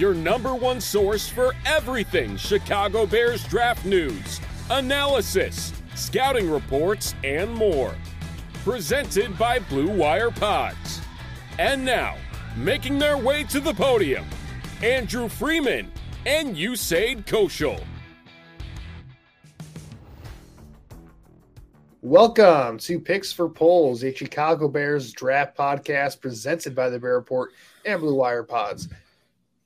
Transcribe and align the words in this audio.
your 0.00 0.14
number 0.14 0.54
one 0.54 0.80
source 0.80 1.28
for 1.28 1.54
everything 1.66 2.34
Chicago 2.38 3.04
Bears 3.04 3.44
draft 3.44 3.84
news, 3.84 4.40
analysis, 4.70 5.74
scouting 5.94 6.50
reports, 6.50 7.14
and 7.22 7.52
more. 7.52 7.94
Presented 8.64 9.36
by 9.38 9.58
Blue 9.58 9.90
Wire 9.90 10.30
Pods. 10.30 11.02
And 11.58 11.84
now, 11.84 12.16
making 12.56 12.98
their 12.98 13.18
way 13.18 13.44
to 13.44 13.60
the 13.60 13.74
podium, 13.74 14.24
Andrew 14.82 15.28
Freeman 15.28 15.92
and 16.24 16.56
Usayd 16.56 17.26
Koshul. 17.26 17.84
Welcome 22.00 22.78
to 22.78 22.98
Picks 22.98 23.30
for 23.30 23.50
Poles, 23.50 24.02
a 24.02 24.14
Chicago 24.14 24.66
Bears 24.66 25.12
draft 25.12 25.58
podcast 25.58 26.22
presented 26.22 26.74
by 26.74 26.88
the 26.88 26.98
Bear 26.98 27.16
Report 27.16 27.52
and 27.84 28.00
Blue 28.00 28.14
Wire 28.14 28.42
Pods. 28.42 28.88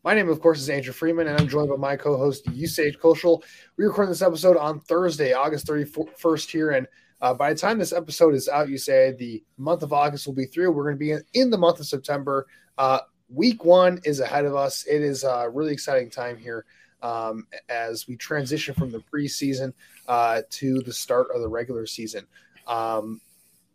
My 0.05 0.13
name, 0.13 0.29
of 0.29 0.43
course, 0.43 0.61
is 0.61 0.69
Andrew 0.69 0.93
Freeman, 0.93 1.29
and 1.29 1.41
I'm 1.41 1.49
joined 1.49 1.71
by 1.71 1.77
my 1.77 1.97
co-host 1.97 2.45
Usayd 2.45 2.99
Koshul. 2.99 3.43
We 3.79 3.87
record 3.87 4.11
this 4.11 4.21
episode 4.21 4.59
on 4.59 4.81
Thursday, 4.81 5.33
August 5.33 5.67
31st 5.67 6.51
here, 6.51 6.73
and 6.73 6.87
uh, 7.23 7.33
by 7.33 7.55
the 7.55 7.59
time 7.59 7.79
this 7.79 7.95
episode 7.95 8.35
is 8.35 8.47
out, 8.47 8.69
Usayd 8.69 9.17
the 9.17 9.43
month 9.57 9.83
of 9.83 9.95
August 9.95 10.27
will 10.27 10.35
be 10.35 10.45
through. 10.45 10.73
We're 10.73 10.85
going 10.85 10.97
to 10.97 10.99
be 10.99 11.13
in, 11.13 11.23
in 11.33 11.49
the 11.49 11.57
month 11.57 11.81
of 11.81 11.87
September. 11.87 12.47
Uh, 12.77 12.99
week 13.31 13.65
one 13.65 13.99
is 14.05 14.21
ahead 14.21 14.45
of 14.45 14.55
us. 14.55 14.85
It 14.85 15.01
is 15.01 15.25
a 15.25 15.49
really 15.49 15.73
exciting 15.73 16.11
time 16.11 16.37
here 16.37 16.67
um, 17.03 17.47
as 17.71 18.07
we 18.07 18.15
transition 18.15 18.75
from 18.75 18.91
the 18.91 19.03
preseason 19.11 19.73
uh, 20.07 20.43
to 20.51 20.83
the 20.83 20.93
start 20.93 21.29
of 21.35 21.41
the 21.41 21.49
regular 21.49 21.87
season. 21.87 22.27
Um, 22.67 23.23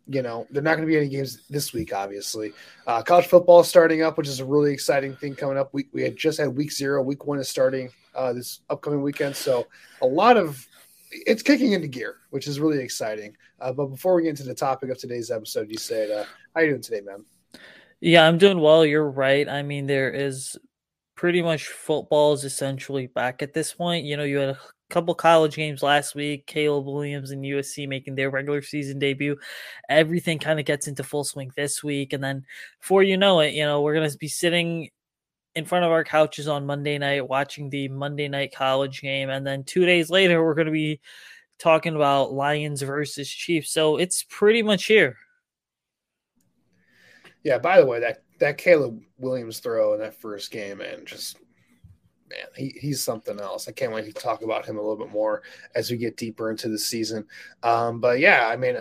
you 0.09 0.23
know, 0.23 0.47
they're 0.49 0.63
not 0.63 0.75
going 0.75 0.87
to 0.87 0.91
be 0.91 0.97
any 0.97 1.07
games 1.07 1.43
this 1.49 1.71
week, 1.71 1.93
obviously. 1.93 2.51
Uh, 2.87 3.01
college 3.03 3.27
football 3.27 3.63
starting 3.63 4.01
up, 4.01 4.17
which 4.17 4.27
is 4.27 4.39
a 4.39 4.45
really 4.45 4.73
exciting 4.73 5.15
thing 5.15 5.35
coming 5.35 5.57
up. 5.57 5.69
We, 5.71 5.87
we 5.93 6.01
had 6.01 6.17
just 6.17 6.39
had 6.39 6.47
week 6.57 6.71
zero, 6.71 7.03
week 7.03 7.27
one 7.27 7.39
is 7.39 7.47
starting 7.47 7.89
uh, 8.15 8.33
this 8.33 8.61
upcoming 8.71 9.03
weekend. 9.03 9.35
So 9.35 9.67
a 10.01 10.07
lot 10.07 10.35
of 10.35 10.67
it's 11.11 11.43
kicking 11.43 11.73
into 11.73 11.87
gear, 11.87 12.17
which 12.31 12.47
is 12.47 12.59
really 12.59 12.79
exciting. 12.79 13.35
Uh, 13.59 13.71
but 13.71 13.87
before 13.87 14.15
we 14.15 14.23
get 14.23 14.29
into 14.29 14.43
the 14.43 14.55
topic 14.55 14.89
of 14.89 14.97
today's 14.97 15.29
episode, 15.29 15.69
Usayd, 15.69 16.11
uh, 16.11 16.25
how 16.55 16.61
you 16.61 16.69
doing 16.69 16.81
today, 16.81 17.01
man? 17.01 17.23
Yeah, 18.01 18.27
I'm 18.27 18.39
doing 18.39 18.59
well. 18.59 18.85
You're 18.85 19.09
right. 19.09 19.47
I 19.47 19.61
mean, 19.61 19.85
there 19.85 20.09
is 20.09 20.57
pretty 21.15 21.41
much 21.43 21.67
football 21.67 22.33
is 22.33 22.45
essentially 22.45 23.07
back 23.07 23.43
at 23.43 23.53
this 23.53 23.73
point. 23.73 24.05
You 24.05 24.17
know, 24.17 24.23
you 24.23 24.37
had 24.37 24.49
a 24.49 24.59
couple 24.89 25.13
college 25.15 25.55
games 25.55 25.83
last 25.83 26.15
week, 26.15 26.45
Caleb 26.45 26.85
Williams 26.85 27.31
and 27.31 27.43
USC 27.43 27.87
making 27.87 28.15
their 28.15 28.29
regular 28.29 28.61
season 28.61 28.99
debut. 28.99 29.37
Everything 29.87 30.39
kind 30.39 30.59
of 30.59 30.65
gets 30.65 30.87
into 30.87 31.03
full 31.03 31.23
swing 31.23 31.51
this 31.55 31.83
week. 31.83 32.13
And 32.13 32.23
then 32.23 32.45
before 32.79 33.03
you 33.03 33.17
know 33.17 33.39
it, 33.39 33.53
you 33.53 33.63
know, 33.63 33.81
we're 33.81 33.93
going 33.93 34.09
to 34.09 34.17
be 34.17 34.27
sitting 34.27 34.89
in 35.55 35.65
front 35.65 35.85
of 35.85 35.91
our 35.91 36.03
couches 36.03 36.47
on 36.47 36.65
Monday 36.65 36.97
night 36.97 37.27
watching 37.27 37.69
the 37.69 37.87
Monday 37.87 38.27
night 38.27 38.53
college 38.53 39.01
game. 39.01 39.29
And 39.29 39.45
then 39.45 39.63
two 39.63 39.85
days 39.85 40.09
later, 40.09 40.43
we're 40.43 40.55
going 40.55 40.67
to 40.67 40.71
be 40.71 40.99
talking 41.59 41.95
about 41.95 42.33
Lions 42.33 42.81
versus 42.81 43.29
Chiefs. 43.29 43.71
So 43.71 43.97
it's 43.97 44.23
pretty 44.23 44.61
much 44.61 44.85
here. 44.85 45.17
Yeah, 47.43 47.57
by 47.57 47.79
the 47.79 47.85
way, 47.85 47.99
that, 47.99 48.23
that 48.39 48.57
Caleb 48.57 49.01
Williams 49.17 49.59
throw 49.59 49.93
in 49.93 49.99
that 49.99 50.19
first 50.19 50.51
game 50.51 50.81
and 50.81 51.05
just 51.05 51.37
man, 52.29 52.47
he, 52.55 52.75
he's 52.79 53.01
something 53.01 53.39
else. 53.39 53.67
I 53.67 53.71
can't 53.71 53.93
wait 53.93 54.05
to 54.05 54.13
talk 54.13 54.43
about 54.43 54.65
him 54.65 54.77
a 54.77 54.81
little 54.81 54.97
bit 54.97 55.11
more 55.11 55.43
as 55.75 55.89
we 55.89 55.97
get 55.97 56.17
deeper 56.17 56.51
into 56.51 56.69
the 56.69 56.77
season. 56.77 57.25
Um, 57.63 57.99
but 57.99 58.19
yeah, 58.19 58.47
I 58.47 58.55
mean, 58.55 58.77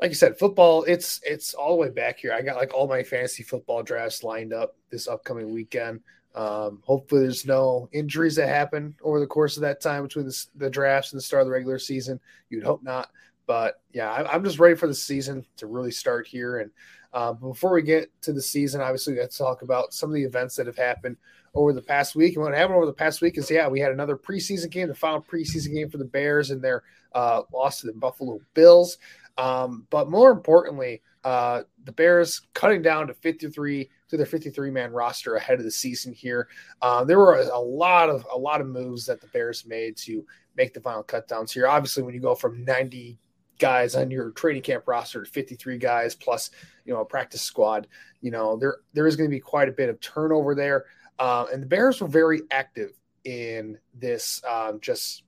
like 0.00 0.10
you 0.10 0.14
said, 0.14 0.38
football, 0.38 0.84
it's 0.84 1.20
it's 1.24 1.54
all 1.54 1.70
the 1.70 1.82
way 1.82 1.90
back 1.90 2.18
here. 2.18 2.32
I 2.32 2.42
got 2.42 2.56
like 2.56 2.74
all 2.74 2.88
my 2.88 3.02
fantasy 3.02 3.42
football 3.42 3.82
drafts 3.82 4.22
lined 4.22 4.52
up 4.52 4.76
this 4.90 5.08
upcoming 5.08 5.52
weekend. 5.52 6.00
Um, 6.34 6.82
hopefully, 6.84 7.22
there's 7.22 7.46
no 7.46 7.88
injuries 7.92 8.36
that 8.36 8.48
happen 8.48 8.94
over 9.02 9.20
the 9.20 9.26
course 9.26 9.56
of 9.56 9.62
that 9.62 9.80
time 9.80 10.02
between 10.02 10.26
the, 10.26 10.46
the 10.56 10.68
drafts 10.68 11.12
and 11.12 11.18
the 11.18 11.22
start 11.22 11.42
of 11.42 11.46
the 11.46 11.52
regular 11.52 11.78
season. 11.78 12.20
You'd 12.50 12.64
hope 12.64 12.82
not, 12.82 13.10
but 13.46 13.80
yeah, 13.92 14.10
I, 14.12 14.34
I'm 14.34 14.44
just 14.44 14.58
ready 14.58 14.74
for 14.74 14.86
the 14.86 14.94
season 14.94 15.46
to 15.56 15.66
really 15.66 15.92
start 15.92 16.26
here. 16.26 16.58
And 16.58 16.70
uh, 17.14 17.32
before 17.32 17.72
we 17.72 17.80
get 17.80 18.10
to 18.22 18.34
the 18.34 18.42
season, 18.42 18.82
obviously, 18.82 19.16
let's 19.16 19.38
talk 19.38 19.62
about 19.62 19.94
some 19.94 20.10
of 20.10 20.14
the 20.14 20.24
events 20.24 20.56
that 20.56 20.66
have 20.66 20.76
happened 20.76 21.16
over 21.56 21.72
the 21.72 21.82
past 21.82 22.14
week. 22.14 22.36
And 22.36 22.44
what 22.44 22.54
happened 22.54 22.76
over 22.76 22.86
the 22.86 22.92
past 22.92 23.20
week 23.20 23.38
is, 23.38 23.50
yeah, 23.50 23.66
we 23.66 23.80
had 23.80 23.90
another 23.90 24.16
preseason 24.16 24.70
game, 24.70 24.88
the 24.88 24.94
final 24.94 25.22
preseason 25.22 25.74
game 25.74 25.88
for 25.88 25.98
the 25.98 26.04
Bears 26.04 26.50
and 26.50 26.62
their 26.62 26.84
uh, 27.14 27.42
loss 27.52 27.80
to 27.80 27.86
the 27.86 27.94
Buffalo 27.94 28.38
Bills. 28.54 28.98
Um, 29.38 29.86
but 29.90 30.10
more 30.10 30.30
importantly, 30.30 31.02
uh, 31.24 31.62
the 31.84 31.92
Bears 31.92 32.42
cutting 32.54 32.82
down 32.82 33.08
to 33.08 33.14
53 33.14 33.90
to 34.08 34.16
their 34.16 34.26
53 34.26 34.70
man 34.70 34.92
roster 34.92 35.34
ahead 35.34 35.58
of 35.58 35.64
the 35.64 35.70
season 35.70 36.12
here. 36.12 36.48
Uh, 36.80 37.04
there 37.04 37.18
were 37.18 37.34
a, 37.34 37.46
a, 37.48 37.60
lot 37.60 38.08
of 38.08 38.24
a 38.32 38.38
lot 38.38 38.60
of 38.60 38.68
moves 38.68 39.06
that 39.06 39.20
the 39.20 39.26
Bears 39.28 39.66
made 39.66 39.96
to 39.98 40.24
make 40.56 40.72
the 40.72 40.80
final 40.80 41.02
cut 41.02 41.26
downs 41.26 41.52
here. 41.52 41.66
Obviously, 41.66 42.02
when 42.02 42.14
you 42.14 42.20
go 42.20 42.34
from 42.34 42.64
90 42.64 43.18
guys 43.58 43.96
on 43.96 44.10
your 44.10 44.30
training 44.32 44.62
camp 44.62 44.84
roster 44.86 45.24
to 45.24 45.30
53 45.30 45.78
guys 45.78 46.14
plus 46.14 46.50
you 46.84 46.92
know 46.92 47.00
a 47.00 47.04
practice 47.04 47.42
squad, 47.42 47.88
you 48.20 48.30
know 48.30 48.56
there 48.56 48.78
there 48.92 49.06
is 49.06 49.16
going 49.16 49.28
to 49.28 49.34
be 49.34 49.40
quite 49.40 49.68
a 49.68 49.72
bit 49.72 49.88
of 49.88 50.00
turnover 50.00 50.54
there. 50.54 50.84
Uh, 51.18 51.46
and 51.52 51.62
the 51.62 51.66
Bears 51.66 52.00
were 52.00 52.08
very 52.08 52.42
active 52.50 52.92
in 53.24 53.78
this 53.94 54.42
um, 54.48 54.80
just 54.80 55.22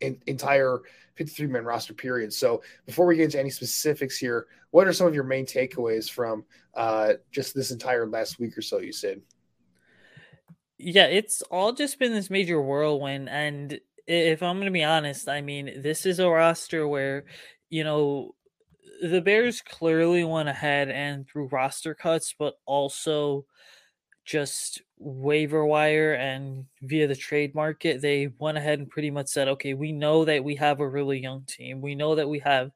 in, 0.00 0.20
entire 0.26 0.80
53 1.16 1.46
man 1.48 1.64
roster 1.64 1.94
period. 1.94 2.32
So 2.32 2.62
before 2.86 3.06
we 3.06 3.16
get 3.16 3.24
into 3.24 3.40
any 3.40 3.50
specifics 3.50 4.16
here, 4.16 4.46
what 4.70 4.86
are 4.86 4.92
some 4.92 5.06
of 5.06 5.14
your 5.14 5.24
main 5.24 5.46
takeaways 5.46 6.10
from 6.10 6.44
uh, 6.74 7.14
just 7.30 7.54
this 7.54 7.70
entire 7.70 8.06
last 8.06 8.38
week 8.38 8.56
or 8.56 8.62
so 8.62 8.80
Usayd? 8.80 9.20
Yeah, 10.78 11.06
it's 11.06 11.42
all 11.42 11.72
just 11.72 11.98
been 11.98 12.12
this 12.12 12.30
major 12.30 12.60
whirlwind. 12.60 13.28
And 13.28 13.80
if 14.06 14.42
I'm 14.42 14.56
going 14.56 14.66
to 14.66 14.72
be 14.72 14.84
honest, 14.84 15.28
I 15.28 15.40
mean, 15.40 15.82
this 15.82 16.06
is 16.06 16.20
a 16.20 16.28
roster 16.28 16.86
where, 16.86 17.24
you 17.68 17.82
know, 17.82 18.34
the 19.02 19.20
Bears 19.20 19.60
clearly 19.60 20.24
went 20.24 20.48
ahead 20.48 20.88
and 20.88 21.26
through 21.26 21.48
roster 21.48 21.94
cuts, 21.94 22.34
but 22.38 22.54
also 22.64 23.44
just 24.28 24.82
waiver 24.98 25.64
wire 25.64 26.12
and 26.12 26.66
via 26.82 27.06
the 27.06 27.16
trade 27.16 27.54
market, 27.54 28.02
they 28.02 28.28
went 28.38 28.58
ahead 28.58 28.78
and 28.78 28.90
pretty 28.90 29.10
much 29.10 29.28
said, 29.28 29.48
okay, 29.48 29.72
we 29.72 29.90
know 29.90 30.24
that 30.26 30.44
we 30.44 30.54
have 30.54 30.80
a 30.80 30.88
really 30.88 31.18
young 31.18 31.42
team. 31.46 31.80
We 31.80 31.94
know 31.94 32.14
that 32.14 32.28
we 32.28 32.38
have 32.40 32.70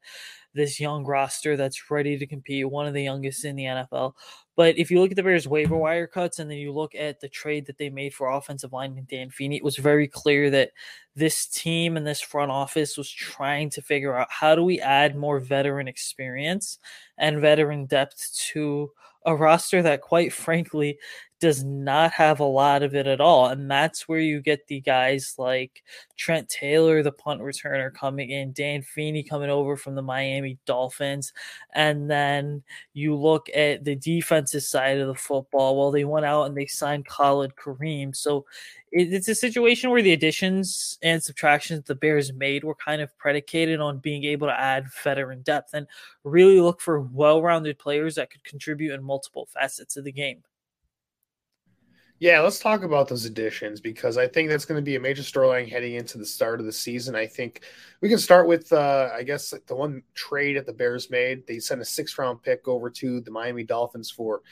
this 0.54 0.80
young 0.80 1.04
roster 1.04 1.56
that's 1.56 1.90
ready 1.90 2.18
to 2.18 2.26
compete, 2.26 2.68
one 2.68 2.86
of 2.86 2.94
the 2.94 3.02
youngest 3.02 3.44
in 3.44 3.56
the 3.56 3.64
NFL. 3.64 4.14
But 4.56 4.78
if 4.78 4.90
you 4.90 5.00
look 5.00 5.10
at 5.10 5.16
the 5.16 5.22
Bears 5.22 5.46
waiver 5.46 5.76
wire 5.76 6.06
cuts 6.06 6.38
and 6.38 6.50
then 6.50 6.58
you 6.58 6.72
look 6.72 6.94
at 6.94 7.20
the 7.20 7.28
trade 7.28 7.66
that 7.66 7.76
they 7.76 7.90
made 7.90 8.14
for 8.14 8.30
offensive 8.30 8.72
lineman 8.72 9.06
Dan 9.08 9.30
Feeney, 9.30 9.56
it 9.56 9.64
was 9.64 9.76
very 9.76 10.08
clear 10.08 10.48
that 10.50 10.70
this 11.14 11.46
team 11.46 11.98
and 11.98 12.06
this 12.06 12.20
front 12.20 12.50
office 12.50 12.96
was 12.96 13.10
trying 13.10 13.68
to 13.70 13.82
figure 13.82 14.16
out 14.16 14.28
how 14.30 14.54
do 14.54 14.62
we 14.62 14.80
add 14.80 15.16
more 15.16 15.38
veteran 15.38 15.88
experience 15.88 16.78
and 17.18 17.40
veteran 17.40 17.84
depth 17.86 18.34
to 18.52 18.90
a 19.24 19.34
roster 19.34 19.82
that 19.82 20.00
quite 20.00 20.32
frankly 20.32 20.98
does 21.42 21.64
not 21.64 22.12
have 22.12 22.38
a 22.38 22.44
lot 22.44 22.84
of 22.84 22.94
it 22.94 23.08
at 23.08 23.20
all. 23.20 23.48
And 23.48 23.68
that's 23.68 24.06
where 24.06 24.20
you 24.20 24.40
get 24.40 24.68
the 24.68 24.80
guys 24.80 25.34
like 25.38 25.82
Trent 26.16 26.48
Taylor, 26.48 27.02
the 27.02 27.10
punt 27.10 27.40
returner, 27.40 27.92
coming 27.92 28.30
in, 28.30 28.52
Dan 28.52 28.82
Feeney 28.82 29.24
coming 29.24 29.50
over 29.50 29.76
from 29.76 29.96
the 29.96 30.02
Miami 30.02 30.56
Dolphins. 30.66 31.32
And 31.74 32.08
then 32.08 32.62
you 32.94 33.16
look 33.16 33.48
at 33.56 33.82
the 33.82 33.96
defensive 33.96 34.62
side 34.62 34.98
of 34.98 35.08
the 35.08 35.16
football. 35.16 35.76
Well, 35.76 35.90
they 35.90 36.04
went 36.04 36.26
out 36.26 36.44
and 36.44 36.56
they 36.56 36.66
signed 36.66 37.08
Khalid 37.08 37.56
Kareem. 37.56 38.14
So 38.14 38.46
it's 38.92 39.26
a 39.26 39.34
situation 39.34 39.90
where 39.90 40.00
the 40.00 40.12
additions 40.12 40.96
and 41.02 41.20
subtractions 41.20 41.86
the 41.86 41.96
Bears 41.96 42.32
made 42.32 42.62
were 42.62 42.76
kind 42.76 43.02
of 43.02 43.18
predicated 43.18 43.80
on 43.80 43.98
being 43.98 44.22
able 44.22 44.46
to 44.46 44.60
add 44.60 44.86
veteran 45.02 45.42
depth 45.42 45.74
and 45.74 45.88
really 46.22 46.60
look 46.60 46.80
for 46.80 47.00
well 47.00 47.42
rounded 47.42 47.80
players 47.80 48.14
that 48.14 48.30
could 48.30 48.44
contribute 48.44 48.94
in 48.94 49.02
multiple 49.02 49.48
facets 49.52 49.96
of 49.96 50.04
the 50.04 50.12
game. 50.12 50.44
Yeah, 52.22 52.38
let's 52.38 52.60
talk 52.60 52.84
about 52.84 53.08
those 53.08 53.24
additions 53.24 53.80
because 53.80 54.16
I 54.16 54.28
think 54.28 54.48
that's 54.48 54.64
going 54.64 54.78
to 54.78 54.84
be 54.84 54.94
a 54.94 55.00
major 55.00 55.22
storyline 55.24 55.68
heading 55.68 55.96
into 55.96 56.18
the 56.18 56.24
start 56.24 56.60
of 56.60 56.66
the 56.66 56.72
season. 56.72 57.16
I 57.16 57.26
think 57.26 57.62
we 58.00 58.08
can 58.08 58.18
start 58.18 58.46
with, 58.46 58.72
uh, 58.72 59.08
I 59.12 59.24
guess, 59.24 59.52
the 59.66 59.74
one 59.74 60.04
trade 60.14 60.56
that 60.56 60.64
the 60.64 60.72
Bears 60.72 61.10
made. 61.10 61.44
They 61.48 61.58
sent 61.58 61.80
a 61.80 61.84
six 61.84 62.16
round 62.16 62.40
pick 62.40 62.68
over 62.68 62.90
to 62.90 63.20
the 63.22 63.32
Miami 63.32 63.64
Dolphins 63.64 64.08
for 64.08 64.42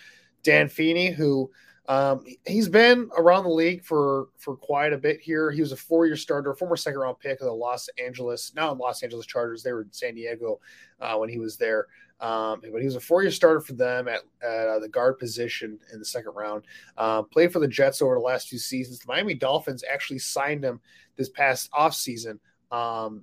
Dan 0.43 0.69
Feeney, 0.69 1.13
who 1.13 1.49
um, 1.91 2.25
he's 2.47 2.69
been 2.69 3.11
around 3.17 3.43
the 3.43 3.51
league 3.51 3.83
for 3.83 4.29
for 4.39 4.55
quite 4.55 4.93
a 4.93 4.99
bit 4.99 5.21
here. 5.21 5.51
He 5.51 5.61
was 5.61 5.73
a 5.73 5.77
four 5.77 6.07
year 6.07 6.15
starter, 6.15 6.55
former 6.55 6.77
second 6.77 7.01
round 7.01 7.19
pick 7.19 7.41
of 7.41 7.47
the 7.47 7.53
Los 7.53 7.89
Angeles, 8.03 8.53
now 8.55 8.73
Los 8.73 9.03
Angeles 9.03 9.27
Chargers. 9.27 9.65
They 9.65 9.73
were 9.73 9.83
in 9.83 9.93
San 9.93 10.15
Diego 10.15 10.61
uh, 11.01 11.17
when 11.17 11.29
he 11.29 11.39
was 11.39 11.57
there. 11.57 11.89
Um, 12.21 12.61
but 12.61 12.81
he 12.81 12.85
was 12.85 12.97
a 12.97 13.01
four-year 13.01 13.31
starter 13.31 13.61
for 13.61 13.73
them 13.73 14.07
at, 14.07 14.21
at 14.43 14.69
uh, 14.69 14.79
the 14.79 14.91
guard 14.91 15.19
position 15.19 15.79
in 15.93 15.99
the 15.99 16.05
second 16.05 16.33
round. 16.35 16.65
Uh, 16.99 17.23
played 17.23 17.51
for 17.51 17.61
the 17.61 17.67
Jets 17.67 18.03
over 18.03 18.15
the 18.15 18.21
last 18.21 18.51
two 18.51 18.59
seasons. 18.59 18.99
The 18.99 19.09
Miami 19.09 19.33
Dolphins 19.33 19.83
actually 19.91 20.19
signed 20.19 20.63
him 20.63 20.83
this 21.17 21.31
past 21.31 21.73
offseason. 21.73 22.39
Um, 22.71 23.23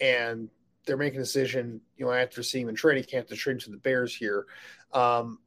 and 0.00 0.48
they're 0.86 0.96
making 0.96 1.20
a 1.20 1.22
decision, 1.22 1.82
you 1.98 2.06
know, 2.06 2.12
after 2.12 2.42
seeing 2.42 2.62
him 2.62 2.70
in 2.70 2.74
training 2.74 3.04
camp 3.04 3.28
to 3.28 3.36
trade 3.36 3.60
to 3.60 3.70
the 3.70 3.76
Bears 3.76 4.16
here. 4.16 4.46
Um, 4.94 5.38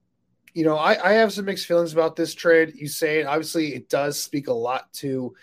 you 0.54 0.64
know, 0.64 0.78
I, 0.78 1.12
I, 1.12 1.14
have 1.14 1.34
some 1.34 1.46
mixed 1.46 1.66
feelings 1.66 1.94
about 1.94 2.16
this 2.16 2.34
trade. 2.34 2.74
You 2.76 2.88
say 2.88 3.20
it, 3.20 3.26
obviously 3.26 3.74
it 3.74 3.90
does 3.90 4.22
speak 4.22 4.48
a 4.48 4.54
lot 4.54 4.92
to 4.94 5.34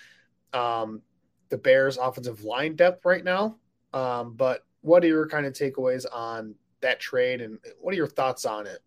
um, 0.52 1.02
the 1.48 1.58
Bears 1.58 1.96
offensive 1.96 2.44
line 2.44 2.76
depth 2.76 3.04
right 3.04 3.24
now. 3.24 3.56
Um, 3.92 4.34
but 4.34 4.64
what 4.82 5.02
are 5.04 5.08
your 5.08 5.28
kind 5.28 5.46
of 5.46 5.52
takeaways 5.52 6.06
on 6.12 6.54
that 6.80 7.00
trade, 7.00 7.40
and 7.40 7.58
what 7.80 7.92
are 7.92 7.96
your 7.96 8.06
thoughts 8.06 8.44
on 8.44 8.66
it 8.66 8.78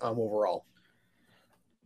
um, 0.00 0.18
overall? 0.18 0.64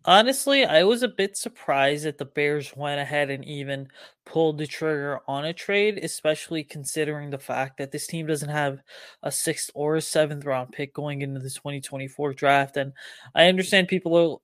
Honestly, 0.04 0.64
I 0.64 0.82
was 0.84 1.02
a 1.02 1.08
bit 1.08 1.37
surprised 1.37 2.04
that 2.04 2.19
the 2.19 2.25
Bears 2.25 2.75
went 2.76 3.00
ahead 3.00 3.31
and 3.31 3.44
even 3.44 3.88
pulled 4.26 4.58
the 4.58 4.66
trigger 4.66 5.20
on 5.28 5.44
a 5.44 5.52
trade, 5.52 5.99
especially 6.02 6.64
considering 6.64 7.31
the 7.31 7.38
fact 7.38 7.78
that 7.78 7.93
this 7.93 8.06
team 8.06 8.26
doesn't 8.26 8.49
have 8.49 8.81
a 9.22 9.31
sixth 9.31 9.70
or 9.75 9.96
a 9.96 10.00
seventh 10.00 10.44
round 10.44 10.72
pick 10.72 10.93
going 10.93 11.22
into 11.22 11.38
the 11.40 11.50
2024 11.50 12.32
draft. 12.34 12.76
And 12.76 12.93
I 13.34 13.46
understand 13.46 13.87
people 13.88 14.43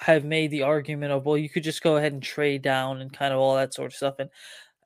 have 0.00 0.24
made 0.24 0.50
the 0.50 0.62
argument 0.62 1.12
of, 1.12 1.26
well, 1.26 1.38
you 1.38 1.50
could 1.50 1.64
just 1.64 1.82
go 1.82 1.96
ahead 1.96 2.12
and 2.12 2.22
trade 2.22 2.62
down 2.62 3.00
and 3.00 3.12
kind 3.12 3.34
of 3.34 3.40
all 3.40 3.56
that 3.56 3.74
sort 3.74 3.92
of 3.92 3.96
stuff. 3.96 4.16
And 4.18 4.30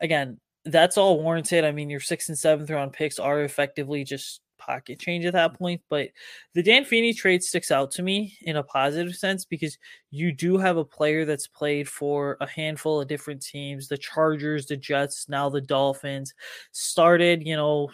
again, 0.00 0.40
that's 0.64 0.98
all 0.98 1.22
warranted. 1.22 1.64
I 1.64 1.72
mean, 1.72 1.90
your 1.90 2.00
sixth 2.00 2.28
and 2.28 2.38
seventh 2.38 2.70
round 2.70 2.92
picks 2.92 3.18
are 3.18 3.42
effectively 3.42 4.04
just 4.04 4.40
pocket 4.58 4.98
change 4.98 5.24
at 5.24 5.32
that 5.32 5.54
point. 5.54 5.80
But 5.88 6.10
the 6.54 6.62
Dan 6.62 6.84
Feeney 6.84 7.12
trade 7.12 7.42
sticks 7.42 7.70
out 7.70 7.90
to 7.92 8.02
me 8.02 8.36
in 8.42 8.56
a 8.56 8.62
positive 8.62 9.14
sense 9.14 9.44
because 9.44 9.78
you 10.10 10.32
do 10.32 10.56
have 10.58 10.76
a 10.76 10.84
player 10.84 11.24
that's 11.24 11.46
played 11.46 11.88
for 11.88 12.36
a 12.40 12.46
handful 12.46 13.00
of 13.00 13.08
different 13.08 13.42
teams 13.42 13.88
the 13.88 13.98
Chargers, 13.98 14.66
the 14.66 14.76
Jets, 14.76 15.28
now 15.28 15.48
the 15.48 15.60
Dolphins. 15.60 16.34
Started, 16.72 17.46
you 17.46 17.56
know, 17.56 17.90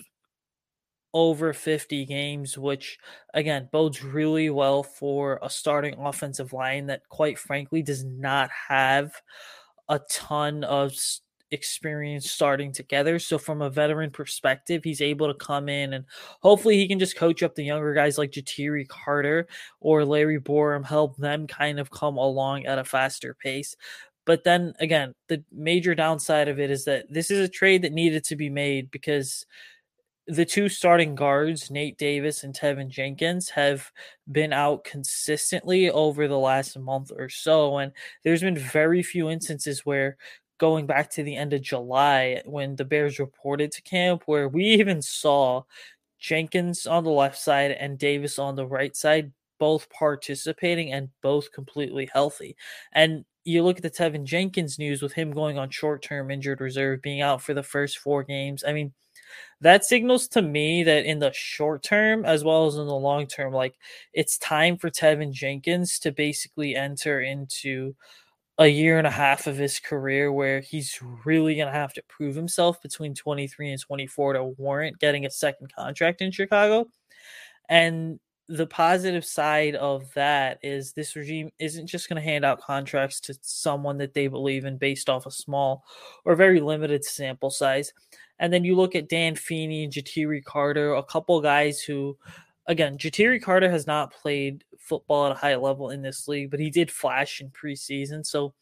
over 1.15 1.53
50 1.53 2.07
games, 2.07 2.57
which 2.57 2.99
again 3.35 3.69
bodes 3.71 4.03
really 4.03 4.51
well 4.51 4.83
for 4.83 5.39
a 5.43 5.51
starting 5.51 5.95
offensive 5.99 6.53
line 6.53 6.87
that, 6.87 7.03
quite 7.09 7.39
frankly, 7.39 7.83
does 7.83 8.05
not 8.05 8.51
have 8.69 9.13
a 9.89 10.01
ton 10.11 10.65
of 10.65 10.95
experience 11.53 12.31
starting 12.31 12.73
together. 12.73 13.19
So 13.19 13.39
from 13.39 13.63
a 13.63 13.71
veteran 13.71 14.11
perspective, 14.11 14.83
he's 14.83 15.01
able 15.01 15.29
to 15.29 15.39
come 15.39 15.69
in 15.69 15.93
and 15.93 16.05
hopefully 16.41 16.77
he 16.79 16.89
can 16.89 16.99
just 16.99 17.17
coach 17.17 17.43
up 17.43 17.55
the 17.55 17.65
younger 17.65 17.95
guys 17.95 18.19
like 18.19 18.33
Ja'Tyre 18.33 18.89
Carter 18.89 19.47
or 19.81 20.05
Larry 20.05 20.41
Borom, 20.41 20.85
help 20.85 21.17
them 21.19 21.47
kind 21.47 21.79
of 21.79 21.91
come 21.91 22.17
along 22.17 22.67
at 22.67 22.79
a 22.79 22.85
faster 22.85 23.37
pace. 23.41 23.77
But 24.25 24.45
then 24.45 24.73
again, 24.81 25.15
the 25.29 25.45
major 25.53 25.95
downside 25.95 26.49
of 26.49 26.59
it 26.59 26.71
is 26.71 26.85
that 26.87 27.07
this 27.11 27.31
is 27.31 27.41
a 27.41 27.49
trade 27.49 27.83
that 27.83 27.93
needed 27.93 28.25
to 28.25 28.37
be 28.37 28.49
made 28.51 28.91
because 28.91 29.47
the 30.29 30.45
two 30.45 30.69
starting 30.69 31.17
guards, 31.17 31.71
Nate 31.71 31.99
Davis 31.99 32.45
and 32.45 32.55
Teven 32.55 32.89
Jenkins, 32.89 33.51
have 33.51 33.91
been 34.31 34.53
out 34.53 34.85
consistently 34.85 35.91
over 35.91 36.29
the 36.29 36.39
last 36.39 36.79
month 36.79 37.11
or 37.17 37.29
so. 37.29 37.79
And 37.79 37.93
there's 38.23 38.41
been 38.41 38.57
very 38.57 39.03
few 39.03 39.29
instances 39.29 39.85
where 39.85 40.17
going 40.63 40.87
back 40.87 41.11
to 41.11 41.25
the 41.25 41.35
end 41.35 41.53
of 41.53 41.61
July 41.61 42.41
when 42.45 42.77
the 42.77 42.85
Bears 42.85 43.19
reported 43.19 43.73
to 43.73 43.83
camp, 43.83 44.23
where 44.27 44.49
we 44.49 44.65
even 44.65 45.03
saw 45.03 45.65
Jenkins 46.21 46.87
on 46.87 47.03
the 47.03 47.11
left 47.11 47.37
side 47.37 47.73
and 47.73 47.99
Davis 47.99 48.39
on 48.39 48.55
the 48.55 48.65
right 48.65 48.95
side, 48.95 49.33
both 49.59 49.91
participating 49.91 50.93
and 50.93 51.09
both 51.21 51.51
completely 51.51 52.09
healthy. 52.13 52.55
And 52.93 53.25
you 53.43 53.65
look 53.65 53.79
at 53.79 53.83
the 53.83 53.91
Teven 53.91 54.23
Jenkins 54.23 54.79
news 54.79 55.03
with 55.03 55.15
him 55.15 55.33
going 55.33 55.59
on 55.59 55.69
short 55.69 56.01
term 56.01 56.31
injured 56.31 56.61
reserve, 56.61 57.03
being 57.03 57.23
out 57.23 57.43
for 57.43 57.55
the 57.55 57.65
first 57.65 57.99
four 57.99 58.23
games. 58.23 58.63
I 58.65 58.73
mean, 58.73 58.93
that 59.63 59.85
signals 59.85 60.29
to 60.29 60.43
me 60.43 60.85
that 60.85 61.07
in 61.07 61.19
the 61.19 61.33
short 61.33 61.83
term 61.83 62.25
as 62.25 62.45
well 62.45 62.67
as 62.67 62.77
in 62.77 62.87
the 62.87 62.95
long 62.95 63.27
term, 63.27 63.53
like 63.53 63.75
it's 64.13 64.39
time 64.39 64.77
for 64.77 64.91
Teven 64.91 65.33
Jenkins 65.33 65.99
to 65.99 66.13
basically 66.13 66.77
enter 66.77 67.21
into 67.21 67.97
a 68.59 68.67
year 68.67 68.99
and 68.99 69.07
a 69.07 69.11
half 69.11 69.47
of 69.47 69.57
his 69.57 69.81
career 69.81 70.31
where 70.31 70.61
he's 70.61 70.99
really 71.25 71.55
going 71.55 71.67
to 71.67 71.73
have 71.73 71.93
to 71.95 72.03
prove 72.09 72.35
himself 72.35 72.83
between 72.83 73.15
23 73.15 73.71
and 73.71 73.81
24 73.81 74.35
to 74.35 74.45
warrant 74.45 74.99
getting 74.99 75.25
a 75.25 75.31
second 75.31 75.73
contract 75.75 76.21
in 76.21 76.31
Chicago. 76.31 76.87
And 77.69 78.21
the 78.49 78.67
positive 78.67 79.25
side 79.25 79.75
of 79.77 80.13
that 80.15 80.59
is 80.63 80.93
this 80.93 81.17
regime 81.17 81.51
isn't 81.59 81.87
just 81.87 82.09
going 82.09 82.21
to 82.21 82.29
hand 82.29 82.45
out 82.45 82.61
contracts 82.61 83.21
to 83.21 83.35
someone 83.41 83.97
that 83.99 84.13
they 84.13 84.27
believe 84.27 84.67
in 84.67 84.77
based 84.77 85.09
off 85.09 85.25
a 85.25 85.31
small 85.31 85.85
or 86.25 86.35
very 86.35 86.61
limited 86.61 87.05
sample 87.05 87.51
size. 87.51 87.93
And 88.39 88.53
then 88.53 88.65
you 88.65 88.75
look 88.75 88.95
at 88.95 89.09
Dan 89.09 89.37
Feeney 89.37 89.85
and 89.85 89.93
Ja'Tyre 89.93 90.45
Carter, 90.45 90.95
a 90.95 91.03
couple 91.03 91.41
guys 91.41 91.81
who 91.81 92.19
again, 92.67 92.99
Ja'Tyre 92.99 93.43
Carter 93.43 93.71
has 93.71 93.87
not 93.87 94.13
played 94.13 94.65
football 94.79 95.27
at 95.27 95.33
a 95.33 95.37
high 95.37 95.57
level 95.57 95.91
in 95.91 96.03
this 96.03 96.29
league, 96.29 96.51
but 96.51 96.61
he 96.61 96.71
did 96.71 96.91
flash 96.91 97.41
in 97.41 97.51
preseason. 97.51 98.25
So 98.25 98.55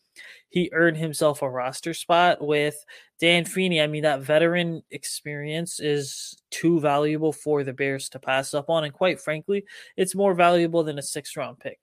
he 0.48 0.70
earned 0.72 0.96
himself 0.96 1.42
a 1.42 1.48
roster 1.48 1.94
spot 1.94 2.44
with 2.44 2.84
Dan 3.20 3.44
Feeney. 3.44 3.80
I 3.80 3.86
mean, 3.86 4.02
that 4.02 4.22
veteran 4.22 4.82
experience 4.90 5.80
is 5.80 6.36
too 6.50 6.80
valuable 6.80 7.32
for 7.32 7.64
the 7.64 7.72
Bears 7.72 8.08
to 8.10 8.18
pass 8.18 8.54
up 8.54 8.68
on. 8.68 8.84
And 8.84 8.92
quite 8.92 9.20
frankly, 9.20 9.64
it's 9.96 10.14
more 10.14 10.34
valuable 10.34 10.82
than 10.82 10.98
a 10.98 11.02
six 11.02 11.36
round 11.36 11.58
pick. 11.58 11.78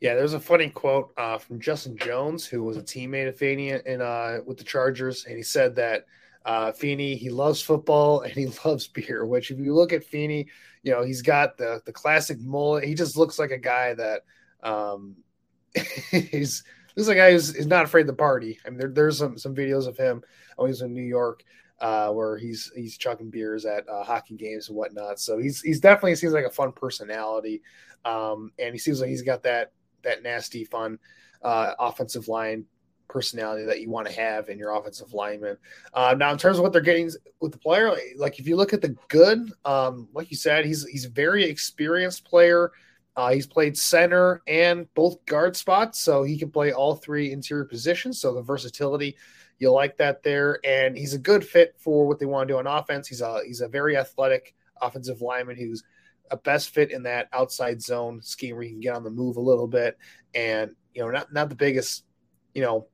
Yeah, 0.00 0.14
there's 0.14 0.34
a 0.34 0.40
funny 0.40 0.70
quote 0.70 1.12
uh, 1.16 1.38
from 1.38 1.58
Justin 1.58 1.96
Jones, 1.96 2.46
who 2.46 2.62
was 2.62 2.76
a 2.76 2.82
teammate 2.82 3.26
of 3.26 3.36
Feeney 3.36 3.70
in, 3.70 4.00
uh, 4.00 4.38
with 4.46 4.56
the 4.56 4.62
Chargers, 4.64 5.24
and 5.24 5.36
he 5.36 5.42
said 5.42 5.74
that 5.74 6.06
uh, 6.48 6.72
Feeney, 6.72 7.14
he 7.14 7.28
loves 7.28 7.60
football 7.60 8.22
and 8.22 8.32
he 8.32 8.46
loves 8.64 8.88
beer. 8.88 9.26
Which, 9.26 9.50
if 9.50 9.58
you 9.58 9.74
look 9.74 9.92
at 9.92 10.02
Feeney, 10.02 10.48
you 10.82 10.92
know 10.92 11.04
he's 11.04 11.20
got 11.20 11.58
the 11.58 11.82
the 11.84 11.92
classic 11.92 12.40
mullet. 12.40 12.84
He 12.84 12.94
just 12.94 13.18
looks 13.18 13.38
like 13.38 13.50
a 13.50 13.58
guy 13.58 13.92
that 13.94 14.22
um, 14.62 15.16
he's 16.10 16.64
this 16.96 17.04
is 17.04 17.08
a 17.08 17.14
guy 17.14 17.32
who's, 17.32 17.66
not 17.66 17.84
afraid 17.84 18.06
to 18.06 18.12
party. 18.14 18.58
I 18.64 18.70
mean, 18.70 18.78
there, 18.78 18.88
there's 18.88 19.18
some 19.18 19.36
some 19.36 19.54
videos 19.54 19.86
of 19.86 19.98
him 19.98 20.22
when 20.56 20.70
he's 20.70 20.80
in 20.80 20.94
New 20.94 21.02
York. 21.02 21.44
uh, 21.80 22.10
where 22.10 22.38
he's 22.38 22.72
he's 22.74 22.96
chugging 22.96 23.28
beers 23.28 23.66
at 23.66 23.86
uh, 23.86 24.02
hockey 24.02 24.34
games 24.34 24.68
and 24.68 24.76
whatnot. 24.76 25.20
So 25.20 25.36
he's 25.36 25.60
he's 25.60 25.80
definitely 25.80 26.16
seems 26.16 26.32
like 26.32 26.46
a 26.46 26.50
fun 26.50 26.72
personality, 26.72 27.60
um, 28.06 28.52
and 28.58 28.74
he 28.74 28.78
seems 28.78 29.02
like 29.02 29.10
he's 29.10 29.22
got 29.22 29.42
that 29.42 29.72
that 30.02 30.22
nasty 30.22 30.64
fun 30.64 30.98
uh, 31.42 31.74
offensive 31.78 32.26
line 32.26 32.64
personality 33.08 33.64
that 33.64 33.80
you 33.80 33.90
want 33.90 34.06
to 34.06 34.12
have 34.12 34.48
in 34.48 34.58
your 34.58 34.74
offensive 34.76 35.12
lineman. 35.12 35.56
Uh, 35.94 36.14
now, 36.16 36.30
in 36.30 36.38
terms 36.38 36.58
of 36.58 36.62
what 36.62 36.72
they're 36.72 36.80
getting 36.80 37.10
with 37.40 37.52
the 37.52 37.58
player, 37.58 37.94
like 38.16 38.38
if 38.38 38.46
you 38.46 38.56
look 38.56 38.72
at 38.72 38.82
the 38.82 38.94
good, 39.08 39.50
um, 39.64 40.08
like 40.12 40.30
you 40.30 40.36
said, 40.36 40.64
he's 40.64 40.86
he's 40.86 41.06
a 41.06 41.10
very 41.10 41.44
experienced 41.44 42.24
player. 42.24 42.72
Uh, 43.16 43.32
he's 43.32 43.48
played 43.48 43.76
center 43.76 44.42
and 44.46 44.86
both 44.94 45.24
guard 45.26 45.56
spots, 45.56 45.98
so 46.00 46.22
he 46.22 46.38
can 46.38 46.50
play 46.50 46.72
all 46.72 46.94
three 46.94 47.32
interior 47.32 47.64
positions. 47.64 48.20
So 48.20 48.32
the 48.32 48.42
versatility, 48.42 49.16
you 49.58 49.72
like 49.72 49.96
that 49.96 50.22
there, 50.22 50.60
and 50.64 50.96
he's 50.96 51.14
a 51.14 51.18
good 51.18 51.44
fit 51.44 51.74
for 51.78 52.06
what 52.06 52.20
they 52.20 52.26
want 52.26 52.46
to 52.46 52.54
do 52.54 52.58
on 52.58 52.68
offense. 52.68 53.08
He's 53.08 53.20
a 53.20 53.40
he's 53.44 53.60
a 53.60 53.68
very 53.68 53.96
athletic 53.96 54.54
offensive 54.80 55.20
lineman 55.20 55.56
who's 55.56 55.82
a 56.30 56.36
best 56.36 56.70
fit 56.70 56.92
in 56.92 57.02
that 57.04 57.28
outside 57.32 57.82
zone 57.82 58.22
scheme 58.22 58.54
where 58.54 58.64
he 58.64 58.70
can 58.70 58.80
get 58.80 58.94
on 58.94 59.02
the 59.02 59.10
move 59.10 59.36
a 59.36 59.40
little 59.40 59.66
bit, 59.66 59.98
and 60.34 60.76
you 60.94 61.02
know 61.02 61.10
not 61.10 61.32
not 61.32 61.48
the 61.48 61.56
biggest 61.56 62.04
you 62.54 62.62
know 62.62 62.86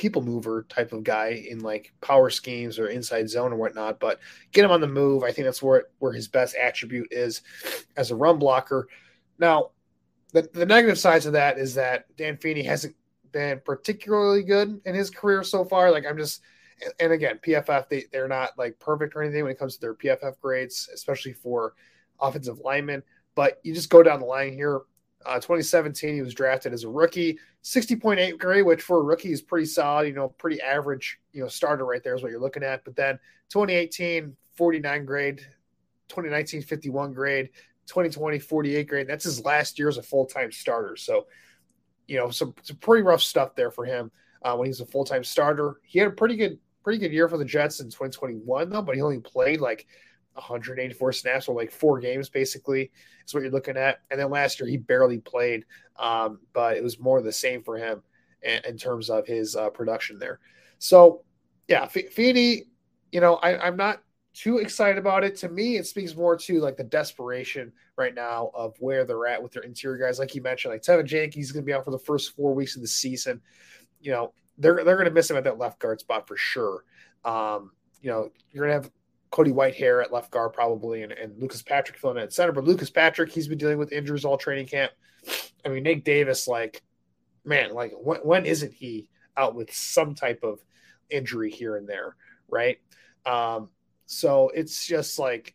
people 0.00 0.22
mover 0.22 0.64
type 0.70 0.94
of 0.94 1.04
guy 1.04 1.44
in 1.46 1.60
like 1.60 1.92
power 2.00 2.30
schemes 2.30 2.78
or 2.78 2.88
inside 2.88 3.28
zone 3.28 3.52
or 3.52 3.56
whatnot, 3.56 4.00
but 4.00 4.18
get 4.50 4.64
him 4.64 4.70
on 4.70 4.80
the 4.80 4.86
move. 4.86 5.22
I 5.22 5.30
think 5.30 5.44
that's 5.44 5.62
where 5.62 5.88
where 5.98 6.10
his 6.10 6.26
best 6.26 6.56
attribute 6.56 7.08
is 7.10 7.42
as 7.98 8.10
a 8.10 8.16
run 8.16 8.38
blocker. 8.38 8.88
Now, 9.38 9.72
the, 10.32 10.48
the 10.54 10.64
negative 10.64 10.98
sides 10.98 11.26
of 11.26 11.34
that 11.34 11.58
is 11.58 11.74
that 11.74 12.06
Dan 12.16 12.38
Feeney 12.38 12.62
hasn't 12.62 12.96
been 13.30 13.60
particularly 13.62 14.42
good 14.42 14.80
in 14.86 14.94
his 14.94 15.10
career 15.10 15.44
so 15.44 15.66
far. 15.66 15.90
Like 15.90 16.06
I'm 16.06 16.16
just 16.16 16.40
and 16.98 17.12
again, 17.12 17.38
PFF 17.44 17.90
they, 17.90 18.04
they're 18.10 18.26
not 18.26 18.56
like 18.56 18.78
perfect 18.78 19.14
or 19.14 19.22
anything 19.22 19.42
when 19.42 19.52
it 19.52 19.58
comes 19.58 19.74
to 19.74 19.80
their 19.82 19.94
PFF 19.94 20.40
grades, 20.40 20.88
especially 20.94 21.34
for 21.34 21.74
offensive 22.18 22.60
linemen. 22.60 23.02
But 23.34 23.60
you 23.64 23.74
just 23.74 23.90
go 23.90 24.02
down 24.02 24.20
the 24.20 24.26
line 24.26 24.54
here. 24.54 24.80
Uh, 25.26 25.34
2017, 25.34 26.14
he 26.14 26.22
was 26.22 26.34
drafted 26.34 26.72
as 26.72 26.84
a 26.84 26.88
rookie, 26.88 27.38
60.8 27.62 28.38
grade, 28.38 28.64
which 28.64 28.82
for 28.82 29.00
a 29.00 29.02
rookie 29.02 29.32
is 29.32 29.42
pretty 29.42 29.66
solid. 29.66 30.08
You 30.08 30.14
know, 30.14 30.28
pretty 30.28 30.60
average. 30.60 31.20
You 31.32 31.42
know, 31.42 31.48
starter 31.48 31.84
right 31.84 32.02
there 32.02 32.14
is 32.14 32.22
what 32.22 32.30
you're 32.30 32.40
looking 32.40 32.62
at. 32.62 32.84
But 32.84 32.96
then 32.96 33.18
2018, 33.50 34.34
49 34.56 35.04
grade, 35.04 35.38
2019, 36.08 36.62
51 36.62 37.12
grade, 37.12 37.50
2020, 37.86 38.38
48 38.38 38.88
grade. 38.88 39.06
That's 39.06 39.24
his 39.24 39.44
last 39.44 39.78
year 39.78 39.88
as 39.88 39.98
a 39.98 40.02
full 40.02 40.26
time 40.26 40.52
starter. 40.52 40.96
So, 40.96 41.26
you 42.06 42.16
know, 42.16 42.30
some, 42.30 42.54
some 42.62 42.76
pretty 42.78 43.02
rough 43.02 43.22
stuff 43.22 43.54
there 43.54 43.70
for 43.70 43.84
him 43.84 44.10
uh, 44.42 44.56
when 44.56 44.66
he's 44.66 44.80
a 44.80 44.86
full 44.86 45.04
time 45.04 45.24
starter. 45.24 45.80
He 45.82 45.98
had 45.98 46.08
a 46.08 46.12
pretty 46.12 46.36
good, 46.36 46.58
pretty 46.82 46.98
good 46.98 47.12
year 47.12 47.28
for 47.28 47.36
the 47.36 47.44
Jets 47.44 47.80
in 47.80 47.86
2021 47.86 48.70
though, 48.70 48.82
but 48.82 48.94
he 48.94 49.02
only 49.02 49.20
played 49.20 49.60
like 49.60 49.86
184 50.34 51.12
snaps 51.12 51.48
or 51.48 51.54
like 51.54 51.70
four 51.70 51.98
games 51.98 52.28
basically 52.28 52.90
is 53.26 53.34
what 53.34 53.42
you're 53.42 53.52
looking 53.52 53.76
at. 53.76 54.00
And 54.10 54.20
then 54.20 54.30
last 54.30 54.60
year 54.60 54.68
he 54.68 54.76
barely 54.76 55.18
played, 55.18 55.64
um, 55.98 56.40
but 56.52 56.76
it 56.76 56.82
was 56.82 56.98
more 56.98 57.20
the 57.20 57.32
same 57.32 57.62
for 57.62 57.76
him 57.76 58.02
in, 58.42 58.60
in 58.66 58.76
terms 58.76 59.10
of 59.10 59.26
his 59.26 59.56
uh, 59.56 59.70
production 59.70 60.18
there. 60.18 60.40
So 60.78 61.22
yeah, 61.68 61.84
F- 61.84 62.12
Feeney, 62.12 62.64
you 63.12 63.20
know, 63.20 63.36
I, 63.36 63.58
I'm 63.58 63.76
not 63.76 64.02
too 64.32 64.58
excited 64.58 64.98
about 64.98 65.24
it. 65.24 65.36
To 65.36 65.48
me, 65.48 65.76
it 65.76 65.86
speaks 65.86 66.14
more 66.14 66.36
to 66.36 66.60
like 66.60 66.76
the 66.76 66.84
desperation 66.84 67.72
right 67.96 68.14
now 68.14 68.50
of 68.54 68.74
where 68.78 69.04
they're 69.04 69.26
at 69.26 69.42
with 69.42 69.52
their 69.52 69.62
interior 69.62 70.06
guys. 70.06 70.18
Like 70.18 70.34
you 70.34 70.42
mentioned, 70.42 70.72
like 70.72 70.82
Teven 70.82 71.06
Jenkins 71.06 71.46
is 71.46 71.52
going 71.52 71.64
to 71.64 71.66
be 71.66 71.74
out 71.74 71.84
for 71.84 71.90
the 71.90 71.98
first 71.98 72.34
four 72.36 72.54
weeks 72.54 72.76
of 72.76 72.82
the 72.82 72.88
season. 72.88 73.40
You 74.00 74.12
know, 74.12 74.32
they're 74.58 74.84
they're 74.84 74.96
going 74.96 75.08
to 75.08 75.14
miss 75.14 75.30
him 75.30 75.36
at 75.36 75.44
that 75.44 75.58
left 75.58 75.78
guard 75.78 76.00
spot 76.00 76.28
for 76.28 76.36
sure. 76.36 76.84
Um, 77.24 77.72
you 78.02 78.10
know, 78.10 78.30
you're 78.50 78.66
going 78.66 78.80
to 78.80 78.82
have 78.82 78.92
Cody 79.30 79.52
Whitehair 79.52 80.02
at 80.02 80.12
left 80.12 80.30
guard 80.30 80.52
probably, 80.52 81.02
and, 81.02 81.12
and 81.12 81.40
Lucas 81.40 81.62
Patrick 81.62 81.98
filling 81.98 82.16
in 82.16 82.24
at 82.24 82.32
center. 82.32 82.52
But 82.52 82.64
Lucas 82.64 82.90
Patrick, 82.90 83.30
he's 83.30 83.48
been 83.48 83.58
dealing 83.58 83.78
with 83.78 83.92
injuries 83.92 84.24
all 84.24 84.36
training 84.36 84.66
camp. 84.66 84.92
I 85.64 85.68
mean, 85.68 85.82
Nate 85.82 86.04
Davis, 86.04 86.48
like, 86.48 86.82
man, 87.44 87.72
like 87.72 87.92
when, 87.92 88.20
when 88.20 88.46
isn't 88.46 88.72
he 88.72 89.08
out 89.36 89.54
with 89.54 89.72
some 89.72 90.14
type 90.14 90.40
of 90.42 90.60
injury 91.10 91.50
here 91.50 91.76
and 91.76 91.88
there, 91.88 92.16
right? 92.48 92.78
Um, 93.24 93.68
so 94.06 94.50
it's 94.54 94.86
just 94.86 95.18
like, 95.18 95.54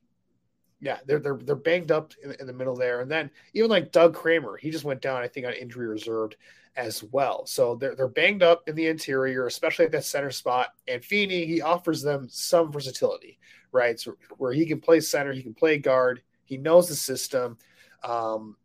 yeah, 0.79 0.99
they're 1.05 1.19
they're 1.19 1.37
they're 1.37 1.55
banged 1.55 1.91
up 1.91 2.13
in, 2.23 2.35
in 2.39 2.47
the 2.47 2.53
middle 2.53 2.75
there, 2.75 3.01
and 3.01 3.09
then 3.09 3.31
even 3.53 3.69
like 3.69 3.91
Doug 3.91 4.13
Kramer, 4.13 4.55
he 4.57 4.69
just 4.69 4.83
went 4.83 5.01
down, 5.01 5.21
I 5.21 5.27
think, 5.27 5.45
on 5.45 5.53
injury 5.53 5.87
reserved 5.87 6.35
as 6.75 7.03
well. 7.03 7.45
So 7.45 7.75
they're 7.75 7.95
they're 7.95 8.07
banged 8.07 8.43
up 8.43 8.67
in 8.67 8.75
the 8.75 8.87
interior, 8.87 9.47
especially 9.47 9.85
at 9.85 9.91
that 9.91 10.05
center 10.05 10.31
spot. 10.31 10.69
And 10.87 11.03
Feeney, 11.03 11.45
he 11.45 11.61
offers 11.61 12.01
them 12.01 12.27
some 12.29 12.71
versatility 12.71 13.39
right? 13.75 13.99
So 13.99 14.15
where 14.37 14.53
he 14.53 14.65
can 14.65 14.79
play 14.79 15.01
center, 15.01 15.33
he 15.33 15.43
can 15.43 15.53
play 15.53 15.77
guard, 15.77 16.21
he 16.45 16.57
knows 16.57 16.87
the 16.87 16.95
system. 16.95 17.57
Um, 18.03 18.55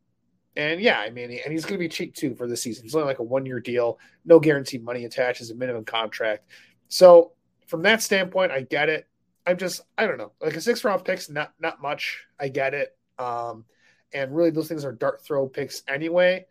and 0.56 0.80
yeah, 0.80 1.00
I 1.00 1.10
mean, 1.10 1.30
and 1.44 1.52
he's 1.52 1.64
going 1.64 1.74
to 1.74 1.78
be 1.78 1.88
cheap 1.88 2.14
too 2.14 2.34
for 2.34 2.46
the 2.46 2.56
season. 2.56 2.84
He's 2.84 2.94
only 2.94 3.06
like 3.06 3.18
a 3.18 3.24
one 3.24 3.44
year 3.44 3.60
deal, 3.60 3.98
no 4.24 4.38
guaranteed 4.38 4.84
money 4.84 5.04
attached 5.04 5.40
as 5.40 5.50
a 5.50 5.54
minimum 5.54 5.84
contract. 5.84 6.44
So 6.88 7.32
from 7.66 7.82
that 7.82 8.02
standpoint, 8.02 8.52
I 8.52 8.62
get 8.62 8.88
it. 8.88 9.06
I'm 9.46 9.56
just, 9.56 9.80
I 9.98 10.06
don't 10.06 10.18
know, 10.18 10.32
like 10.40 10.54
a 10.54 10.60
six 10.60 10.84
round 10.84 11.04
pick's 11.04 11.28
not 11.28 11.52
not 11.58 11.82
much. 11.82 12.24
I 12.38 12.48
get 12.48 12.74
it. 12.74 12.96
Um, 13.18 13.64
and 14.12 14.34
really, 14.34 14.50
those 14.50 14.68
things 14.68 14.84
are 14.84 14.92
dart 14.92 15.22
throw 15.22 15.48
picks 15.48 15.82
anyway. 15.88 16.46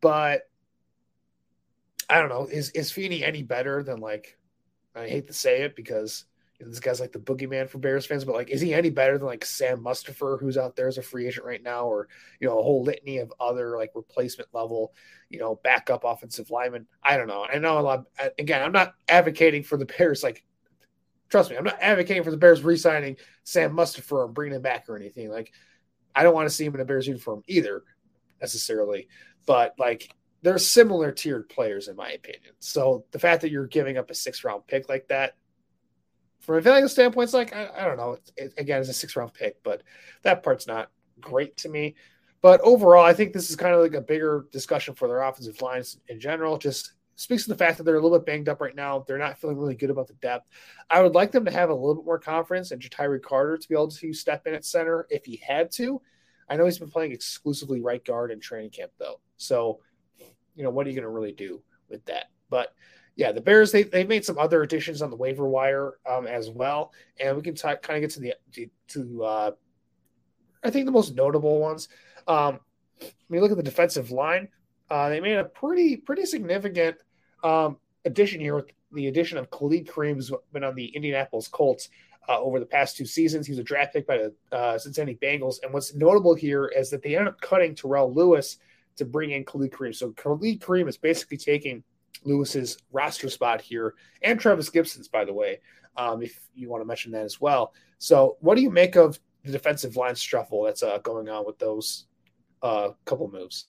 But 0.00 0.48
I 2.08 2.20
don't 2.20 2.28
know, 2.28 2.46
is 2.46 2.70
is 2.70 2.90
Feeney 2.90 3.24
any 3.24 3.42
better 3.42 3.82
than 3.82 4.00
like? 4.00 4.36
I 4.94 5.08
hate 5.08 5.26
to 5.26 5.32
say 5.32 5.62
it 5.62 5.74
because 5.74 6.24
this 6.60 6.78
guy's 6.78 7.00
like 7.00 7.10
the 7.10 7.18
boogeyman 7.18 7.68
for 7.68 7.78
Bears 7.78 8.06
fans, 8.06 8.24
but 8.24 8.36
like, 8.36 8.48
is 8.48 8.60
he 8.60 8.72
any 8.72 8.90
better 8.90 9.18
than 9.18 9.26
like 9.26 9.44
Sam 9.44 9.82
Mustipher, 9.82 10.38
who's 10.38 10.56
out 10.56 10.76
there 10.76 10.86
as 10.86 10.98
a 10.98 11.02
free 11.02 11.26
agent 11.26 11.44
right 11.44 11.62
now, 11.62 11.86
or 11.86 12.08
you 12.40 12.48
know, 12.48 12.58
a 12.58 12.62
whole 12.62 12.84
litany 12.84 13.18
of 13.18 13.32
other 13.40 13.76
like 13.76 13.90
replacement 13.94 14.48
level, 14.52 14.94
you 15.28 15.40
know, 15.40 15.60
backup 15.64 16.04
offensive 16.04 16.50
linemen? 16.50 16.86
I 17.02 17.16
don't 17.16 17.26
know. 17.26 17.44
I 17.44 17.58
know 17.58 17.78
a 17.78 17.80
lot. 17.80 18.04
Again, 18.38 18.62
I'm 18.62 18.72
not 18.72 18.94
advocating 19.08 19.64
for 19.64 19.76
the 19.76 19.84
Bears. 19.84 20.22
Like, 20.22 20.44
trust 21.28 21.50
me, 21.50 21.56
I'm 21.56 21.64
not 21.64 21.78
advocating 21.80 22.22
for 22.22 22.30
the 22.30 22.36
Bears 22.36 22.62
re-signing 22.62 23.16
Sam 23.42 23.72
Mustipher 23.72 24.24
and 24.24 24.32
bringing 24.32 24.56
him 24.56 24.62
back 24.62 24.88
or 24.88 24.96
anything. 24.96 25.30
Like, 25.30 25.52
I 26.14 26.22
don't 26.22 26.34
want 26.34 26.48
to 26.48 26.54
see 26.54 26.64
him 26.64 26.74
in 26.76 26.80
a 26.80 26.84
Bears 26.84 27.08
uniform 27.08 27.42
either, 27.48 27.82
necessarily. 28.40 29.08
But 29.44 29.74
like, 29.76 30.14
they're 30.44 30.58
similar 30.58 31.10
tiered 31.10 31.48
players 31.48 31.88
in 31.88 31.96
my 31.96 32.10
opinion. 32.10 32.52
So 32.60 33.06
the 33.12 33.18
fact 33.18 33.40
that 33.42 33.50
you're 33.50 33.66
giving 33.66 33.96
up 33.96 34.10
a 34.10 34.14
six 34.14 34.44
round 34.44 34.66
pick 34.66 34.90
like 34.90 35.08
that 35.08 35.36
from 36.40 36.56
a 36.56 36.60
value 36.60 36.86
standpoint, 36.86 37.24
it's 37.24 37.34
like 37.34 37.54
I, 37.54 37.70
I 37.78 37.84
don't 37.84 37.96
know. 37.96 38.18
It, 38.36 38.52
again, 38.58 38.80
it's 38.80 38.90
a 38.90 38.94
six 38.94 39.16
round 39.16 39.32
pick, 39.32 39.62
but 39.62 39.82
that 40.22 40.42
part's 40.42 40.66
not 40.66 40.90
great 41.18 41.56
to 41.58 41.70
me. 41.70 41.94
But 42.42 42.60
overall, 42.60 43.06
I 43.06 43.14
think 43.14 43.32
this 43.32 43.48
is 43.48 43.56
kind 43.56 43.74
of 43.74 43.80
like 43.80 43.94
a 43.94 44.02
bigger 44.02 44.46
discussion 44.52 44.94
for 44.94 45.08
their 45.08 45.22
offensive 45.22 45.62
lines 45.62 45.98
in 46.08 46.20
general. 46.20 46.58
Just 46.58 46.92
speaks 47.16 47.44
to 47.44 47.48
the 47.48 47.56
fact 47.56 47.78
that 47.78 47.84
they're 47.84 47.96
a 47.96 48.00
little 48.00 48.18
bit 48.18 48.26
banged 48.26 48.50
up 48.50 48.60
right 48.60 48.76
now. 48.76 49.02
They're 49.08 49.16
not 49.16 49.38
feeling 49.38 49.56
really 49.56 49.76
good 49.76 49.88
about 49.88 50.08
the 50.08 50.14
depth. 50.14 50.46
I 50.90 51.00
would 51.00 51.14
like 51.14 51.32
them 51.32 51.46
to 51.46 51.50
have 51.50 51.70
a 51.70 51.74
little 51.74 51.94
bit 51.94 52.04
more 52.04 52.18
confidence 52.18 52.70
in 52.70 52.80
Ja'Tyre 52.80 53.22
Carter 53.22 53.56
to 53.56 53.68
be 53.68 53.74
able 53.74 53.88
to 53.88 54.12
step 54.12 54.46
in 54.46 54.52
at 54.52 54.66
center 54.66 55.06
if 55.08 55.24
he 55.24 55.36
had 55.36 55.70
to. 55.72 56.02
I 56.50 56.56
know 56.56 56.66
he's 56.66 56.78
been 56.78 56.90
playing 56.90 57.12
exclusively 57.12 57.80
right 57.80 58.04
guard 58.04 58.30
in 58.30 58.40
training 58.40 58.70
camp 58.70 58.92
though. 58.98 59.20
So, 59.38 59.80
you 60.54 60.62
know, 60.62 60.70
what 60.70 60.86
are 60.86 60.90
you 60.90 60.96
going 60.96 61.04
to 61.04 61.10
really 61.10 61.32
do 61.32 61.62
with 61.88 62.04
that? 62.06 62.30
But 62.50 62.74
yeah, 63.16 63.32
the 63.32 63.40
Bears 63.40 63.70
they 63.70 63.84
they've 63.84 64.08
made 64.08 64.24
some 64.24 64.38
other 64.38 64.62
additions 64.62 65.00
on 65.00 65.10
the 65.10 65.16
waiver 65.16 65.48
wire 65.48 65.94
um, 66.08 66.26
as 66.26 66.50
well, 66.50 66.92
and 67.20 67.36
we 67.36 67.42
can 67.42 67.54
talk, 67.54 67.82
kind 67.82 67.96
of 67.96 68.02
get 68.02 68.10
to 68.14 68.20
the 68.20 68.34
to, 68.88 69.24
uh, 69.24 69.50
I 70.64 70.70
think 70.70 70.86
the 70.86 70.92
most 70.92 71.14
notable 71.14 71.60
ones. 71.60 71.88
Um, 72.26 72.58
when 73.28 73.38
you 73.38 73.40
look 73.40 73.50
at 73.50 73.56
the 73.56 73.62
defensive 73.62 74.10
line, 74.10 74.48
uh, 74.90 75.08
they 75.10 75.20
made 75.20 75.36
a 75.36 75.44
pretty 75.44 75.96
pretty 75.96 76.26
significant 76.26 76.96
um, 77.44 77.76
addition 78.04 78.40
here 78.40 78.56
with 78.56 78.70
the 78.92 79.06
addition 79.06 79.38
of 79.38 79.50
Khalid 79.50 79.86
Kareem, 79.86 80.14
who's 80.14 80.32
been 80.52 80.64
on 80.64 80.74
the 80.74 80.86
Indianapolis 80.86 81.48
Colts 81.48 81.90
uh, 82.28 82.40
over 82.40 82.58
the 82.58 82.66
past 82.66 82.96
two 82.96 83.06
seasons. 83.06 83.46
He 83.46 83.52
was 83.52 83.58
a 83.60 83.64
draft 83.64 83.92
pick 83.92 84.06
by 84.06 84.18
the 84.18 84.56
uh, 84.56 84.78
Cincinnati 84.78 85.18
Bengals, 85.22 85.62
and 85.62 85.72
what's 85.72 85.94
notable 85.94 86.34
here 86.34 86.66
is 86.66 86.90
that 86.90 87.02
they 87.02 87.14
ended 87.14 87.28
up 87.28 87.40
cutting 87.40 87.76
Terrell 87.76 88.12
Lewis 88.12 88.58
to 88.96 89.04
bring 89.04 89.30
in 89.30 89.44
Khalid 89.44 89.72
Kareem. 89.72 89.94
So 89.94 90.12
Khalid 90.12 90.60
Kareem 90.60 90.88
is 90.88 90.96
basically 90.96 91.36
taking 91.36 91.82
Lewis's 92.24 92.78
roster 92.92 93.28
spot 93.28 93.60
here, 93.60 93.94
and 94.22 94.38
Trevis 94.38 94.70
Gipson's, 94.70 95.08
by 95.08 95.24
the 95.24 95.32
way, 95.32 95.60
um, 95.96 96.22
if 96.22 96.48
you 96.54 96.68
want 96.68 96.80
to 96.80 96.86
mention 96.86 97.12
that 97.12 97.24
as 97.24 97.40
well. 97.40 97.72
So, 97.98 98.36
what 98.40 98.56
do 98.56 98.62
you 98.62 98.70
make 98.70 98.96
of 98.96 99.18
the 99.44 99.52
defensive 99.52 99.96
line 99.96 100.14
shuffle 100.14 100.62
that's 100.64 100.82
uh, 100.82 100.98
going 100.98 101.28
on 101.28 101.46
with 101.46 101.58
those 101.58 102.06
uh, 102.62 102.90
couple 103.04 103.30
moves? 103.30 103.68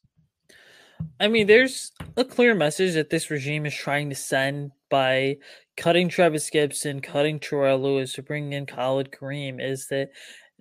I 1.20 1.27
mean, 1.27 1.48
there's 1.48 1.91
a 2.15 2.24
clear 2.24 2.55
message 2.55 2.94
that 2.94 3.10
this 3.10 3.29
regime 3.29 3.65
is 3.65 3.75
trying 3.75 4.10
to 4.10 4.15
send 4.15 4.72
by 4.89 5.38
cutting 5.75 6.08
Trevis 6.08 6.50
Gipson, 6.50 7.03
cutting 7.03 7.39
Terrell 7.39 7.79
Lewis, 7.79 8.13
to 8.13 8.24
bring 8.24 8.53
in 8.53 8.65
Khalid 8.65 9.12
Kareem, 9.12 9.62
is 9.62 9.88
that 9.88 10.10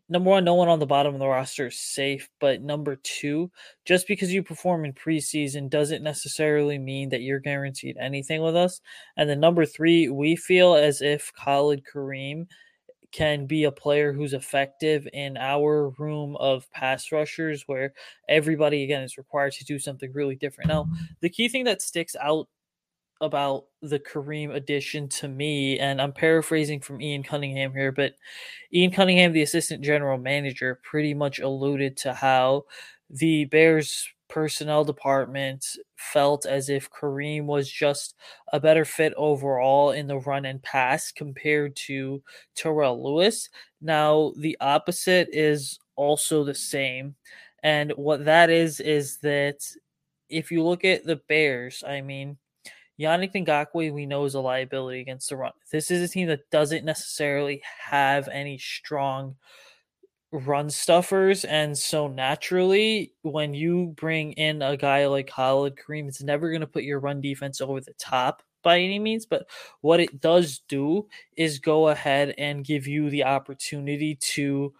number 0.08 0.30
one, 0.30 0.44
no 0.44 0.54
one 0.54 0.68
on 0.68 0.78
the 0.78 0.86
bottom 0.86 1.14
of 1.14 1.20
the 1.20 1.26
roster 1.26 1.68
is 1.68 1.78
safe. 1.78 2.28
But 2.40 2.62
number 2.62 2.96
two, 2.96 3.50
just 3.84 4.06
because 4.06 4.32
you 4.32 4.42
perform 4.42 4.84
in 4.84 4.92
preseason 4.92 5.70
doesn't 5.70 6.02
necessarily 6.02 6.78
mean 6.78 7.08
that 7.10 7.22
you're 7.22 7.40
guaranteed 7.40 7.96
anything 7.98 8.42
with 8.42 8.56
us. 8.56 8.80
And 9.16 9.28
then 9.28 9.40
number 9.40 9.64
three, 9.66 10.08
we 10.08 10.36
feel 10.36 10.74
as 10.74 11.00
if 11.00 11.32
Khalid 11.34 11.84
Kareem 11.84 12.46
can 13.12 13.46
be 13.46 13.62
a 13.62 13.70
player 13.70 14.12
who's 14.12 14.34
effective 14.34 15.06
in 15.12 15.36
our 15.36 15.90
room 15.90 16.36
of 16.36 16.68
pass 16.72 17.12
rushers 17.12 17.62
where 17.68 17.94
everybody 18.28 18.82
again 18.82 19.02
is 19.02 19.16
required 19.16 19.52
to 19.52 19.64
do 19.64 19.78
something 19.78 20.12
really 20.12 20.34
different. 20.34 20.68
Now, 20.68 20.88
the 21.20 21.28
key 21.28 21.48
thing 21.48 21.62
that 21.64 21.80
sticks 21.80 22.16
out 22.20 22.48
about 23.20 23.66
the 23.82 23.98
Kareem 23.98 24.54
addition 24.54 25.08
to 25.08 25.28
me, 25.28 25.78
and 25.78 26.00
I'm 26.00 26.12
paraphrasing 26.12 26.80
from 26.80 27.00
Ian 27.00 27.22
Cunningham 27.22 27.72
here, 27.72 27.92
but 27.92 28.14
Ian 28.72 28.90
Cunningham, 28.90 29.32
the 29.32 29.42
assistant 29.42 29.82
general 29.82 30.18
manager, 30.18 30.80
pretty 30.82 31.14
much 31.14 31.38
alluded 31.38 31.96
to 31.98 32.12
how 32.12 32.64
the 33.10 33.44
Bears 33.46 34.08
personnel 34.28 34.84
department 34.84 35.64
felt 35.96 36.46
as 36.46 36.68
if 36.68 36.90
Kareem 36.90 37.44
was 37.44 37.70
just 37.70 38.16
a 38.52 38.58
better 38.58 38.84
fit 38.84 39.14
overall 39.16 39.92
in 39.92 40.06
the 40.06 40.18
run 40.18 40.44
and 40.44 40.62
pass 40.62 41.12
compared 41.12 41.76
to 41.76 42.22
Terrell 42.56 43.02
Lewis. 43.02 43.48
Now, 43.80 44.32
the 44.36 44.56
opposite 44.60 45.28
is 45.32 45.78
also 45.96 46.42
the 46.42 46.54
same. 46.54 47.14
And 47.62 47.92
what 47.92 48.24
that 48.24 48.50
is, 48.50 48.80
is 48.80 49.18
that 49.18 49.60
if 50.28 50.50
you 50.50 50.62
look 50.62 50.84
at 50.84 51.04
the 51.04 51.20
Bears, 51.28 51.84
I 51.86 52.00
mean, 52.00 52.36
Yannick 52.98 53.32
Ngakoue, 53.32 53.92
we 53.92 54.06
know, 54.06 54.24
is 54.24 54.34
a 54.34 54.40
liability 54.40 55.00
against 55.00 55.28
the 55.28 55.36
run. 55.36 55.52
This 55.72 55.90
is 55.90 56.02
a 56.02 56.12
team 56.12 56.28
that 56.28 56.50
doesn't 56.50 56.84
necessarily 56.84 57.62
have 57.80 58.28
any 58.28 58.58
strong 58.58 59.36
run 60.30 60.70
stuffers. 60.70 61.44
And 61.44 61.76
so 61.76 62.08
naturally, 62.08 63.12
when 63.22 63.54
you 63.54 63.94
bring 63.96 64.32
in 64.32 64.62
a 64.62 64.76
guy 64.76 65.06
like 65.06 65.28
Khalid 65.28 65.76
Kareem, 65.76 66.08
it's 66.08 66.22
never 66.22 66.50
going 66.50 66.60
to 66.60 66.66
put 66.66 66.84
your 66.84 67.00
run 67.00 67.20
defense 67.20 67.60
over 67.60 67.80
the 67.80 67.94
top 67.94 68.42
by 68.62 68.78
any 68.78 68.98
means. 68.98 69.26
But 69.26 69.46
what 69.80 70.00
it 70.00 70.20
does 70.20 70.60
do 70.68 71.08
is 71.36 71.58
go 71.58 71.88
ahead 71.88 72.34
and 72.38 72.64
give 72.64 72.86
you 72.86 73.10
the 73.10 73.24
opportunity 73.24 74.16
to 74.16 74.72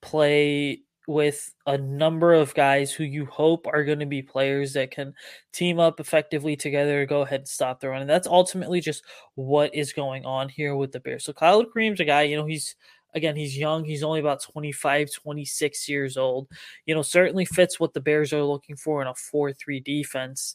play 0.00 0.82
with 1.06 1.54
a 1.66 1.78
number 1.78 2.32
of 2.32 2.54
guys 2.54 2.92
who 2.92 3.04
you 3.04 3.26
hope 3.26 3.66
are 3.66 3.84
going 3.84 4.00
to 4.00 4.06
be 4.06 4.22
players 4.22 4.72
that 4.72 4.90
can 4.90 5.14
team 5.52 5.78
up 5.78 6.00
effectively 6.00 6.56
together 6.56 7.00
to 7.00 7.06
go 7.06 7.22
ahead 7.22 7.40
and 7.40 7.48
stop 7.48 7.80
the 7.80 7.88
run. 7.88 8.00
And 8.00 8.10
that's 8.10 8.26
ultimately 8.26 8.80
just 8.80 9.04
what 9.34 9.74
is 9.74 9.92
going 9.92 10.24
on 10.24 10.48
here 10.48 10.74
with 10.74 10.92
the 10.92 11.00
Bears. 11.00 11.24
So 11.24 11.32
Khalid 11.32 11.68
Kareem's 11.74 12.00
a 12.00 12.04
guy, 12.04 12.22
you 12.22 12.36
know, 12.36 12.46
he's 12.46 12.74
again, 13.14 13.34
he's 13.34 13.56
young. 13.56 13.82
He's 13.84 14.02
only 14.02 14.20
about 14.20 14.42
25, 14.42 15.10
26 15.12 15.88
years 15.88 16.16
old. 16.16 16.48
You 16.84 16.94
know, 16.94 17.02
certainly 17.02 17.46
fits 17.46 17.80
what 17.80 17.94
the 17.94 18.00
Bears 18.00 18.32
are 18.32 18.44
looking 18.44 18.76
for 18.76 19.00
in 19.00 19.08
a 19.08 19.14
4 19.14 19.52
3 19.52 19.80
defense 19.80 20.54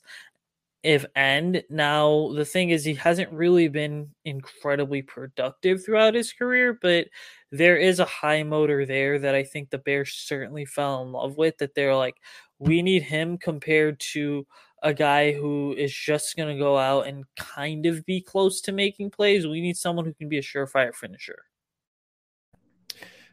if 0.84 1.06
end. 1.16 1.64
Now, 1.70 2.32
the 2.34 2.46
thing 2.46 2.70
is, 2.72 2.84
he 2.84 2.94
hasn't 2.96 3.32
really 3.32 3.68
been 3.68 4.10
incredibly 4.26 5.02
productive 5.02 5.84
throughout 5.86 6.16
his 6.16 6.34
career, 6.34 6.78
but 6.82 7.08
there 7.52 7.78
is 7.78 8.00
a 8.00 8.06
high 8.06 8.44
motor 8.44 8.86
there 8.86 9.20
that 9.20 9.36
I 9.36 9.44
think 9.44 9.70
the 9.70 9.78
Bears 9.78 10.14
certainly 10.14 10.66
fell 10.66 11.04
in 11.04 11.12
love 11.12 11.38
with. 11.38 11.58
That 11.60 11.76
they're 11.76 11.96
like, 11.96 12.16
we 12.60 12.82
need 12.82 13.04
him 13.04 13.38
compared 13.38 14.00
to 14.14 14.46
a 14.84 14.94
guy 14.94 15.32
who 15.34 15.74
is 15.78 15.94
just 15.94 16.36
going 16.36 16.56
to 16.56 16.60
go 16.60 16.78
out 16.78 17.08
and 17.08 17.26
kind 17.36 17.86
of 17.86 18.06
be 18.06 18.22
close 18.22 18.62
to 18.62 18.72
making 18.72 19.12
plays. 19.12 19.46
We 19.48 19.62
need 19.62 19.78
someone 19.78 20.06
who 20.06 20.14
can 20.14 20.30
be 20.30 20.40
a 20.40 20.42
surefire 20.42 20.94
finisher. 20.96 21.44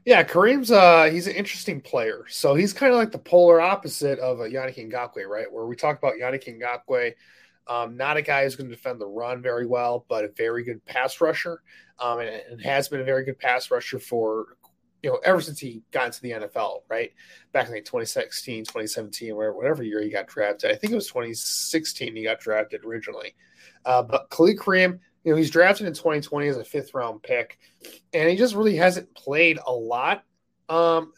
Yeah, 0.09 0.25
Kareem's 0.25 0.71
uh 0.71 1.11
he's 1.12 1.27
an 1.27 1.35
interesting 1.35 1.83
player. 1.83 2.25
So 2.31 2.55
he's 2.55 2.73
kind 2.73 2.93
of 2.93 2.99
like 2.99 3.12
the 3.12 3.19
polar 3.19 3.61
opposite 3.61 4.19
of 4.21 4.41
a 4.41 4.49
Yannick 4.49 4.79
Ngakoue, 4.91 5.27
right? 5.27 5.53
Where 5.53 5.67
we 5.67 5.77
talk 5.77 5.99
about 5.99 6.15
Yannick 6.15 6.49
Ngakoue, 6.49 7.12
um, 7.67 7.95
not 7.95 8.17
a 8.17 8.23
guy 8.23 8.43
who's 8.43 8.57
going 8.57 8.71
to 8.71 8.75
defend 8.75 9.03
the 9.03 9.07
run 9.07 9.43
very 9.43 9.67
well, 9.67 10.07
but 10.09 10.25
a 10.25 10.29
very 10.29 10.65
good 10.65 10.83
pass 10.87 11.21
rusher, 11.21 11.61
um, 11.99 12.21
and, 12.21 12.31
and, 12.50 12.62
has 12.62 12.88
been 12.88 13.03
a 13.03 13.05
very 13.05 13.23
good 13.23 13.38
pass 13.38 13.71
rusher 13.71 13.99
for 13.99 14.57
you 15.03 15.11
know 15.11 15.19
ever 15.27 15.43
since 15.43 15.59
he 15.59 15.83
got 15.91 16.07
into 16.07 16.23
the 16.23 16.31
NFL, 16.31 16.85
right? 16.88 17.12
Back 17.53 17.67
in 17.67 17.75
like 17.75 17.85
2016, 17.85 18.65
2017, 18.65 19.37
where 19.37 19.53
whatever 19.53 19.83
year 19.83 20.00
he 20.00 20.09
got 20.09 20.27
drafted. 20.27 20.71
I 20.71 20.75
think 20.75 20.95
it 20.95 20.97
was 20.97 21.09
2016 21.09 22.17
he 22.17 22.23
got 22.23 22.41
drafted 22.41 22.83
originally. 22.83 23.35
Uh, 23.85 24.03
but 24.05 24.31
Khalid 24.31 24.57
Kareem, 24.57 25.00
you 25.25 25.33
know, 25.33 25.37
he's 25.37 25.51
drafted 25.51 25.87
in 25.87 25.93
2020 25.93 26.49
as 26.49 26.57
a 26.57 26.65
fifth 26.65 26.95
round 26.95 27.23
pick, 27.23 27.59
and 28.13 28.29
he 28.29 28.37
just 28.37 28.55
really 28.55 28.77
hasn't 28.77 29.15
played 29.15 29.59
a 29.67 29.73
lot 29.73 30.23
um, 30.69 31.13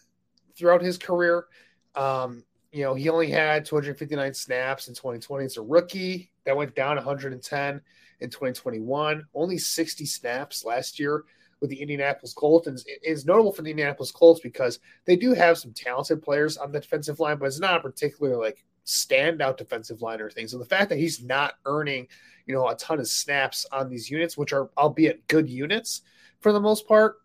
throughout 0.57 0.83
his 0.83 0.99
career. 0.99 1.47
Um, 1.95 2.45
you 2.73 2.83
know, 2.83 2.95
he 2.95 3.09
only 3.09 3.31
had 3.31 3.65
259 3.65 4.35
snaps 4.35 4.89
in 4.89 4.95
2020 4.95 5.45
as 5.45 5.57
a 5.57 5.63
rookie. 5.63 6.31
That 6.45 6.57
went 6.57 6.75
down 6.75 6.97
110 6.97 7.81
in 8.21 8.31
2021. 8.31 9.25
Only 9.35 9.59
60 9.59 10.07
snaps 10.07 10.65
last 10.65 10.99
year 10.99 11.25
with 11.61 11.71
the 11.71 11.81
Indianapolis 11.81 12.33
Colts. 12.33 12.67
And 12.67 12.81
it's 12.87 13.27
notable 13.27 13.53
for 13.53 13.63
the 13.63 13.71
Indianapolis 13.71 14.13
Colts 14.13 14.41
because 14.41 14.79
they 15.05 15.17
do 15.17 15.35
have 15.35 15.59
some 15.59 15.73
talented 15.73 16.23
players 16.23 16.57
on 16.57 16.73
the 16.73 16.81
defensive 16.81 17.21
line, 17.21 17.39
but 17.39 17.47
it's 17.47 17.61
not 17.61 17.77
a 17.77 17.81
particular 17.81 18.37
like 18.37 18.65
standout 18.87 19.57
defensive 19.57 20.03
line 20.03 20.21
or 20.21 20.31
thing. 20.31 20.49
So 20.49 20.59
the 20.59 20.65
fact 20.65 20.89
that 20.89 20.99
he's 20.99 21.23
not 21.23 21.55
earning, 21.65 22.09
you 22.47 22.55
know, 22.55 22.69
a 22.69 22.75
ton 22.77 23.01
of 23.01 23.09
snaps 23.09 23.67
on 23.73 23.89
these 23.89 24.11
units, 24.11 24.37
which 24.37 24.53
are 24.53 24.71
albeit 24.77 25.27
good 25.29 25.49
units 25.49 26.03
for 26.41 26.53
the 26.53 26.61
most 26.61 26.87
part, 26.89 27.17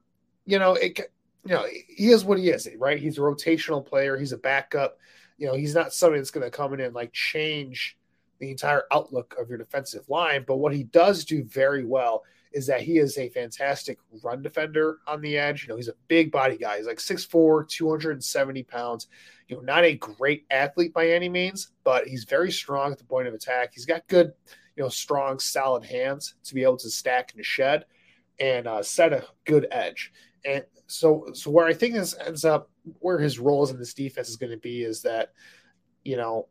you 0.45 0.59
know, 0.59 0.73
it 0.73 0.99
you 1.47 1.53
know, 1.53 1.65
he 1.87 2.09
is 2.09 2.25
what 2.25 2.39
he 2.39 2.49
is, 2.49 2.67
right? 2.77 2.99
He's 2.99 3.19
a 3.19 3.21
rotational 3.21 3.85
player, 3.85 4.17
he's 4.17 4.31
a 4.31 4.37
backup 4.37 4.97
you 5.37 5.47
know, 5.47 5.55
he's 5.55 5.75
not 5.75 5.93
somebody 5.93 6.19
that's 6.19 6.31
going 6.31 6.45
to 6.45 6.55
come 6.55 6.73
in 6.73 6.79
and 6.79 6.95
like 6.95 7.11
change 7.11 7.97
the 8.39 8.51
entire 8.51 8.83
outlook 8.91 9.35
of 9.39 9.49
your 9.49 9.57
defensive 9.57 10.07
line. 10.09 10.43
But 10.47 10.57
what 10.57 10.73
he 10.73 10.83
does 10.83 11.25
do 11.25 11.43
very 11.43 11.85
well 11.85 12.23
is 12.55 12.65
that 12.67 12.81
he 12.81 12.99
is 12.99 13.17
a 13.17 13.27
fantastic 13.27 13.99
run 14.23 14.41
defender 14.41 14.99
on 15.07 15.19
the 15.19 15.37
edge. 15.37 15.63
You 15.63 15.69
know, 15.69 15.75
he's 15.75 15.89
a 15.89 15.95
big 16.07 16.31
body 16.31 16.57
guy. 16.57 16.77
He's 16.77 16.87
like 16.87 16.99
6'4, 16.99 17.67
270 17.67 18.63
pounds. 18.63 19.07
You 19.49 19.57
know, 19.57 19.61
not 19.61 19.83
a 19.83 19.95
great 19.95 20.45
athlete 20.49 20.93
by 20.93 21.09
any 21.09 21.27
means, 21.27 21.71
but 21.83 22.07
he's 22.07 22.23
very 22.23 22.53
strong 22.53 22.93
at 22.93 22.97
the 22.97 23.03
point 23.03 23.27
of 23.27 23.33
attack. 23.33 23.73
He's 23.73 23.85
got 23.85 24.07
good, 24.07 24.31
you 24.77 24.83
know, 24.83 24.87
strong, 24.87 25.37
solid 25.37 25.83
hands 25.83 26.35
to 26.45 26.55
be 26.55 26.63
able 26.63 26.77
to 26.77 26.89
stack 26.89 27.33
and 27.35 27.45
shed 27.45 27.83
and 28.39 28.67
uh, 28.67 28.81
set 28.81 29.11
a 29.11 29.25
good 29.43 29.67
edge. 29.69 30.13
And 30.45 30.63
so, 30.87 31.27
so 31.33 31.51
where 31.51 31.67
I 31.67 31.73
think 31.73 31.93
this 31.93 32.15
ends 32.25 32.45
up 32.45 32.69
where 32.99 33.19
his 33.19 33.37
roles 33.37 33.69
in 33.69 33.77
this 33.77 33.93
defense 33.93 34.29
is 34.29 34.37
going 34.37 34.53
to 34.53 34.57
be 34.57 34.81
is 34.81 35.01
that, 35.01 35.33
you 36.05 36.15
know, 36.15 36.47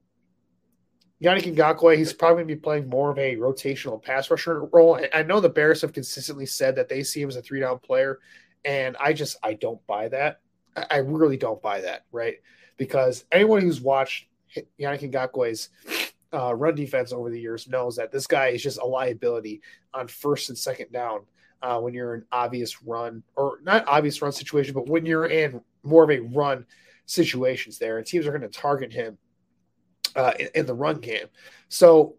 Yannick 1.24 1.54
Ngakoue, 1.54 1.96
he's 1.96 2.12
probably 2.12 2.42
going 2.42 2.48
to 2.48 2.54
be 2.54 2.60
playing 2.60 2.86
more 2.86 3.10
of 3.10 3.18
a 3.18 3.36
rotational 3.36 4.02
pass 4.02 4.30
rusher 4.30 4.66
role. 4.66 5.00
I 5.14 5.22
know 5.22 5.40
the 5.40 5.48
Bears 5.48 5.80
have 5.80 5.94
consistently 5.94 6.44
said 6.44 6.76
that 6.76 6.90
they 6.90 7.02
see 7.02 7.22
him 7.22 7.30
as 7.30 7.36
a 7.36 7.42
three 7.42 7.60
down 7.60 7.78
player, 7.78 8.20
and 8.66 8.94
I 9.00 9.14
just 9.14 9.38
I 9.42 9.54
don't 9.54 9.84
buy 9.86 10.08
that. 10.08 10.40
I 10.90 10.98
really 10.98 11.38
don't 11.38 11.62
buy 11.62 11.80
that, 11.80 12.04
right? 12.12 12.36
Because 12.76 13.24
anyone 13.32 13.62
who's 13.62 13.80
watched 13.80 14.26
Yannick 14.78 15.10
Ngakoue's 15.10 15.70
uh, 16.34 16.54
run 16.54 16.74
defense 16.74 17.10
over 17.10 17.30
the 17.30 17.40
years 17.40 17.68
knows 17.68 17.96
that 17.96 18.12
this 18.12 18.26
guy 18.26 18.48
is 18.48 18.62
just 18.62 18.78
a 18.78 18.84
liability 18.84 19.62
on 19.94 20.08
first 20.08 20.50
and 20.50 20.58
second 20.58 20.92
down 20.92 21.20
uh, 21.62 21.80
when 21.80 21.94
you're 21.94 22.16
in 22.16 22.24
obvious 22.32 22.82
run 22.82 23.22
or 23.34 23.60
not 23.62 23.86
obvious 23.88 24.20
run 24.20 24.32
situation, 24.32 24.74
but 24.74 24.90
when 24.90 25.06
you're 25.06 25.26
in 25.26 25.62
more 25.84 26.04
of 26.04 26.10
a 26.10 26.20
run 26.20 26.66
situations 27.06 27.78
there, 27.78 27.96
and 27.96 28.06
teams 28.06 28.26
are 28.26 28.30
going 28.30 28.42
to 28.42 28.48
target 28.48 28.92
him 28.92 29.16
uh, 30.16 30.32
in, 30.54 30.66
the 30.66 30.74
run 30.74 30.98
game. 31.00 31.26
So 31.68 32.16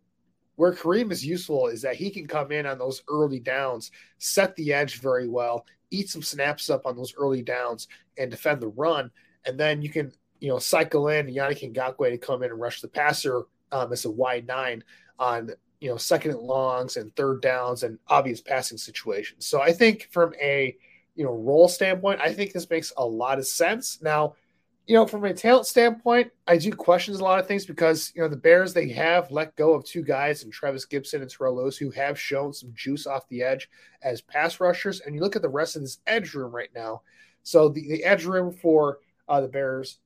where 0.55 0.73
Kareem 0.73 1.12
is 1.12 1.25
useful 1.25 1.67
is 1.67 1.81
that 1.81 1.95
he 1.95 2.10
can 2.10 2.27
come 2.27 2.51
in 2.51 2.65
on 2.65 2.77
those 2.77 3.03
early 3.10 3.39
downs, 3.39 3.91
set 4.17 4.55
the 4.55 4.73
edge 4.73 4.99
very 4.99 5.27
well, 5.27 5.65
eat 5.91 6.10
some 6.10 6.21
snaps 6.21 6.69
up 6.69 6.86
on 6.86 6.95
those 6.95 7.13
early 7.17 7.41
downs, 7.41 7.88
and 8.17 8.31
defend 8.31 8.62
the 8.62 8.67
run, 8.69 9.12
and 9.45 9.60
then 9.60 9.81
you 9.81 9.89
can 9.89 10.12
you 10.39 10.49
know 10.49 10.60
cycle 10.60 11.10
in 11.10 11.27
Yannick 11.27 11.73
Ngakoue 11.73 12.12
to 12.12 12.17
come 12.17 12.43
in 12.43 12.51
and 12.51 12.60
rush 12.60 12.81
the 12.81 12.88
passer 12.88 13.43
um, 13.71 13.91
as 13.91 14.05
a 14.05 14.12
wide 14.12 14.47
nine 14.47 14.84
on 15.19 15.51
you 15.79 15.89
know 15.89 15.97
second 15.97 16.31
and 16.31 16.39
longs 16.39 16.97
and 16.97 17.15
third 17.15 17.41
downs 17.41 17.84
and 17.84 17.99
obvious 18.08 18.41
passing 18.41 18.77
situations. 18.77 19.45
So 19.45 19.62
I 19.62 19.71
think 19.71 20.10
from 20.12 20.34
a 20.41 20.75
you 21.15 21.25
know 21.25 21.34
role 21.34 21.67
standpoint, 21.67 22.21
I 22.21 22.34
think 22.34 22.53
this 22.53 22.69
makes 22.69 22.93
a 22.97 23.05
lot 23.05 23.39
of 23.39 23.47
sense. 23.47 24.01
Now, 24.01 24.36
you 24.88 24.93
know, 24.93 25.08
from 25.08 25.24
a 25.24 25.34
talent 25.34 25.65
standpoint, 25.65 26.32
I 26.45 26.58
do 26.58 26.71
question 26.71 27.15
a 27.15 27.17
lot 27.17 27.39
of 27.39 27.48
things 27.48 27.65
because 27.65 28.12
you 28.15 28.21
know 28.21 28.28
the 28.28 28.36
Bears 28.36 28.74
they 28.74 28.89
have 28.89 29.32
let 29.32 29.56
go 29.56 29.74
of 29.74 29.84
two 29.84 30.04
guys 30.04 30.43
and 30.43 30.54
Trevis 30.54 30.86
Gipson 30.86 31.21
and 31.21 31.30
Terrell 31.30 31.56
Lewis 31.56 31.78
who 31.78 31.89
have 31.91 32.19
shown 32.19 32.54
some 32.54 32.71
juice 32.76 33.08
off 33.08 33.28
the 33.28 33.41
edge 33.41 33.69
as 34.04 34.21
pass 34.21 34.60
rushers. 34.60 35.02
And 35.02 35.15
you 35.15 35.21
look 35.21 35.36
at 35.36 35.41
the 35.41 35.50
rest 35.50 35.76
of 35.76 35.82
this 35.82 36.00
edge 36.06 36.34
room 36.36 36.54
right 36.54 36.69
now. 36.76 37.02
So 37.41 37.69
the, 37.69 37.82
the 37.88 38.04
edge 38.04 38.26
room 38.26 38.52
for 38.52 39.00
uh, 39.28 39.41
the 39.41 39.48
Bears, 39.48 39.98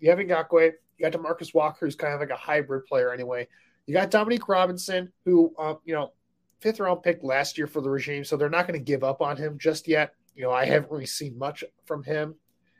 you 0.00 0.10
have 0.10 0.18
Ngakoue, 0.18 0.72
you 0.98 1.10
got 1.10 1.12
DeMarcus 1.12 1.54
Walker, 1.54 1.86
who's 1.86 1.96
kind 1.96 2.14
of 2.14 2.20
like 2.20 2.30
a 2.30 2.36
hybrid 2.36 2.86
player 2.86 3.12
anyway. 3.12 3.46
You 3.86 3.94
got 3.94 4.10
Dominique 4.10 4.48
Robinson, 4.48 5.12
who, 5.24 5.54
uh, 5.58 5.74
you 5.84 5.94
know, 5.94 6.12
fifth 6.60 6.80
round 6.80 7.02
pick 7.02 7.22
last 7.22 7.56
year 7.56 7.66
for 7.66 7.80
the 7.80 7.90
regime, 7.90 8.24
so 8.24 8.36
they're 8.36 8.48
not 8.48 8.66
going 8.66 8.78
to 8.78 8.84
give 8.84 9.04
up 9.04 9.20
on 9.20 9.36
him 9.36 9.58
just 9.58 9.86
yet. 9.86 10.14
You 10.34 10.42
know, 10.42 10.50
I 10.50 10.64
haven't 10.64 10.90
really 10.90 11.06
seen 11.06 11.38
much 11.38 11.62
from 11.84 12.02
him 12.02 12.34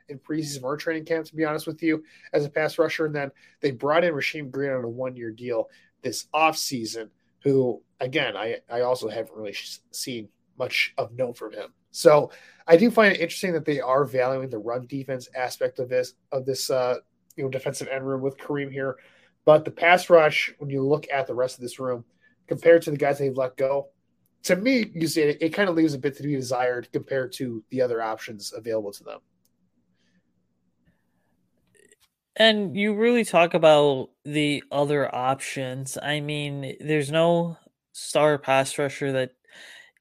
in 0.09 0.19
preseason 0.19 0.63
or 0.63 0.77
training 0.77 1.05
camp, 1.05 1.25
to 1.25 1.35
be 1.35 1.45
honest 1.45 1.67
with 1.67 1.81
you, 1.81 2.03
as 2.33 2.45
a 2.45 2.49
pass 2.49 2.77
rusher. 2.77 3.05
And 3.05 3.15
then 3.15 3.31
they 3.61 3.71
brought 3.71 4.03
in 4.03 4.13
Rasheem 4.13 4.51
Green 4.51 4.71
on 4.71 4.83
a 4.83 4.89
one 4.89 5.15
year 5.15 5.31
deal 5.31 5.69
this 6.01 6.27
offseason, 6.33 7.09
who, 7.43 7.81
again, 7.99 8.37
I, 8.37 8.57
I 8.71 8.81
also 8.81 9.09
haven't 9.09 9.35
really 9.35 9.55
seen 9.91 10.29
much 10.57 10.93
of 10.97 11.11
note 11.13 11.37
from 11.37 11.53
him. 11.53 11.73
So 11.91 12.31
I 12.67 12.77
do 12.77 12.91
find 12.91 13.13
it 13.13 13.21
interesting 13.21 13.53
that 13.53 13.65
they 13.65 13.79
are 13.79 14.05
valuing 14.05 14.49
the 14.49 14.57
run 14.57 14.85
defense 14.87 15.29
aspect 15.35 15.79
of 15.79 15.87
this 15.87 16.13
of 16.31 16.45
this 16.45 16.69
uh, 16.69 16.95
you 17.35 17.43
know 17.43 17.49
defensive 17.49 17.87
end 17.87 18.05
room 18.05 18.21
with 18.21 18.37
Kareem 18.37 18.71
here, 18.71 18.97
but 19.45 19.63
the 19.63 19.71
pass 19.71 20.09
rush 20.09 20.53
when 20.57 20.69
you 20.69 20.81
look 20.81 21.07
at 21.11 21.27
the 21.27 21.33
rest 21.33 21.55
of 21.55 21.61
this 21.61 21.79
room 21.79 22.03
compared 22.47 22.81
to 22.83 22.91
the 22.91 22.97
guys 22.97 23.17
they've 23.17 23.37
let 23.37 23.55
go, 23.55 23.87
to 24.43 24.55
me 24.55 24.91
you 24.93 25.07
see 25.07 25.21
it, 25.21 25.37
it 25.41 25.49
kind 25.53 25.69
of 25.69 25.75
leaves 25.75 25.93
a 25.93 25.99
bit 25.99 26.17
to 26.17 26.23
be 26.23 26.35
desired 26.35 26.89
compared 26.91 27.31
to 27.33 27.63
the 27.69 27.81
other 27.81 28.01
options 28.01 28.51
available 28.53 28.91
to 28.91 29.03
them. 29.03 29.19
And 32.37 32.75
you 32.75 32.93
really 32.93 33.23
talk 33.23 33.53
about 33.53 34.09
the 34.25 34.63
other 34.71 35.13
options. 35.13 35.97
I 36.01 36.19
mean, 36.19 36.75
there's 36.81 37.11
no 37.11 37.57
star 37.93 38.37
pass 38.37 38.77
rusher 38.77 39.11
that 39.13 39.31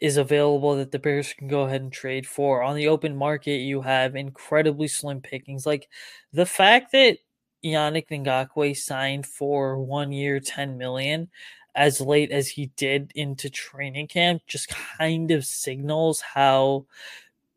is 0.01 0.17
available 0.17 0.77
that 0.77 0.91
the 0.91 0.99
Bears 0.99 1.33
can 1.33 1.49
go 1.49 1.63
ahead 1.63 1.81
and 1.83 1.93
trade 1.93 2.27
for. 2.27 2.63
On 2.63 2.75
the 2.77 2.89
open 2.89 3.17
market, 3.17 3.59
you 3.59 3.83
have 3.83 4.17
incredibly 4.17 4.89
slim 4.89 5.21
pickings. 5.21 5.65
Like 5.67 5.89
the 6.33 6.47
fact 6.47 6.93
that 6.93 7.19
Yannick 7.65 8.09
Ngakoue 8.09 8.77
signed 8.77 9.27
for 9.27 9.79
one 9.79 10.13
year, 10.13 10.41
10 10.41 10.77
million 10.77 11.31
as 11.77 12.01
late 12.01 12.31
as 12.33 12.49
he 12.49 12.67
did 12.77 13.13
into 13.15 13.51
training 13.51 14.07
camp 14.09 14.43
just 14.47 14.69
kind 14.69 15.31
of 15.31 15.45
signals 15.45 16.21
how 16.21 16.87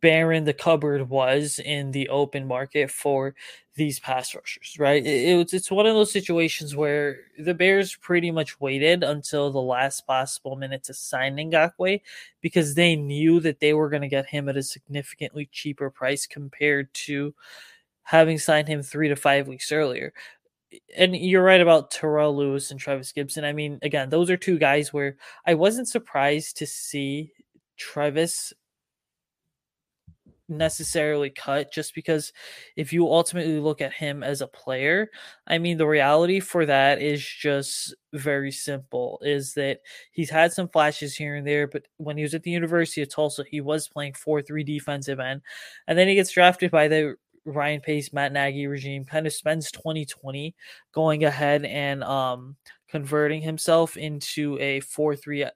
barren 0.01 0.43
the 0.43 0.53
cupboard 0.53 1.09
was 1.09 1.59
in 1.59 1.91
the 1.91 2.09
open 2.09 2.47
market 2.47 2.91
for 2.91 3.35
these 3.75 3.99
pass 3.99 4.33
rushers, 4.35 4.75
right? 4.79 5.05
It, 5.05 5.39
it, 5.39 5.53
it's 5.53 5.71
one 5.71 5.85
of 5.85 5.93
those 5.93 6.11
situations 6.11 6.75
where 6.75 7.19
the 7.37 7.53
Bears 7.53 7.95
pretty 7.95 8.31
much 8.31 8.59
waited 8.59 9.03
until 9.03 9.51
the 9.51 9.61
last 9.61 10.05
possible 10.07 10.55
minute 10.55 10.83
to 10.85 10.93
sign 10.93 11.37
Ngakoue 11.37 12.01
because 12.41 12.73
they 12.73 12.95
knew 12.95 13.39
that 13.41 13.59
they 13.59 13.73
were 13.73 13.89
going 13.89 14.01
to 14.01 14.07
get 14.07 14.25
him 14.25 14.49
at 14.49 14.57
a 14.57 14.63
significantly 14.63 15.47
cheaper 15.51 15.89
price 15.89 16.25
compared 16.25 16.91
to 16.93 17.33
having 18.03 18.39
signed 18.39 18.67
him 18.67 18.81
three 18.81 19.09
to 19.09 19.15
five 19.15 19.47
weeks 19.47 19.71
earlier. 19.71 20.11
And 20.97 21.15
you're 21.15 21.43
right 21.43 21.61
about 21.61 21.91
Terrell 21.91 22.35
Lewis 22.35 22.71
and 22.71 22.79
Trevis 22.79 23.13
Gipson. 23.13 23.43
I 23.43 23.53
mean, 23.53 23.79
again, 23.83 24.09
those 24.09 24.29
are 24.29 24.37
two 24.37 24.57
guys 24.57 24.91
where 24.91 25.17
I 25.45 25.53
wasn't 25.53 25.87
surprised 25.87 26.57
to 26.57 26.65
see 26.65 27.31
Trevis 27.77 28.53
necessarily 30.49 31.29
cut 31.29 31.71
just 31.71 31.93
because 31.93 32.31
if 32.75 32.93
you 32.93 33.11
ultimately 33.11 33.59
look 33.59 33.81
at 33.81 33.91
him 33.91 34.23
as 34.23 34.41
a 34.41 34.47
player 34.47 35.09
i 35.47 35.57
mean 35.57 35.77
the 35.77 35.85
reality 35.85 36.39
for 36.39 36.65
that 36.65 37.01
is 37.01 37.25
just 37.25 37.93
very 38.13 38.51
simple 38.51 39.19
is 39.23 39.53
that 39.53 39.79
he's 40.11 40.29
had 40.29 40.53
some 40.53 40.69
flashes 40.69 41.15
here 41.15 41.35
and 41.35 41.45
there 41.45 41.67
but 41.67 41.85
when 41.97 42.15
he 42.15 42.23
was 42.23 42.33
at 42.33 42.43
the 42.43 42.51
university 42.51 43.01
of 43.01 43.09
tulsa 43.09 43.43
he 43.49 43.59
was 43.59 43.89
playing 43.89 44.13
4-3 44.13 44.65
defensive 44.65 45.19
end 45.19 45.41
and 45.87 45.97
then 45.97 46.07
he 46.07 46.15
gets 46.15 46.31
drafted 46.31 46.71
by 46.71 46.87
the 46.87 47.15
ryan 47.43 47.81
pace 47.81 48.13
matt 48.13 48.31
nagy 48.31 48.67
regime 48.67 49.03
kind 49.05 49.27
of 49.27 49.33
spends 49.33 49.71
2020 49.71 50.55
going 50.93 51.25
ahead 51.25 51.65
and 51.65 52.03
um 52.03 52.55
converting 52.89 53.41
himself 53.41 53.97
into 53.97 54.57
a 54.59 54.79
4-3 54.81 55.49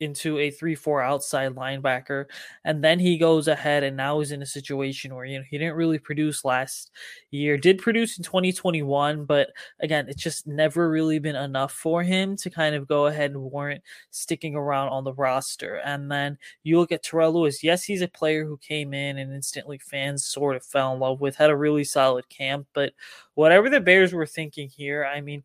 into 0.00 0.38
a 0.38 0.50
3-4 0.50 1.04
outside 1.04 1.54
linebacker 1.54 2.24
and 2.64 2.82
then 2.82 2.98
he 2.98 3.18
goes 3.18 3.48
ahead 3.48 3.82
and 3.84 3.96
now 3.96 4.18
he's 4.18 4.32
in 4.32 4.42
a 4.42 4.46
situation 4.46 5.14
where 5.14 5.24
you 5.24 5.38
know 5.38 5.44
he 5.48 5.58
didn't 5.58 5.76
really 5.76 5.98
produce 5.98 6.44
last 6.44 6.90
year. 7.30 7.56
Did 7.58 7.78
produce 7.78 8.18
in 8.18 8.24
2021 8.24 9.24
but 9.24 9.50
again 9.80 10.06
it's 10.08 10.22
just 10.22 10.46
never 10.46 10.90
really 10.90 11.18
been 11.18 11.36
enough 11.36 11.72
for 11.72 12.02
him 12.02 12.36
to 12.36 12.50
kind 12.50 12.74
of 12.74 12.88
go 12.88 13.06
ahead 13.06 13.32
and 13.32 13.42
warrant 13.42 13.82
sticking 14.10 14.54
around 14.56 14.88
on 14.88 15.04
the 15.04 15.14
roster. 15.14 15.76
And 15.84 16.10
then 16.10 16.38
you 16.62 16.78
look 16.78 16.92
at 16.92 17.02
Terrell 17.02 17.32
Lewis. 17.34 17.62
Yes 17.62 17.84
he's 17.84 18.02
a 18.02 18.08
player 18.08 18.44
who 18.44 18.56
came 18.58 18.94
in 18.94 19.18
and 19.18 19.34
instantly 19.34 19.78
fans 19.78 20.24
sort 20.24 20.56
of 20.56 20.64
fell 20.64 20.94
in 20.94 21.00
love 21.00 21.20
with 21.20 21.36
had 21.36 21.50
a 21.50 21.56
really 21.56 21.84
solid 21.84 22.28
camp 22.28 22.66
but 22.72 22.92
whatever 23.34 23.68
the 23.68 23.80
Bears 23.80 24.12
were 24.12 24.26
thinking 24.26 24.68
here 24.68 25.04
I 25.04 25.20
mean 25.20 25.44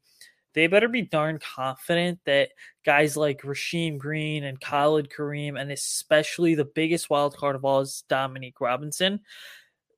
they 0.56 0.68
better 0.68 0.88
be 0.88 1.02
darn 1.02 1.38
confident 1.38 2.20
that 2.26 2.50
guys 2.86 3.18
like 3.18 3.42
Rasheem 3.42 3.98
Green 3.98 4.46
and 4.46 4.60
Khalid 4.60 5.10
Kareem, 5.10 5.60
and 5.60 5.70
especially 5.70 6.56
the 6.56 6.66
biggest 6.66 7.10
wild 7.10 7.36
card 7.36 7.58
of 7.58 7.66
all 7.66 7.82
is 7.82 8.06
Dominique 8.08 8.62
Robinson, 8.62 9.20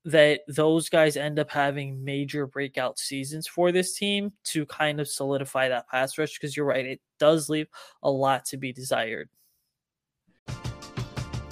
that 0.03 0.41
those 0.47 0.89
guys 0.89 1.15
end 1.15 1.37
up 1.37 1.51
having 1.51 2.03
major 2.03 2.47
breakout 2.47 2.97
seasons 2.97 3.45
for 3.45 3.71
this 3.71 3.93
team 3.93 4.33
to 4.45 4.65
kind 4.65 4.99
of 4.99 5.07
solidify 5.07 5.69
that 5.69 5.87
pass 5.89 6.17
rush. 6.17 6.33
Because 6.33 6.57
you're 6.57 6.65
right, 6.65 6.85
it 6.85 7.01
does 7.19 7.49
leave 7.49 7.67
a 8.01 8.09
lot 8.09 8.45
to 8.45 8.57
be 8.57 8.73
desired. 8.73 9.29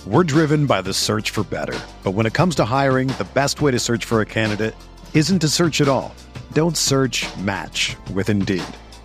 We're 0.07 0.23
driven 0.23 0.65
by 0.65 0.81
the 0.81 0.93
search 0.93 1.29
for 1.29 1.43
better. 1.43 1.79
But 2.03 2.11
when 2.11 2.25
it 2.25 2.33
comes 2.33 2.55
to 2.55 2.65
hiring, 2.65 3.09
the 3.09 3.27
best 3.35 3.61
way 3.61 3.71
to 3.71 3.79
search 3.79 4.05
for 4.05 4.21
a 4.21 4.25
candidate 4.25 4.75
isn't 5.13 5.39
to 5.39 5.47
search 5.47 5.79
at 5.79 5.87
all. 5.87 6.15
Don't 6.53 6.77
search 6.77 7.25
match 7.37 7.95
with 8.13 8.29
Indeed. 8.29 8.63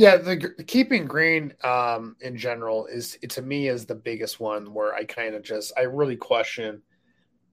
Yeah, 0.00 0.16
the, 0.16 0.54
the 0.56 0.64
keeping 0.64 1.04
Green 1.04 1.52
um, 1.62 2.16
in 2.22 2.34
general 2.34 2.86
is 2.86 3.18
to 3.28 3.42
me 3.42 3.68
is 3.68 3.84
the 3.84 3.94
biggest 3.94 4.40
one 4.40 4.72
where 4.72 4.94
I 4.94 5.04
kind 5.04 5.34
of 5.34 5.42
just 5.42 5.74
I 5.76 5.82
really 5.82 6.16
question 6.16 6.80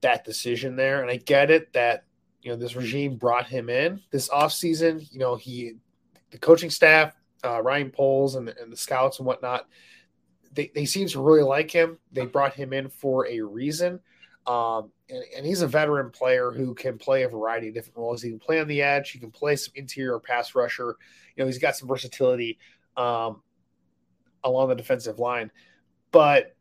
that 0.00 0.24
decision 0.24 0.74
there, 0.74 1.02
and 1.02 1.10
I 1.10 1.16
get 1.16 1.50
it 1.50 1.70
that 1.74 2.04
you 2.40 2.50
know 2.50 2.56
this 2.56 2.74
regime 2.74 3.16
brought 3.16 3.46
him 3.46 3.68
in 3.68 4.00
this 4.12 4.30
offseason. 4.30 5.06
You 5.12 5.18
know 5.18 5.36
he, 5.36 5.74
the 6.30 6.38
coaching 6.38 6.70
staff, 6.70 7.14
uh, 7.44 7.60
Ryan 7.62 7.90
Poles 7.90 8.34
and, 8.36 8.48
and 8.48 8.72
the 8.72 8.78
scouts 8.78 9.18
and 9.18 9.26
whatnot, 9.26 9.66
they 10.50 10.72
they 10.74 10.86
seem 10.86 11.06
to 11.08 11.20
really 11.20 11.42
like 11.42 11.70
him. 11.70 11.98
They 12.12 12.24
brought 12.24 12.54
him 12.54 12.72
in 12.72 12.88
for 12.88 13.28
a 13.28 13.40
reason. 13.42 14.00
Um, 14.48 14.90
and, 15.10 15.22
and, 15.36 15.46
he's 15.46 15.60
a 15.60 15.66
veteran 15.66 16.10
player 16.10 16.50
who 16.50 16.74
can 16.74 16.96
play 16.96 17.22
a 17.22 17.28
variety 17.28 17.68
of 17.68 17.74
different 17.74 17.98
roles. 17.98 18.22
He 18.22 18.30
can 18.30 18.38
play 18.38 18.60
on 18.60 18.66
the 18.66 18.80
edge. 18.80 19.10
He 19.10 19.18
can 19.18 19.30
play 19.30 19.56
some 19.56 19.74
interior 19.76 20.18
pass 20.18 20.54
rusher. 20.54 20.96
You 21.36 21.42
know, 21.42 21.46
he's 21.46 21.58
got 21.58 21.76
some 21.76 21.86
versatility 21.86 22.58
um, 22.96 23.42
along 24.42 24.70
the 24.70 24.74
defensive 24.74 25.18
line. 25.18 25.50
But 26.12 26.56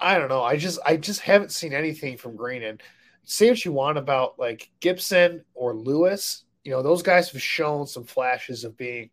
I 0.00 0.16
don't 0.16 0.30
know. 0.30 0.42
I 0.42 0.56
just 0.56 0.78
I 0.86 0.96
just 0.96 1.20
haven't 1.20 1.52
seen 1.52 1.74
anything 1.74 2.16
from 2.16 2.34
Green. 2.34 2.62
And 2.62 2.82
say 3.24 3.50
what 3.50 3.62
you 3.62 3.72
want 3.72 3.98
about 3.98 4.38
like 4.38 4.70
Gipson 4.80 5.42
or 5.54 5.74
Lewis. 5.74 6.44
You 6.64 6.72
know, 6.72 6.82
those 6.82 7.02
guys 7.02 7.30
have 7.30 7.42
shown 7.42 7.86
some 7.86 8.04
flashes 8.04 8.64
of 8.64 8.74
being 8.78 9.10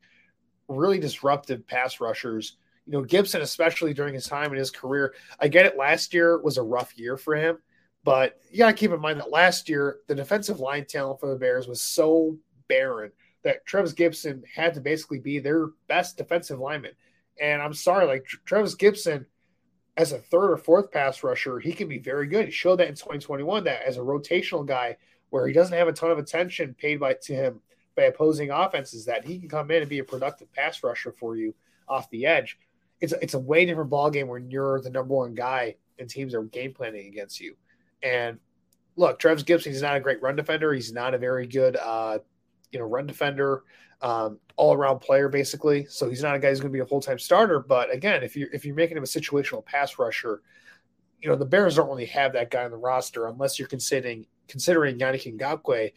really 0.70 1.00
disruptive 1.00 1.68
pass 1.68 2.00
rushers. 2.00 2.56
You 2.86 2.94
know, 2.94 3.04
Gipson, 3.04 3.42
especially 3.42 3.94
during 3.94 4.14
his 4.14 4.26
time 4.28 4.54
in 4.54 4.58
his 4.58 4.72
career, 4.72 5.16
I 5.38 5.50
get 5.50 5.66
it. 5.66 5.76
Last 5.76 6.14
year 6.14 6.40
was 6.42 6.58
a 6.58 6.64
rough 6.64 6.98
year 6.98 7.18
for 7.18 7.36
him 7.36 7.58
but 8.06 8.40
you 8.52 8.60
got 8.60 8.68
to 8.68 8.74
keep 8.74 8.92
in 8.92 9.02
mind 9.02 9.20
that 9.20 9.32
last 9.32 9.68
year, 9.68 9.98
the 10.08 10.16
defensive 10.16 10.60
line 10.60 10.86
talent 10.86 11.20
for 11.20 11.28
the 11.28 11.36
Bears 11.36 11.68
was 11.68 11.82
so 11.82 12.38
barren 12.70 13.12
that 13.44 13.66
Trevis 13.66 13.94
Gipson 13.94 14.44
had 14.46 14.76
to 14.76 14.80
basically 14.80 15.20
be 15.20 15.40
their 15.40 15.68
best 15.88 16.16
defensive 16.16 16.60
lineman. 16.60 16.92
And 17.42 17.62
I'm 17.62 17.74
sorry, 17.74 18.06
like 18.06 18.26
Trevis 18.46 18.76
Gipson, 18.76 19.26
as 19.98 20.12
a 20.12 20.20
third 20.20 20.52
or 20.52 20.58
fourth 20.58 20.92
pass 20.92 21.24
rusher, 21.24 21.60
he 21.60 21.74
can 21.74 21.88
be 21.88 21.98
very 21.98 22.28
good. 22.28 22.46
He 22.46 22.52
showed 22.52 22.78
that 22.78 22.88
in 22.90 22.94
2021 22.94 23.64
that 23.64 23.82
as 23.82 23.98
a 23.98 24.02
rotational 24.02 24.66
guy 24.66 24.98
where 25.32 25.48
he 25.48 25.54
doesn't 25.54 25.78
have 25.78 25.88
a 25.88 25.94
ton 25.94 26.12
of 26.12 26.20
attention 26.20 26.76
paid 26.78 27.00
by 27.00 27.16
to 27.24 27.34
him 27.34 27.60
by 27.96 28.04
opposing 28.04 28.52
offenses, 28.52 29.06
that 29.06 29.26
he 29.26 29.40
can 29.40 29.50
come 29.50 29.72
in 29.72 29.82
and 29.82 29.90
be 29.90 30.00
a 30.00 30.04
productive 30.04 30.52
pass 30.54 30.84
rusher 30.84 31.12
for 31.12 31.36
you 31.36 31.56
off 31.88 32.10
the 32.12 32.28
edge. 32.28 32.60
It's 33.02 33.14
it's 33.22 33.34
a 33.34 33.40
way 33.40 33.66
different 33.66 33.90
ball 33.90 34.12
game 34.12 34.28
when 34.28 34.52
you're 34.52 34.80
the 34.82 34.90
number 34.92 35.16
one 35.16 35.34
guy 35.34 35.76
and 35.98 36.10
teams 36.10 36.36
are 36.36 36.44
game 36.44 36.74
planning 36.74 37.08
against 37.08 37.40
you. 37.40 37.56
And 38.04 38.40
look, 38.96 39.20
Trevis 39.20 39.44
Gipson, 39.44 39.68
he's 39.68 39.82
not 39.82 39.96
a 39.96 40.00
great 40.00 40.22
run 40.22 40.36
defender. 40.36 40.74
He's 40.74 40.94
not 40.94 41.14
a 41.14 41.18
very 41.18 41.48
good, 41.48 41.76
uh, 41.78 42.20
you 42.72 42.80
know, 42.80 42.86
run 42.86 43.08
defender, 43.08 43.64
um, 44.02 44.40
all 44.56 44.74
around 44.74 45.00
player 45.00 45.30
basically. 45.30 45.86
So 45.86 46.10
he's 46.10 46.22
not 46.22 46.36
a 46.36 46.40
guy 46.40 46.50
who's 46.50 46.60
going 46.60 46.72
to 46.72 46.78
be 46.78 46.82
a 46.82 46.86
full 46.86 47.02
time 47.02 47.20
starter. 47.20 47.60
But 47.60 47.94
again, 47.94 48.24
if 48.24 48.36
you're 48.36 48.50
if 48.54 48.66
you're 48.66 48.76
making 48.76 48.98
him 48.98 49.04
a 49.04 49.08
situational 49.08 49.66
pass 49.66 49.98
rusher, 49.98 50.42
you 51.22 51.30
know 51.30 51.36
the 51.36 51.46
Bears 51.46 51.76
don't 51.76 51.90
really 51.90 52.06
have 52.06 52.34
that 52.34 52.52
guy 52.52 52.64
on 52.66 52.72
the 52.72 52.78
roster 52.78 53.28
unless 53.28 53.58
you're 53.58 53.68
considering 53.68 54.26
considering 54.48 55.00
Yannick 55.00 55.38
Ngakoue 55.38 55.92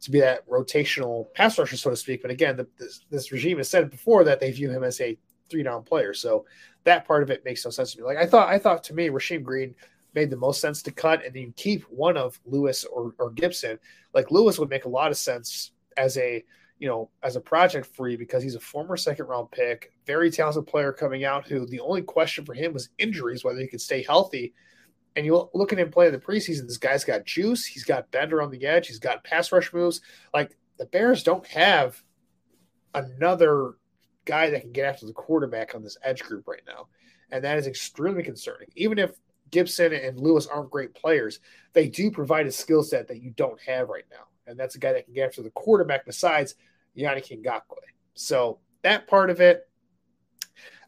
to 0.00 0.10
be 0.10 0.20
that 0.20 0.46
rotational 0.48 1.32
pass 1.34 1.58
rusher, 1.58 1.76
so 1.76 1.90
to 1.90 1.96
speak. 1.96 2.20
But 2.20 2.30
again, 2.30 2.56
the, 2.56 2.68
this, 2.78 3.04
this 3.10 3.32
regime 3.32 3.56
has 3.56 3.70
said 3.70 3.90
before 3.90 4.24
that 4.24 4.38
they 4.38 4.50
view 4.50 4.70
him 4.70 4.84
as 4.84 5.00
a 5.00 5.16
three 5.48 5.62
down 5.62 5.82
player. 5.82 6.12
So 6.12 6.44
that 6.84 7.06
part 7.06 7.22
of 7.22 7.30
it 7.30 7.44
makes 7.44 7.64
no 7.64 7.70
sense 7.70 7.92
to 7.92 7.98
me. 7.98 8.04
Like 8.04 8.18
I 8.18 8.26
thought, 8.26 8.48
I 8.48 8.58
thought 8.58 8.84
to 8.84 8.94
me, 8.94 9.08
Rasheem 9.08 9.42
Green 9.42 9.74
made 10.14 10.30
the 10.30 10.36
most 10.36 10.60
sense 10.60 10.82
to 10.82 10.92
cut 10.92 11.24
and 11.24 11.34
then 11.34 11.42
you 11.42 11.52
keep 11.56 11.82
one 11.84 12.16
of 12.16 12.40
Lewis 12.44 12.84
or, 12.84 13.14
or 13.18 13.32
Gipson. 13.32 13.78
Like 14.12 14.30
Lewis 14.30 14.58
would 14.58 14.70
make 14.70 14.84
a 14.84 14.90
lot 14.90 15.10
of 15.10 15.16
sense 15.16 15.72
as 15.96 16.16
a 16.18 16.44
you 16.78 16.88
know 16.88 17.10
as 17.22 17.36
a 17.36 17.40
project 17.40 17.88
you 17.98 18.18
because 18.18 18.42
he's 18.42 18.56
a 18.56 18.60
former 18.60 18.96
second 18.96 19.26
round 19.26 19.50
pick, 19.50 19.92
very 20.06 20.30
talented 20.30 20.66
player 20.66 20.92
coming 20.92 21.24
out. 21.24 21.46
Who 21.46 21.66
the 21.66 21.80
only 21.80 22.02
question 22.02 22.44
for 22.44 22.54
him 22.54 22.72
was 22.72 22.90
injuries, 22.98 23.44
whether 23.44 23.60
he 23.60 23.68
could 23.68 23.80
stay 23.80 24.02
healthy. 24.02 24.54
And 25.16 25.24
you 25.24 25.48
look 25.54 25.72
at 25.72 25.78
him 25.78 25.90
play 25.90 26.06
in 26.06 26.12
the 26.12 26.18
preseason. 26.18 26.66
This 26.66 26.76
guy's 26.76 27.04
got 27.04 27.24
juice. 27.24 27.64
He's 27.64 27.84
got 27.84 28.10
bender 28.10 28.42
on 28.42 28.50
the 28.50 28.66
edge. 28.66 28.88
He's 28.88 28.98
got 28.98 29.22
pass 29.22 29.52
rush 29.52 29.72
moves. 29.72 30.00
Like 30.32 30.56
the 30.76 30.86
Bears 30.86 31.22
don't 31.22 31.46
have 31.46 32.02
another 32.94 33.74
guy 34.24 34.50
that 34.50 34.62
can 34.62 34.72
get 34.72 34.86
after 34.86 35.06
the 35.06 35.12
quarterback 35.12 35.74
on 35.74 35.82
this 35.82 35.96
edge 36.02 36.22
group 36.22 36.48
right 36.48 36.62
now. 36.66 36.88
And 37.30 37.44
that 37.44 37.58
is 37.58 37.66
extremely 37.66 38.22
concerning. 38.22 38.68
Even 38.74 38.98
if 38.98 39.12
Gipson 39.54 40.06
and 40.06 40.18
Lewis 40.18 40.46
aren't 40.46 40.70
great 40.70 40.94
players, 40.94 41.40
they 41.72 41.88
do 41.88 42.10
provide 42.10 42.46
a 42.46 42.52
skill 42.52 42.82
set 42.82 43.08
that 43.08 43.22
you 43.22 43.30
don't 43.30 43.60
have 43.60 43.88
right 43.88 44.04
now. 44.10 44.26
And 44.46 44.58
that's 44.58 44.74
a 44.74 44.78
guy 44.78 44.92
that 44.92 45.04
can 45.04 45.14
get 45.14 45.28
after 45.28 45.42
the 45.42 45.50
quarterback 45.50 46.04
besides 46.04 46.56
Yannick 46.96 47.30
Ngakoue. 47.42 47.76
So 48.14 48.58
that 48.82 49.06
part 49.06 49.30
of 49.30 49.40
it, 49.40 49.68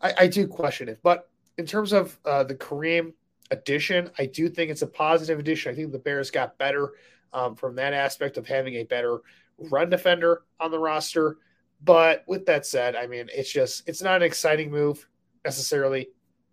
I, 0.03 0.15
I, 0.21 0.27
do 0.27 0.47
question 0.47 0.89
it. 0.89 1.01
But 1.03 1.31
in 1.57 1.65
terms 1.67 1.93
of 1.93 2.19
uh, 2.25 2.45
the 2.45 2.55
Kareem 2.55 3.15
addition, 3.51 4.11
I 4.19 4.27
do 4.27 4.49
think 4.49 4.71
it's 4.71 4.83
a 4.83 4.87
positive 4.87 5.39
addition. 5.39 5.73
I 5.73 5.75
think 5.75 5.93
the 5.93 5.99
Bears 5.99 6.31
got 6.31 6.59
better 6.59 6.93
um, 7.33 7.57
from 7.57 7.75
that 7.77 7.95
aspect 7.95 8.37
of 8.37 8.47
having 8.47 8.75
a 8.75 8.85
better 8.85 9.21
run 9.59 9.91
defender 9.91 10.43
on 10.61 10.71
the 10.71 10.79
roster. 10.79 11.39
But 11.83 12.25
with 12.27 12.47
that 12.47 12.67
said, 12.67 12.97
I 12.97 13.07
mean, 13.07 13.29
it's 13.35 13.51
just 13.51 13.89
it's 13.89 14.03
not 14.03 14.17
an 14.17 14.23
exciting 14.23 14.71
move 14.71 15.09
necessarily, 15.45 16.09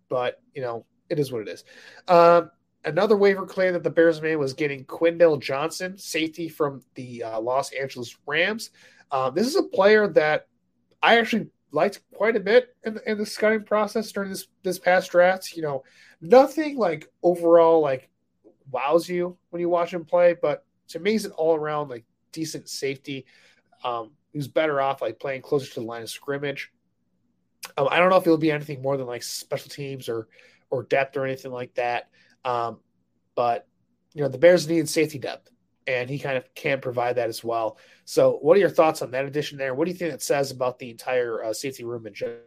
but 0.08 0.40
you 0.54 0.62
know, 0.62 0.84
it 1.08 1.18
is 1.18 1.32
what 1.32 1.42
it 1.42 1.48
is. 1.48 1.64
Um, 2.08 2.50
another 2.84 3.16
waiver 3.16 3.46
claim 3.46 3.72
that 3.72 3.82
the 3.82 3.90
Bears 3.90 4.20
made 4.22 4.36
was 4.36 4.52
getting 4.52 4.84
Quindell 4.84 5.40
Johnson, 5.40 5.96
safety 5.96 6.48
from 6.48 6.82
the 6.94 7.22
uh, 7.22 7.40
Los 7.40 7.72
Angeles 7.72 8.16
Rams. 8.26 8.70
Um, 9.10 9.34
this 9.34 9.46
is 9.46 9.56
a 9.56 9.62
player 9.62 10.08
that 10.08 10.48
I 11.02 11.18
actually 11.18 11.48
liked 11.70 12.00
quite 12.14 12.36
a 12.36 12.40
bit 12.40 12.76
in 12.84 12.94
the, 12.94 13.10
in 13.10 13.18
the 13.18 13.26
scouting 13.26 13.64
process 13.64 14.10
during 14.12 14.30
this 14.30 14.46
this 14.62 14.78
past 14.78 15.10
draft. 15.10 15.56
You 15.56 15.62
know, 15.62 15.84
nothing 16.20 16.76
like 16.76 17.10
overall 17.22 17.80
like 17.80 18.08
wows 18.70 19.08
you 19.08 19.36
when 19.50 19.60
you 19.60 19.68
watch 19.68 19.92
him 19.92 20.04
play, 20.04 20.34
but 20.40 20.64
to 20.88 20.98
me, 20.98 21.12
he's 21.12 21.24
an 21.24 21.32
all 21.32 21.54
around 21.54 21.88
like 21.88 22.04
decent 22.32 22.68
safety. 22.68 23.26
Um, 23.82 24.12
who's 24.34 24.48
better 24.48 24.80
off 24.80 25.00
like 25.00 25.18
playing 25.18 25.40
closer 25.40 25.72
to 25.72 25.80
the 25.80 25.86
line 25.86 26.02
of 26.02 26.10
scrimmage. 26.10 26.70
Um, 27.78 27.88
I 27.90 27.98
don't 27.98 28.10
know 28.10 28.16
if 28.16 28.26
it'll 28.26 28.36
be 28.36 28.50
anything 28.50 28.82
more 28.82 28.96
than 28.96 29.06
like 29.06 29.22
special 29.22 29.70
teams 29.70 30.08
or 30.08 30.28
or 30.74 30.82
depth 30.82 31.16
or 31.16 31.24
anything 31.24 31.52
like 31.52 31.74
that. 31.74 32.08
Um, 32.44 32.80
but 33.34 33.66
you 34.12 34.22
know 34.22 34.28
the 34.28 34.38
Bears 34.38 34.68
need 34.68 34.88
safety 34.88 35.18
depth, 35.18 35.50
and 35.86 36.08
he 36.08 36.18
kind 36.18 36.36
of 36.36 36.52
can 36.54 36.80
provide 36.80 37.16
that 37.16 37.28
as 37.28 37.42
well. 37.42 37.78
So, 38.04 38.38
what 38.42 38.56
are 38.56 38.60
your 38.60 38.70
thoughts 38.70 39.02
on 39.02 39.10
that 39.12 39.24
addition 39.24 39.58
there? 39.58 39.74
What 39.74 39.86
do 39.86 39.92
you 39.92 39.96
think 39.96 40.12
it 40.12 40.22
says 40.22 40.50
about 40.50 40.78
the 40.78 40.90
entire 40.90 41.44
uh, 41.44 41.52
safety 41.52 41.84
room 41.84 42.06
in 42.06 42.14
general? 42.14 42.40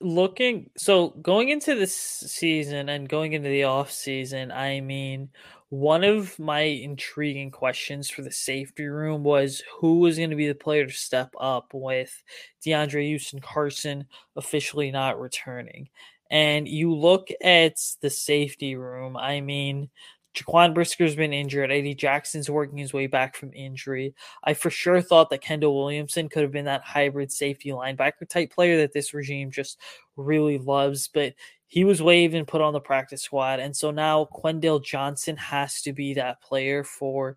Looking 0.00 0.70
so 0.76 1.08
going 1.08 1.48
into 1.48 1.74
this 1.74 1.94
season 1.94 2.88
and 2.88 3.08
going 3.08 3.32
into 3.32 3.48
the 3.48 3.64
off 3.64 3.90
season, 3.90 4.52
I 4.52 4.80
mean, 4.80 5.30
one 5.70 6.02
of 6.02 6.38
my 6.38 6.60
intriguing 6.60 7.50
questions 7.50 8.08
for 8.08 8.22
the 8.22 8.30
safety 8.30 8.86
room 8.86 9.22
was 9.22 9.62
who 9.80 9.98
was 9.98 10.16
going 10.16 10.30
to 10.30 10.36
be 10.36 10.48
the 10.48 10.54
player 10.54 10.86
to 10.86 10.92
step 10.92 11.34
up 11.38 11.72
with 11.74 12.22
DeAndre 12.64 13.06
Houston 13.06 13.40
Carson 13.40 14.06
officially 14.34 14.90
not 14.90 15.20
returning. 15.20 15.90
And 16.30 16.68
you 16.68 16.94
look 16.94 17.28
at 17.42 17.76
the 18.00 18.10
safety 18.10 18.76
room, 18.76 19.16
I 19.16 19.40
mean, 19.40 19.88
Jaquan 20.34 20.74
Brisker's 20.74 21.16
been 21.16 21.32
injured. 21.32 21.72
Eddie 21.72 21.94
Jackson's 21.94 22.50
working 22.50 22.78
his 22.78 22.92
way 22.92 23.06
back 23.06 23.34
from 23.34 23.52
injury. 23.54 24.14
I 24.44 24.54
for 24.54 24.70
sure 24.70 25.00
thought 25.00 25.30
that 25.30 25.40
Kendall 25.40 25.76
Williamson 25.76 26.28
could 26.28 26.42
have 26.42 26.52
been 26.52 26.66
that 26.66 26.82
hybrid 26.82 27.32
safety 27.32 27.70
linebacker 27.70 28.28
type 28.28 28.52
player 28.52 28.78
that 28.78 28.92
this 28.92 29.14
regime 29.14 29.50
just 29.50 29.78
really 30.16 30.58
loves, 30.58 31.08
but 31.08 31.34
he 31.66 31.84
was 31.84 32.02
waived 32.02 32.34
and 32.34 32.46
put 32.46 32.60
on 32.60 32.72
the 32.72 32.80
practice 32.80 33.22
squad. 33.22 33.60
And 33.60 33.76
so 33.76 33.90
now 33.90 34.28
Quindell 34.32 34.82
Johnson 34.82 35.36
has 35.36 35.82
to 35.82 35.92
be 35.92 36.14
that 36.14 36.40
player 36.40 36.84
for 36.84 37.36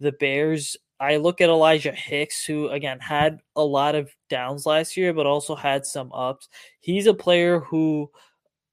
the 0.00 0.12
Bears. 0.12 0.76
I 1.00 1.16
look 1.16 1.40
at 1.40 1.48
Elijah 1.48 1.92
Hicks, 1.92 2.44
who 2.44 2.68
again 2.68 2.98
had 3.00 3.40
a 3.56 3.64
lot 3.64 3.94
of 3.94 4.10
downs 4.28 4.66
last 4.66 4.96
year, 4.96 5.12
but 5.12 5.26
also 5.26 5.54
had 5.54 5.86
some 5.86 6.12
ups. 6.12 6.48
He's 6.80 7.06
a 7.06 7.14
player 7.14 7.60
who 7.60 8.10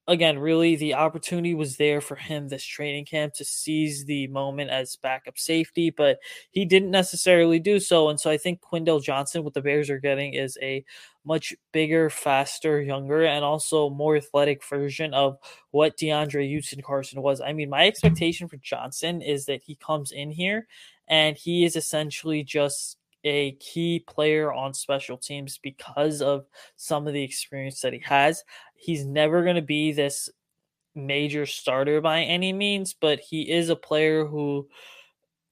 again, 0.08 0.38
really 0.38 0.76
the 0.76 0.94
opportunity 0.94 1.56
was 1.56 1.78
there 1.78 2.00
for 2.00 2.16
him 2.16 2.48
this 2.48 2.64
training 2.64 3.06
camp 3.06 3.34
to 3.34 3.44
seize 3.44 4.06
the 4.06 4.28
moment 4.28 4.70
as 4.70 4.96
backup 4.98 5.38
safety, 5.38 5.90
but 5.90 6.20
he 6.52 6.64
didn't 6.64 6.92
necessarily 6.92 7.60
do 7.60 7.80
so. 7.80 8.10
And 8.10 8.20
so 8.20 8.30
I 8.30 8.38
think 8.38 8.62
Quindell 8.62 9.04
Johnson, 9.04 9.44
what 9.44 9.54
the 9.54 9.62
Bears 9.62 9.90
are 9.90 10.00
getting, 10.00 10.34
is 10.34 10.58
a 10.62 10.86
much 11.26 11.56
bigger, 11.72 12.12
faster, 12.12 12.80
younger, 12.82 13.26
and 13.26 13.44
also 13.44 13.90
more 13.90 14.16
athletic 14.16 14.64
version 14.64 15.14
of 15.16 15.38
what 15.72 15.98
DeAndre 15.98 16.48
Houston 16.48 16.84
Carson 16.84 17.24
was. 17.24 17.42
I 17.42 17.54
mean, 17.54 17.70
my 17.70 17.88
expectation 17.88 18.48
for 18.48 18.58
Johnson 18.58 19.24
is 19.24 19.46
that 19.46 19.64
he 19.64 19.76
comes 19.76 20.12
in 20.12 20.30
here 20.30 20.68
and 21.08 21.38
he 21.38 21.66
is 21.66 21.76
essentially 21.76 22.44
just 22.44 22.98
a 23.24 23.54
key 23.54 24.04
player 24.08 24.54
on 24.54 24.74
special 24.74 25.18
teams 25.18 25.58
because 25.58 26.22
of 26.22 26.46
some 26.76 27.08
of 27.08 27.14
the 27.14 27.24
experience 27.24 27.82
that 27.82 27.94
he 27.94 28.00
has. 28.06 28.44
He's 28.76 29.06
never 29.06 29.44
going 29.44 29.56
to 29.56 29.62
be 29.62 29.92
this 29.92 30.30
major 30.94 31.46
starter 31.46 32.02
by 32.02 32.22
any 32.22 32.54
means, 32.54 32.94
but 32.94 33.20
he 33.20 33.52
is 33.52 33.70
a 33.70 33.76
player 33.76 34.26
who 34.26 34.68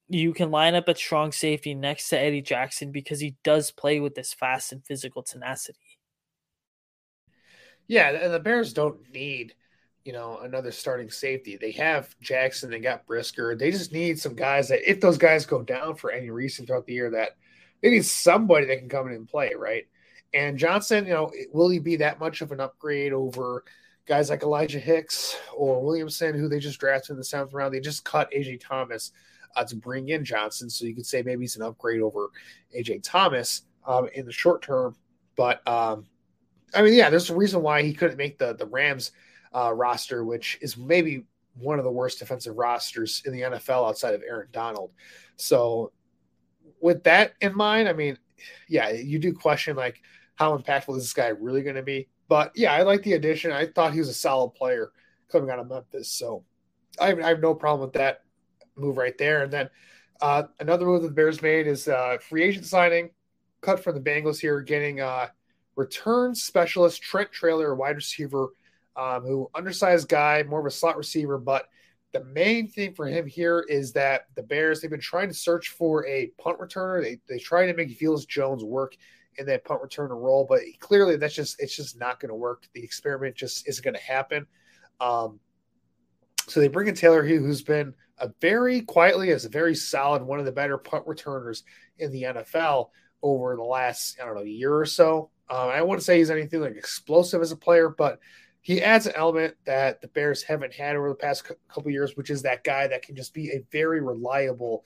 you 0.07 0.33
can 0.33 0.51
line 0.51 0.75
up 0.75 0.87
at 0.87 0.97
strong 0.97 1.31
safety 1.31 1.73
next 1.73 2.09
to 2.09 2.19
Eddie 2.19 2.41
Jackson 2.41 2.91
because 2.91 3.19
he 3.19 3.35
does 3.43 3.71
play 3.71 3.99
with 3.99 4.13
this 4.15 4.33
fast 4.33 4.71
and 4.71 4.85
physical 4.85 5.23
tenacity. 5.23 5.79
Yeah, 7.87 8.09
and 8.09 8.33
the 8.33 8.39
Bears 8.39 8.73
don't 8.73 9.11
need, 9.11 9.55
you 10.05 10.11
know, 10.13 10.39
another 10.39 10.71
starting 10.71 11.09
safety. 11.09 11.57
They 11.57 11.71
have 11.71 12.15
Jackson, 12.19 12.69
they 12.69 12.79
got 12.79 13.05
Brisker. 13.05 13.55
They 13.55 13.71
just 13.71 13.93
need 13.93 14.19
some 14.19 14.35
guys 14.35 14.69
that, 14.69 14.89
if 14.89 14.99
those 14.99 15.17
guys 15.17 15.45
go 15.45 15.61
down 15.61 15.95
for 15.95 16.11
any 16.11 16.29
reason 16.29 16.65
throughout 16.65 16.85
the 16.85 16.93
year, 16.93 17.09
that 17.11 17.37
they 17.81 17.89
need 17.89 18.05
somebody 18.05 18.65
that 18.65 18.79
can 18.79 18.89
come 18.89 19.07
in 19.07 19.13
and 19.13 19.27
play, 19.27 19.53
right? 19.57 19.85
And 20.33 20.57
Johnson, 20.57 21.05
you 21.05 21.13
know, 21.13 21.31
will 21.51 21.69
he 21.69 21.79
be 21.79 21.95
that 21.97 22.19
much 22.19 22.41
of 22.41 22.51
an 22.51 22.59
upgrade 22.59 23.13
over 23.13 23.63
guys 24.05 24.29
like 24.29 24.43
Elijah 24.43 24.79
Hicks 24.79 25.37
or 25.55 25.81
Williamson, 25.81 26.37
who 26.37 26.49
they 26.49 26.59
just 26.59 26.79
drafted 26.79 27.11
in 27.11 27.17
the 27.17 27.23
seventh 27.23 27.53
round? 27.53 27.73
They 27.73 27.79
just 27.79 28.03
cut 28.03 28.31
AJ 28.31 28.61
Thomas 28.61 29.11
uh, 29.55 29.63
to 29.65 29.75
bring 29.75 30.09
in 30.09 30.25
Johnson, 30.25 30.69
so 30.69 30.85
you 30.85 30.95
could 30.95 31.05
say 31.05 31.21
maybe 31.21 31.41
he's 31.41 31.55
an 31.55 31.61
upgrade 31.61 32.01
over 32.01 32.29
AJ 32.75 33.03
Thomas 33.03 33.63
um, 33.85 34.09
in 34.13 34.25
the 34.25 34.31
short 34.31 34.61
term. 34.63 34.95
But 35.35 35.65
um, 35.67 36.07
I 36.73 36.81
mean, 36.81 36.93
yeah, 36.93 37.09
there's 37.09 37.29
a 37.29 37.35
reason 37.35 37.61
why 37.61 37.83
he 37.83 37.93
couldn't 37.93 38.17
make 38.17 38.39
the 38.39 38.53
the 38.53 38.65
Rams 38.65 39.11
uh, 39.53 39.73
roster, 39.73 40.23
which 40.23 40.57
is 40.61 40.77
maybe 40.77 41.25
one 41.55 41.77
of 41.77 41.85
the 41.85 41.91
worst 41.91 42.19
defensive 42.19 42.57
rosters 42.57 43.21
in 43.25 43.33
the 43.33 43.41
NFL 43.41 43.87
outside 43.87 44.13
of 44.13 44.23
Aaron 44.27 44.47
Donald. 44.51 44.91
So 45.35 45.91
with 46.81 47.03
that 47.03 47.33
in 47.41 47.55
mind, 47.55 47.87
I 47.87 47.93
mean, 47.93 48.17
yeah, 48.67 48.89
you 48.89 49.19
do 49.19 49.33
question 49.33 49.75
like 49.75 50.01
how 50.35 50.57
impactful 50.57 50.97
is 50.97 51.03
this 51.03 51.13
guy 51.13 51.27
really 51.27 51.61
going 51.61 51.75
to 51.75 51.83
be? 51.83 52.09
But 52.27 52.51
yeah, 52.55 52.73
I 52.73 52.81
like 52.81 53.03
the 53.03 53.13
addition. 53.13 53.51
I 53.51 53.67
thought 53.67 53.93
he 53.93 53.99
was 53.99 54.09
a 54.09 54.13
solid 54.13 54.51
player 54.51 54.91
coming 55.31 55.49
out 55.49 55.59
of 55.59 55.69
Memphis, 55.69 56.09
so 56.09 56.43
I 56.99 57.07
have, 57.07 57.19
I 57.19 57.29
have 57.29 57.39
no 57.39 57.53
problem 57.53 57.81
with 57.81 57.93
that 57.93 58.21
move 58.75 58.97
right 58.97 59.17
there. 59.17 59.43
And 59.43 59.51
then 59.51 59.69
uh, 60.21 60.43
another 60.59 60.85
move 60.85 61.01
that 61.01 61.09
the 61.09 61.13
Bears 61.13 61.41
made 61.41 61.67
is 61.67 61.87
uh, 61.87 62.17
free 62.21 62.43
agent 62.43 62.65
signing, 62.65 63.11
cut 63.61 63.83
from 63.83 63.95
the 63.95 64.01
Bengals 64.01 64.39
here, 64.39 64.61
getting 64.61 65.01
uh, 65.01 65.27
return 65.75 66.33
specialist 66.33 67.01
Trent 67.01 67.29
Taylor, 67.39 67.75
wide 67.75 67.95
receiver 67.95 68.49
um, 68.95 69.23
who 69.23 69.49
undersized 69.55 70.07
guy, 70.07 70.43
more 70.43 70.59
of 70.59 70.65
a 70.65 70.71
slot 70.71 70.97
receiver. 70.97 71.37
But 71.37 71.67
the 72.11 72.23
main 72.25 72.67
thing 72.67 72.93
for 72.93 73.07
him 73.07 73.25
here 73.25 73.65
is 73.67 73.93
that 73.93 74.27
the 74.35 74.43
Bears 74.43 74.81
they've 74.81 74.91
been 74.91 74.99
trying 74.99 75.29
to 75.29 75.33
search 75.33 75.69
for 75.69 76.05
a 76.07 76.31
punt 76.37 76.59
returner. 76.59 77.01
They 77.01 77.19
they 77.27 77.39
try 77.39 77.65
to 77.65 77.73
make 77.73 77.99
Velus 77.99 78.27
Jones 78.27 78.63
work 78.63 78.95
in 79.37 79.47
that 79.47 79.65
punt 79.65 79.81
returner 79.81 80.09
role, 80.09 80.45
but 80.47 80.59
clearly 80.79 81.17
that's 81.17 81.33
just 81.33 81.61
it's 81.61 81.75
just 81.75 81.99
not 81.99 82.19
going 82.19 82.29
to 82.29 82.35
work. 82.35 82.67
The 82.73 82.83
experiment 82.83 83.35
just 83.35 83.67
isn't 83.67 83.83
going 83.83 83.95
to 83.95 84.01
happen. 84.01 84.45
Um, 84.99 85.39
so 86.47 86.59
they 86.59 86.67
bring 86.67 86.87
in 86.87 86.95
Taylor 86.95 87.23
Hugh, 87.23 87.39
who's 87.39 87.63
been 87.63 87.93
a 88.19 88.29
very 88.41 88.81
quietly 88.81 89.31
as 89.31 89.45
a 89.45 89.49
very 89.49 89.73
solid 89.73 90.21
one 90.21 90.39
of 90.39 90.45
the 90.45 90.51
better 90.51 90.77
punt 90.77 91.07
returners 91.07 91.63
in 91.97 92.11
the 92.11 92.23
NFL 92.23 92.89
over 93.23 93.55
the 93.55 93.63
last 93.63 94.19
I 94.21 94.25
don't 94.25 94.35
know 94.35 94.43
year 94.43 94.75
or 94.75 94.85
so. 94.85 95.31
Um, 95.49 95.69
I 95.69 95.81
wouldn't 95.81 96.03
say 96.03 96.19
he's 96.19 96.29
anything 96.29 96.61
like 96.61 96.75
explosive 96.75 97.41
as 97.41 97.51
a 97.51 97.57
player, 97.57 97.89
but 97.89 98.19
he 98.63 98.81
adds 98.81 99.05
an 99.05 99.13
element 99.15 99.55
that 99.65 100.01
the 100.01 100.07
Bears 100.07 100.41
haven't 100.41 100.73
had 100.73 100.95
over 100.95 101.09
the 101.09 101.15
past 101.15 101.43
couple 101.67 101.91
years, 101.91 102.15
which 102.15 102.29
is 102.29 102.41
that 102.41 102.63
guy 102.63 102.87
that 102.87 103.03
can 103.03 103.13
just 103.13 103.33
be 103.33 103.51
a 103.51 103.63
very 103.71 104.01
reliable, 104.01 104.85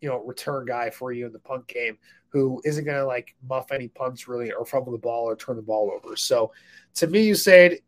you 0.00 0.08
know, 0.08 0.18
return 0.18 0.66
guy 0.66 0.90
for 0.90 1.12
you 1.12 1.24
in 1.26 1.32
the 1.32 1.38
punt 1.38 1.66
game, 1.68 1.96
who 2.30 2.60
isn't 2.64 2.84
going 2.84 2.96
to 2.96 3.06
like 3.06 3.36
muff 3.48 3.70
any 3.70 3.86
punts 3.86 4.26
really 4.26 4.52
or 4.52 4.66
fumble 4.66 4.90
the 4.90 4.98
ball 4.98 5.24
or 5.24 5.36
turn 5.36 5.54
the 5.54 5.62
ball 5.62 5.92
over. 5.92 6.16
So, 6.16 6.52
to 6.94 7.06
me, 7.06 7.22
you 7.22 7.36
said 7.36 7.78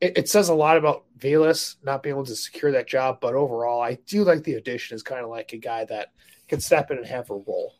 it, 0.00 0.16
it 0.16 0.28
says 0.28 0.48
a 0.48 0.54
lot 0.54 0.76
about 0.76 1.04
Velas 1.18 1.74
not 1.82 2.04
being 2.04 2.14
able 2.14 2.26
to 2.26 2.36
secure 2.36 2.70
that 2.70 2.86
job, 2.86 3.18
but 3.20 3.34
overall, 3.34 3.80
I 3.80 3.98
do 4.06 4.22
like 4.22 4.44
the 4.44 4.54
addition 4.54 4.94
as 4.94 5.02
kind 5.02 5.24
of 5.24 5.28
like 5.28 5.52
a 5.52 5.58
guy 5.58 5.84
that 5.86 6.12
can 6.46 6.60
step 6.60 6.92
in 6.92 6.98
and 6.98 7.06
have 7.06 7.30
a 7.30 7.34
role. 7.34 7.74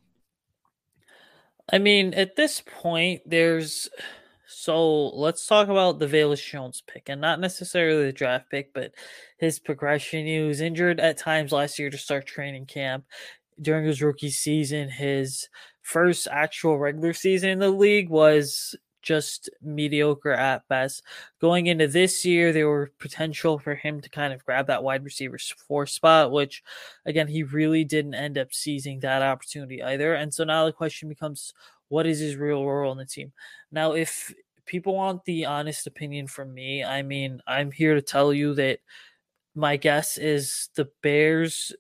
I 1.71 1.79
mean, 1.79 2.13
at 2.15 2.35
this 2.35 2.61
point, 2.61 3.23
there's 3.25 3.89
so 4.47 5.09
let's 5.09 5.47
talk 5.47 5.69
about 5.69 5.99
the 5.99 6.07
Velus 6.07 6.45
Jones 6.45 6.83
pick, 6.87 7.09
and 7.09 7.21
not 7.21 7.41
necessarily 7.41 8.05
the 8.05 8.13
draft 8.13 8.51
pick, 8.51 8.73
but 8.75 8.93
his 9.39 9.59
progression. 9.59 10.27
He 10.27 10.41
was 10.41 10.61
injured 10.61 11.01
at 11.01 11.19
times 11.19 11.53
last 11.53 11.79
year 11.79 11.91
to 11.91 11.99
start 11.99 12.27
training 12.27 12.67
camp. 12.67 13.05
During 13.61 13.87
his 13.87 14.03
rookie 14.03 14.31
season, 14.31 14.89
his 14.89 15.49
first 15.83 16.27
actual 16.31 16.79
regular 16.79 17.13
season 17.13 17.51
in 17.51 17.59
the 17.59 17.71
league 17.71 18.09
was 18.09 18.75
just 19.05 19.51
mediocre 19.63 20.33
at 20.33 20.67
best. 20.69 21.03
Going 21.41 21.67
into 21.67 21.87
this 21.87 22.25
year, 22.25 22.53
there 22.53 22.69
were 22.69 22.91
potential 22.99 23.59
for 23.59 23.75
him 23.75 24.01
to 24.01 24.09
kind 24.09 24.33
of 24.33 24.45
grab 24.45 24.67
that 24.67 24.83
wide 24.83 25.05
receiver 25.05 25.39
four 25.69 25.87
spot, 25.87 26.33
which 26.33 26.63
again, 27.07 27.29
he 27.29 27.43
really 27.43 27.85
didn't 27.85 28.15
end 28.15 28.39
up 28.39 28.53
seizing 28.53 29.01
that 29.01 29.23
opportunity 29.23 29.83
either. 29.83 30.15
And 30.15 30.33
so 30.33 30.43
now 30.45 30.65
the 30.65 30.73
question 30.73 31.09
becomes 31.09 31.53
what 31.89 32.07
is 32.07 32.19
his 32.19 32.37
real 32.37 32.65
role 32.65 32.91
on 32.91 32.97
the 32.97 33.05
team? 33.05 33.33
Now, 33.71 33.93
if 33.93 34.33
people 34.67 34.95
want 34.95 35.25
the 35.25 35.47
honest 35.47 35.87
opinion 35.87 36.27
from 36.27 36.53
me, 36.53 36.85
I 36.85 37.03
mean, 37.03 37.41
I'm 37.47 37.71
here 37.71 37.95
to 37.95 38.03
tell 38.03 38.33
you 38.33 38.55
that 38.55 38.81
my 39.55 39.77
guess 39.77 40.19
is 40.19 40.71
the 40.75 40.89
Bears. 41.03 41.73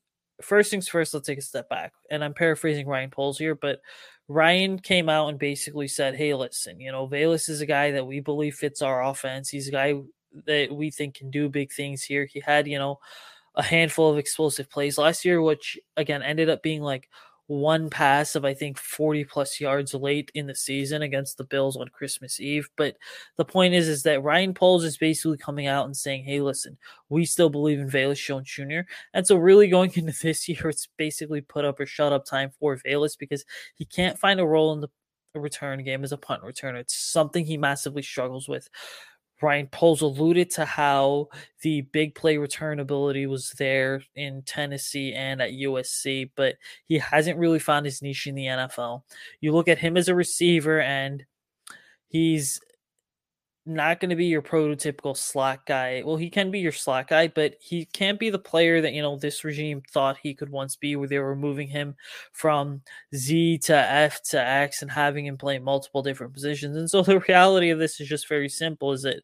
First 0.43 0.71
things 0.71 0.89
first, 0.89 1.15
let's 1.15 1.27
take 1.27 1.39
a 1.39 1.43
step 1.43 1.69
back. 1.69 1.93
And 2.11 2.23
I'm 2.23 2.35
paraphrasing 2.35 2.87
Ryan 2.87 3.11
Poles 3.11 3.39
here, 3.39 3.55
but 3.55 3.81
Ryan 4.29 4.79
came 4.79 5.09
out 5.09 5.29
and 5.29 5.39
basically 5.39 5.89
said, 5.89 6.15
Hey, 6.15 6.35
listen, 6.35 6.81
you 6.81 6.93
know, 6.93 7.07
Velus 7.07 7.49
is 7.49 7.61
a 7.61 7.67
guy 7.67 7.91
that 7.93 8.07
we 8.07 8.21
believe 8.21 8.55
fits 8.55 8.83
our 8.83 9.05
offense. 9.05 9.49
He's 9.49 9.69
a 9.69 9.73
guy 9.73 9.95
that 10.47 10.73
we 10.73 10.91
think 10.91 11.15
can 11.15 11.31
do 11.31 11.49
big 11.49 11.73
things 11.73 12.03
here. 12.03 12.27
He 12.27 12.41
had, 12.41 12.67
you 12.67 12.79
know, 12.79 12.99
a 13.55 13.63
handful 13.63 14.11
of 14.11 14.19
explosive 14.19 14.69
plays 14.69 14.99
last 14.99 15.25
year, 15.25 15.41
which 15.41 15.79
again 15.97 16.23
ended 16.23 16.49
up 16.49 16.63
being 16.63 16.83
like 16.83 17.09
one 17.47 17.91
pass 17.91 18.35
of 18.35 18.45
I 18.45 18.55
think 18.55 18.79
40 18.79 19.25
plus 19.25 19.61
yards 19.61 19.93
late 19.95 20.31
in 20.35 20.47
the 20.47 20.55
season 20.55 21.03
against 21.03 21.37
the 21.37 21.45
Bills 21.45 21.77
on 21.77 21.89
Christmas 21.89 22.41
Eve. 22.41 22.69
But 22.77 22.97
the 23.37 23.45
point 23.45 23.75
is, 23.75 23.89
is 23.89 24.03
that 24.05 24.23
Ryan 24.23 24.55
Poles 24.55 24.85
is 24.85 24.97
basically 24.97 25.37
coming 25.39 25.67
out 25.67 25.87
and 25.87 25.97
saying, 25.97 26.25
"Hey, 26.25 26.41
listen, 26.41 26.79
we 27.09 27.25
still 27.27 27.51
believe 27.51 27.79
in 27.79 27.91
Velus 27.91 28.25
Jones 28.25 28.49
Jr." 28.51 28.81
And 29.13 29.27
so, 29.27 29.37
really 29.37 29.69
going 29.69 29.93
into 29.95 30.15
this 30.23 30.49
year, 30.49 30.69
it's 30.69 30.89
basically 30.97 31.41
put 31.43 31.65
up 31.65 31.81
or 31.81 31.87
shut 31.87 32.13
up 32.13 32.25
time 32.25 32.51
for 32.59 32.77
Velus 32.79 33.19
because 33.19 33.45
he 33.77 33.85
can't 33.85 34.19
find 34.19 34.41
a 34.41 34.47
role 34.47 34.73
in 34.73 34.81
the 34.81 34.89
return 35.35 35.83
game 35.83 36.05
as 36.05 36.13
a 36.13 36.17
punt 36.17 36.43
returner. 36.43 36.81
It's 36.81 36.97
something 36.97 37.45
he 37.45 37.57
massively 37.57 38.03
struggles 38.03 38.49
with. 38.49 38.69
Ryan 39.45 39.67
Poles 39.67 40.01
alluded 40.01 40.51
to 40.53 40.65
how 40.65 41.29
the 41.61 41.83
big 41.83 42.15
play 42.15 42.39
return 42.39 42.81
ability 42.81 43.27
was 43.27 43.51
there 43.59 44.03
in 44.17 44.43
Tennessee 44.43 45.13
and 45.13 45.43
at 45.43 45.51
USC, 45.53 46.31
but 46.35 46.57
he 46.87 46.99
hasn't 46.99 47.39
really 47.39 47.59
found 47.59 47.85
his 47.85 48.01
niche 48.01 48.27
in 48.27 48.35
the 48.35 48.47
NFL. 48.47 49.03
You 49.41 49.53
look 49.53 49.69
at 49.69 49.79
him 49.79 49.99
as 49.99 50.09
a 50.09 50.15
receiver, 50.15 50.81
and 50.81 51.25
he's 52.09 52.59
not 53.67 53.99
going 53.99 54.11
to 54.11 54.17
be 54.17 54.27
your 54.27 54.43
prototypical 54.43 55.17
slot 55.17 55.65
guy. 55.67 56.03
Well, 56.05 56.17
he 56.17 56.29
can 56.29 56.51
be 56.51 56.61
your 56.61 56.73
slot 56.73 57.09
guy, 57.09 57.29
but 57.29 57.55
he 57.61 57.87
can't 57.87 58.19
be 58.19 58.29
the 58.31 58.39
player 58.39 58.81
that, 58.81 58.93
you 58.93 59.01
know, 59.01 59.17
this 59.17 59.45
regime 59.45 59.83
thought 59.91 60.19
he 60.23 60.35
could 60.35 60.51
once 60.51 60.77
be, 60.77 60.97
where 60.97 61.09
they 61.09 61.19
were 61.19 61.35
moving 61.35 61.69
him 61.69 61.95
from 62.33 62.83
Z 63.15 63.59
to 63.65 63.75
F 63.75 64.23
to 64.31 64.41
X 64.41 64.83
and 64.83 64.91
having 64.91 65.27
him 65.27 65.39
play 65.39 65.59
multiple 65.59 66.03
different 66.03 66.35
positions. 66.35 66.77
And 66.77 66.91
so 66.91 67.03
the 67.03 67.21
reality 67.29 67.71
of 67.71 67.79
this 67.79 68.01
is 68.01 68.09
just 68.09 68.29
very 68.29 68.49
simple 68.49 68.93
is 68.93 69.03
that 69.03 69.23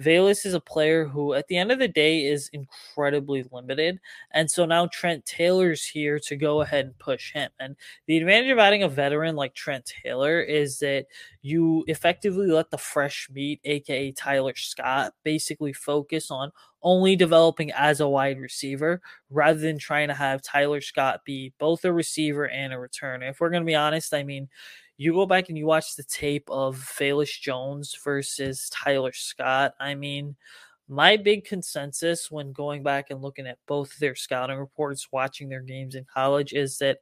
Velus 0.00 0.46
is 0.46 0.54
a 0.54 0.60
player 0.60 1.04
who, 1.04 1.34
at 1.34 1.46
the 1.48 1.56
end 1.56 1.70
of 1.70 1.78
the 1.78 1.88
day, 1.88 2.24
is 2.24 2.50
incredibly 2.52 3.44
limited. 3.52 4.00
And 4.32 4.50
so 4.50 4.64
now 4.64 4.86
Trent 4.86 5.24
Taylor's 5.26 5.84
here 5.84 6.18
to 6.20 6.36
go 6.36 6.62
ahead 6.62 6.86
and 6.86 6.98
push 6.98 7.32
him. 7.32 7.50
And 7.60 7.76
the 8.06 8.16
advantage 8.16 8.50
of 8.50 8.58
adding 8.58 8.82
a 8.82 8.88
veteran 8.88 9.36
like 9.36 9.54
Trent 9.54 9.92
Taylor 10.02 10.40
is 10.40 10.78
that 10.78 11.06
you 11.42 11.84
effectively 11.88 12.46
let 12.46 12.70
the 12.70 12.78
fresh 12.78 13.28
meat, 13.32 13.60
aka 13.64 14.12
Tyler 14.12 14.54
Scott, 14.56 15.12
basically 15.24 15.72
focus 15.72 16.30
on 16.30 16.52
only 16.82 17.14
developing 17.14 17.70
as 17.72 18.00
a 18.00 18.08
wide 18.08 18.40
receiver 18.40 19.00
rather 19.30 19.58
than 19.58 19.78
trying 19.78 20.08
to 20.08 20.14
have 20.14 20.42
Tyler 20.42 20.80
Scott 20.80 21.20
be 21.24 21.52
both 21.58 21.84
a 21.84 21.92
receiver 21.92 22.48
and 22.48 22.72
a 22.72 22.76
returner. 22.76 23.30
If 23.30 23.40
we're 23.40 23.50
going 23.50 23.62
to 23.62 23.66
be 23.66 23.74
honest, 23.74 24.12
I 24.14 24.24
mean, 24.24 24.48
you 24.96 25.12
go 25.12 25.26
back 25.26 25.48
and 25.48 25.58
you 25.58 25.66
watch 25.66 25.96
the 25.96 26.04
tape 26.04 26.48
of 26.50 26.76
Velus 26.98 27.40
Jones 27.40 27.96
versus 28.04 28.70
Tyler 28.70 29.12
Scott. 29.12 29.74
I 29.80 29.94
mean, 29.94 30.36
my 30.88 31.16
big 31.16 31.44
consensus 31.44 32.30
when 32.30 32.52
going 32.52 32.82
back 32.82 33.10
and 33.10 33.22
looking 33.22 33.46
at 33.46 33.58
both 33.66 33.98
their 33.98 34.14
scouting 34.14 34.58
reports, 34.58 35.08
watching 35.10 35.48
their 35.48 35.62
games 35.62 35.94
in 35.94 36.04
college, 36.04 36.52
is 36.52 36.78
that 36.78 36.98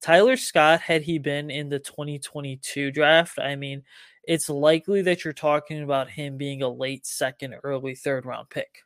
Tyler 0.00 0.36
Scott, 0.36 0.80
had 0.80 1.02
he 1.02 1.18
been 1.18 1.50
in 1.50 1.68
the 1.68 1.78
2022 1.78 2.90
draft, 2.90 3.38
I 3.38 3.56
mean, 3.56 3.82
it's 4.24 4.48
likely 4.48 5.02
that 5.02 5.24
you're 5.24 5.32
talking 5.32 5.82
about 5.82 6.10
him 6.10 6.36
being 6.36 6.62
a 6.62 6.68
late 6.68 7.06
second, 7.06 7.54
early 7.62 7.94
third 7.94 8.26
round 8.26 8.50
pick. 8.50 8.85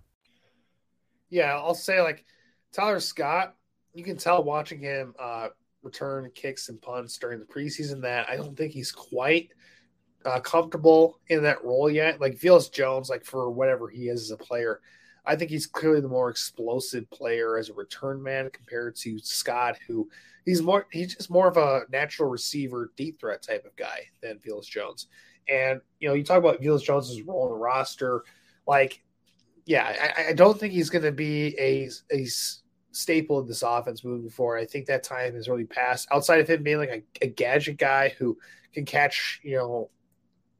Yeah, 1.31 1.55
I'll 1.55 1.73
say 1.73 2.01
like 2.01 2.23
Tyler 2.73 2.99
Scott, 2.99 3.55
you 3.93 4.03
can 4.03 4.17
tell 4.17 4.43
watching 4.43 4.79
him 4.79 5.15
uh, 5.17 5.47
return 5.81 6.29
kicks 6.35 6.69
and 6.69 6.79
punts 6.79 7.17
during 7.17 7.39
the 7.39 7.45
preseason 7.45 8.01
that 8.01 8.29
I 8.29 8.35
don't 8.35 8.55
think 8.55 8.73
he's 8.73 8.91
quite 8.91 9.49
uh, 10.25 10.41
comfortable 10.41 11.19
in 11.29 11.41
that 11.43 11.63
role 11.63 11.89
yet. 11.89 12.21
Like 12.21 12.35
Velus 12.37 12.71
Jones, 12.71 13.09
like 13.09 13.25
for 13.25 13.49
whatever 13.49 13.89
he 13.89 14.09
is 14.09 14.21
as 14.23 14.31
a 14.31 14.37
player, 14.37 14.81
I 15.25 15.35
think 15.35 15.49
he's 15.49 15.67
clearly 15.67 16.01
the 16.01 16.07
more 16.07 16.29
explosive 16.29 17.09
player 17.09 17.57
as 17.57 17.69
a 17.69 17.73
return 17.73 18.21
man 18.21 18.49
compared 18.51 18.95
to 18.97 19.17
Scott, 19.19 19.77
who 19.87 20.09
he's 20.45 20.61
more 20.61 20.87
he's 20.91 21.15
just 21.15 21.31
more 21.31 21.47
of 21.47 21.57
a 21.57 21.83
natural 21.89 22.29
receiver, 22.29 22.91
deep 22.97 23.19
threat 23.19 23.41
type 23.41 23.65
of 23.65 23.75
guy 23.75 24.01
than 24.21 24.39
Velus 24.39 24.65
Jones. 24.65 25.07
And 25.47 25.79
you 25.99 26.09
know, 26.09 26.13
you 26.13 26.23
talk 26.23 26.39
about 26.39 26.61
Velus 26.61 26.83
Jones's 26.83 27.21
role 27.21 27.45
in 27.45 27.53
the 27.53 27.57
roster, 27.57 28.23
like 28.67 29.01
yeah, 29.65 30.11
I, 30.17 30.29
I 30.29 30.33
don't 30.33 30.59
think 30.59 30.73
he's 30.73 30.89
going 30.89 31.03
to 31.03 31.11
be 31.11 31.55
a, 31.59 31.89
a 32.11 32.25
staple 32.91 33.37
of 33.37 33.47
this 33.47 33.63
offense 33.63 34.03
moving 34.03 34.29
forward. 34.29 34.59
I 34.59 34.65
think 34.65 34.85
that 34.87 35.03
time 35.03 35.35
has 35.35 35.47
really 35.47 35.65
passed. 35.65 36.07
Outside 36.11 36.39
of 36.39 36.49
him 36.49 36.63
being 36.63 36.77
like 36.77 37.05
a, 37.21 37.25
a 37.25 37.27
gadget 37.27 37.77
guy 37.77 38.09
who 38.17 38.37
can 38.73 38.85
catch, 38.85 39.39
you 39.43 39.57
know, 39.57 39.89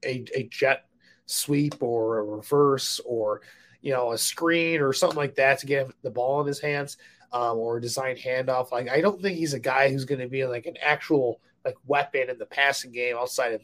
a, 0.03 0.25
a 0.35 0.43
jet 0.43 0.85
sweep 1.25 1.81
or 1.81 2.19
a 2.19 2.23
reverse 2.23 2.99
or 3.05 3.41
you 3.81 3.93
know 3.93 4.11
a 4.11 4.17
screen 4.17 4.81
or 4.81 4.91
something 4.91 5.17
like 5.17 5.35
that 5.35 5.59
to 5.59 5.65
get 5.65 5.89
the 6.03 6.09
ball 6.09 6.41
in 6.41 6.47
his 6.47 6.59
hands 6.59 6.97
um, 7.31 7.57
or 7.57 7.77
a 7.77 7.81
design 7.81 8.15
handoff. 8.15 8.71
Like 8.71 8.89
I 8.89 9.01
don't 9.01 9.21
think 9.21 9.37
he's 9.37 9.53
a 9.53 9.59
guy 9.59 9.89
who's 9.89 10.05
going 10.05 10.21
to 10.21 10.27
be 10.27 10.45
like 10.45 10.65
an 10.65 10.77
actual 10.83 11.39
like 11.65 11.75
weapon 11.85 12.29
in 12.29 12.37
the 12.37 12.45
passing 12.45 12.91
game 12.91 13.15
outside 13.17 13.53
of 13.53 13.61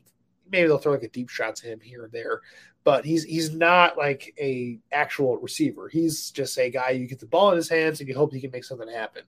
maybe 0.50 0.68
they'll 0.68 0.78
throw 0.78 0.94
like 0.94 1.04
a 1.04 1.10
deep 1.10 1.30
shot 1.30 1.56
to 1.58 1.68
him 1.68 1.80
here 1.80 2.06
or 2.06 2.10
there, 2.10 2.42
but 2.88 3.04
he's 3.04 3.26
he's 3.26 3.54
not 3.54 3.98
like 3.98 4.34
a 4.40 4.80
actual 4.94 5.36
receiver. 5.40 5.90
He's 5.90 6.32
just 6.32 6.58
a 6.58 6.70
guy 6.70 6.92
you 6.92 7.06
get 7.06 7.20
the 7.20 7.26
ball 7.26 7.52
in 7.52 7.58
his 7.58 7.68
hands 7.68 8.00
and 8.00 8.08
you 8.08 8.16
hope 8.16 8.32
he 8.32 8.40
can 8.40 8.50
make 8.50 8.64
something 8.64 8.88
happen. 8.88 9.24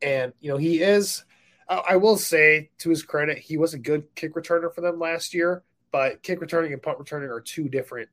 And 0.00 0.32
you 0.40 0.50
know 0.50 0.56
he 0.56 0.80
is. 0.80 1.22
I 1.68 1.96
will 1.96 2.16
say 2.16 2.70
to 2.78 2.88
his 2.88 3.02
credit, 3.02 3.36
he 3.36 3.58
was 3.58 3.74
a 3.74 3.78
good 3.78 4.06
kick 4.14 4.32
returner 4.32 4.74
for 4.74 4.80
them 4.80 4.98
last 4.98 5.34
year. 5.34 5.64
But 5.92 6.22
kick 6.22 6.40
returning 6.40 6.72
and 6.72 6.82
punt 6.82 6.98
returning 6.98 7.28
are 7.28 7.42
two 7.42 7.68
different 7.68 8.08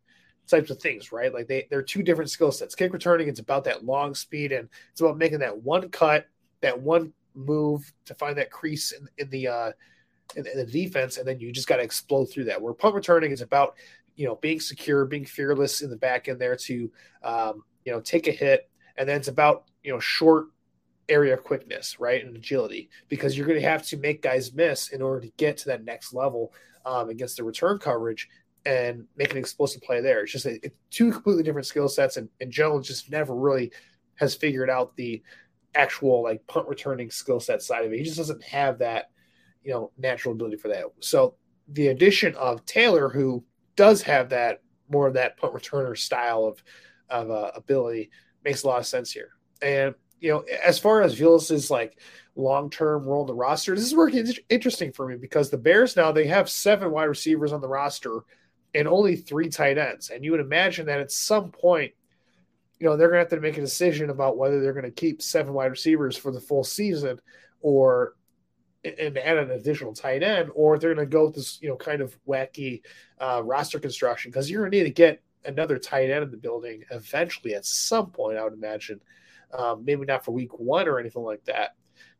types 0.49 0.69
of 0.69 0.81
things, 0.81 1.13
right? 1.13 1.33
Like 1.33 1.47
they 1.47 1.67
they're 1.69 1.81
two 1.81 2.03
different 2.03 2.29
skill 2.29 2.51
sets. 2.51 2.75
Kick 2.75 2.91
returning, 2.91 3.29
it's 3.29 3.39
about 3.39 3.63
that 3.63 3.85
long 3.85 4.13
speed 4.13 4.51
and 4.51 4.67
it's 4.91 4.99
about 4.99 5.17
making 5.17 5.39
that 5.39 5.63
one 5.63 5.87
cut, 5.87 6.27
that 6.59 6.81
one 6.81 7.13
move 7.33 7.93
to 8.07 8.15
find 8.15 8.37
that 8.39 8.51
crease 8.51 8.91
in, 8.91 9.07
in 9.17 9.29
the 9.29 9.47
uh 9.47 9.71
in, 10.35 10.45
in 10.47 10.57
the 10.57 10.65
defense, 10.65 11.17
and 11.17 11.27
then 11.27 11.39
you 11.39 11.51
just 11.51 11.67
got 11.67 11.77
to 11.77 11.83
explode 11.83 12.25
through 12.25 12.45
that. 12.45 12.61
Where 12.61 12.73
punt 12.73 12.95
returning 12.95 13.31
is 13.31 13.41
about 13.41 13.75
you 14.15 14.27
know 14.27 14.35
being 14.35 14.59
secure, 14.59 15.05
being 15.05 15.25
fearless 15.25 15.81
in 15.81 15.89
the 15.89 15.97
back 15.97 16.27
end 16.27 16.39
there 16.39 16.55
to 16.55 16.91
um, 17.23 17.63
you 17.85 17.91
know 17.91 17.99
take 18.01 18.27
a 18.27 18.31
hit, 18.31 18.69
and 18.97 19.07
then 19.07 19.17
it's 19.17 19.27
about 19.27 19.65
you 19.83 19.91
know 19.91 19.99
short 19.99 20.47
area 21.09 21.35
quickness, 21.35 21.99
right, 21.99 22.23
and 22.23 22.35
agility 22.35 22.89
because 23.09 23.37
you're 23.37 23.47
going 23.47 23.59
to 23.59 23.67
have 23.67 23.85
to 23.87 23.97
make 23.97 24.21
guys 24.21 24.53
miss 24.53 24.89
in 24.89 25.01
order 25.01 25.19
to 25.19 25.31
get 25.37 25.57
to 25.57 25.65
that 25.65 25.83
next 25.83 26.13
level 26.13 26.53
um, 26.85 27.09
against 27.09 27.37
the 27.37 27.43
return 27.43 27.77
coverage 27.77 28.29
and 28.65 29.05
make 29.17 29.31
an 29.31 29.37
explosive 29.37 29.81
play 29.81 30.01
there. 30.01 30.21
It's 30.21 30.31
just 30.31 30.45
a, 30.45 30.63
it's 30.63 30.75
two 30.89 31.11
completely 31.11 31.43
different 31.43 31.67
skill 31.67 31.89
sets, 31.89 32.17
and, 32.17 32.29
and 32.39 32.51
Jones 32.51 32.87
just 32.87 33.11
never 33.11 33.35
really 33.35 33.71
has 34.15 34.35
figured 34.35 34.69
out 34.69 34.95
the 34.95 35.21
actual 35.73 36.23
like 36.23 36.45
punt 36.47 36.67
returning 36.67 37.09
skill 37.09 37.39
set 37.39 37.61
side 37.61 37.85
of 37.85 37.93
it. 37.93 37.97
He 37.97 38.03
just 38.03 38.17
doesn't 38.17 38.43
have 38.43 38.79
that, 38.79 39.09
you 39.63 39.71
know, 39.71 39.91
natural 39.97 40.33
ability 40.33 40.57
for 40.57 40.67
that. 40.67 40.83
So 40.99 41.35
the 41.67 41.87
addition 41.87 42.35
of 42.35 42.65
Taylor, 42.65 43.09
who 43.09 43.43
does 43.75 44.01
have 44.03 44.29
that 44.29 44.61
more 44.89 45.07
of 45.07 45.13
that 45.13 45.37
punt 45.37 45.53
returner 45.53 45.97
style 45.97 46.45
of 46.45 46.63
of 47.09 47.29
uh, 47.29 47.51
ability, 47.55 48.09
makes 48.43 48.63
a 48.63 48.67
lot 48.67 48.79
of 48.79 48.85
sense 48.85 49.11
here. 49.11 49.31
And 49.61 49.95
you 50.19 50.31
know, 50.31 50.45
as 50.63 50.79
far 50.79 51.01
as 51.01 51.19
Velus's 51.19 51.69
like 51.69 51.99
long 52.35 52.69
term 52.69 53.05
role 53.05 53.21
in 53.21 53.27
the 53.27 53.33
roster, 53.33 53.75
this 53.75 53.85
is 53.85 53.95
working 53.95 54.25
interesting 54.49 54.91
for 54.91 55.07
me 55.07 55.15
because 55.15 55.49
the 55.49 55.57
Bears 55.57 55.95
now 55.95 56.11
they 56.11 56.27
have 56.27 56.49
seven 56.49 56.91
wide 56.91 57.05
receivers 57.05 57.53
on 57.53 57.61
the 57.61 57.67
roster 57.67 58.21
and 58.73 58.87
only 58.87 59.15
three 59.15 59.49
tight 59.49 59.77
ends, 59.77 60.09
and 60.09 60.23
you 60.23 60.31
would 60.31 60.39
imagine 60.39 60.85
that 60.85 60.99
at 61.01 61.11
some 61.11 61.51
point 61.51 61.93
you 62.81 62.87
know, 62.87 62.97
they're 62.97 63.09
going 63.09 63.23
to 63.23 63.29
have 63.29 63.39
to 63.39 63.39
make 63.39 63.59
a 63.59 63.61
decision 63.61 64.09
about 64.09 64.39
whether 64.39 64.59
they're 64.59 64.73
going 64.73 64.83
to 64.83 64.89
keep 64.89 65.21
seven 65.21 65.53
wide 65.53 65.69
receivers 65.69 66.17
for 66.17 66.31
the 66.31 66.41
full 66.41 66.63
season 66.63 67.21
or 67.61 68.15
and 68.83 69.17
add 69.17 69.37
an 69.37 69.51
additional 69.51 69.93
tight 69.93 70.23
end, 70.23 70.49
or 70.55 70.77
they're 70.77 70.93
going 70.93 71.05
to 71.05 71.11
go 71.11 71.25
with 71.25 71.35
this, 71.35 71.59
you 71.61 71.69
know, 71.69 71.75
kind 71.75 72.01
of 72.01 72.17
wacky 72.27 72.81
uh, 73.19 73.41
roster 73.43 73.79
construction 73.79 74.31
because 74.31 74.49
you're 74.49 74.61
going 74.61 74.71
to 74.71 74.77
need 74.77 74.83
to 74.83 74.89
get 74.89 75.21
another 75.45 75.77
tight 75.77 76.09
end 76.09 76.23
in 76.23 76.31
the 76.31 76.37
building 76.37 76.83
eventually 76.91 77.53
at 77.53 77.65
some 77.65 78.11
point, 78.11 78.37
I 78.37 78.43
would 78.43 78.53
imagine. 78.53 79.01
Um, 79.53 79.83
maybe 79.83 80.05
not 80.05 80.23
for 80.23 80.31
week 80.31 80.57
one 80.59 80.87
or 80.87 80.97
anything 80.97 81.23
like 81.23 81.43
that. 81.45 81.75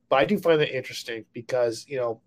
But 0.09 0.18
I 0.18 0.26
do 0.26 0.38
find 0.38 0.59
that 0.59 0.76
interesting 0.76 1.24
because, 1.32 1.86
you 1.88 1.97
know, 1.97 2.22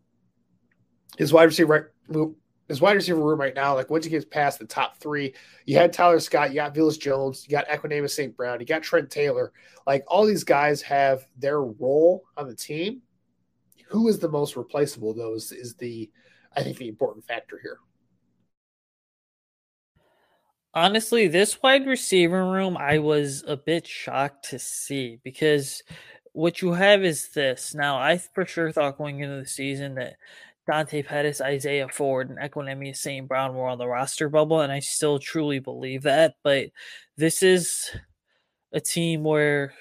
his 1.19 1.33
wide 1.33 1.45
receiver 1.45 1.93
right 2.09 2.29
his 2.69 2.81
wide 2.81 2.97
receiver 2.97 3.21
room 3.21 3.39
right 3.39 3.55
now, 3.55 3.75
like 3.75 3.91
once 3.91 4.05
he 4.05 4.11
gets 4.11 4.25
past 4.25 4.59
the 4.59 4.65
top 4.65 4.97
three, 4.97 5.35
you 5.67 5.77
had 5.77 5.93
Tyler 5.93 6.19
Scott, 6.19 6.49
you 6.49 6.57
got 6.57 6.75
Velus 6.75 6.99
Jones, 6.99 7.45
you 7.47 7.51
got 7.51 7.69
Equanimeous 7.69 8.11
St. 8.11 8.35
Brown, 8.37 8.59
you 8.61 8.67
got 8.67 8.83
Trent 8.83 9.11
Taylor. 9.11 9.53
Like 9.87 10.05
all 10.09 10.25
these 10.25 10.45
guys 10.45 10.81
have 10.83 11.27
their 11.37 11.61
role 11.63 12.25
on 12.37 12.49
the 12.49 12.55
team. 12.55 13.03
Who 13.95 14.09
is 14.09 14.19
the 14.19 14.29
most 14.29 14.57
replaceable, 14.57 15.15
though, 15.15 15.35
is, 15.35 15.53
is 15.53 15.77
the, 15.77 16.11
I 16.57 16.65
think, 16.65 16.79
the 16.79 16.89
important 16.89 17.25
factor 17.25 17.61
here. 17.63 17.79
Honestly, 20.75 21.29
this 21.29 21.63
wide 21.63 21.87
receiver 21.87 22.45
room, 22.51 22.77
I 22.77 22.99
was 22.99 23.45
a 23.47 23.57
bit 23.57 23.87
shocked 23.87 24.51
to 24.51 24.59
see 24.59 25.21
because 25.23 25.85
what 26.33 26.61
you 26.61 26.73
have 26.73 27.05
is 27.05 27.29
this. 27.29 27.73
Now, 27.73 27.97
I 27.97 28.19
for 28.19 28.45
sure 28.45 28.73
thought 28.73 28.99
going 28.99 29.21
into 29.21 29.37
the 29.37 29.47
season 29.47 29.95
that 29.95 30.17
Dante 30.67 31.05
Pettis, 31.05 31.41
Isaiah 31.41 31.87
Ford, 31.89 32.31
and 32.31 32.39
Equanimeous 32.41 32.97
St. 32.97 33.29
Brown 33.29 33.55
were 33.55 33.69
on 33.69 33.79
the 33.79 33.87
roster 33.87 34.29
bubble, 34.29 34.61
and 34.61 34.73
I 34.73 34.81
still 34.81 35.21
truly 35.21 35.61
believe 35.61 36.03
that. 36.03 36.35
But 36.43 36.71
this 37.17 37.45
is 37.45 37.93
a 38.73 38.81
team 38.81 39.23
where, 39.23 39.73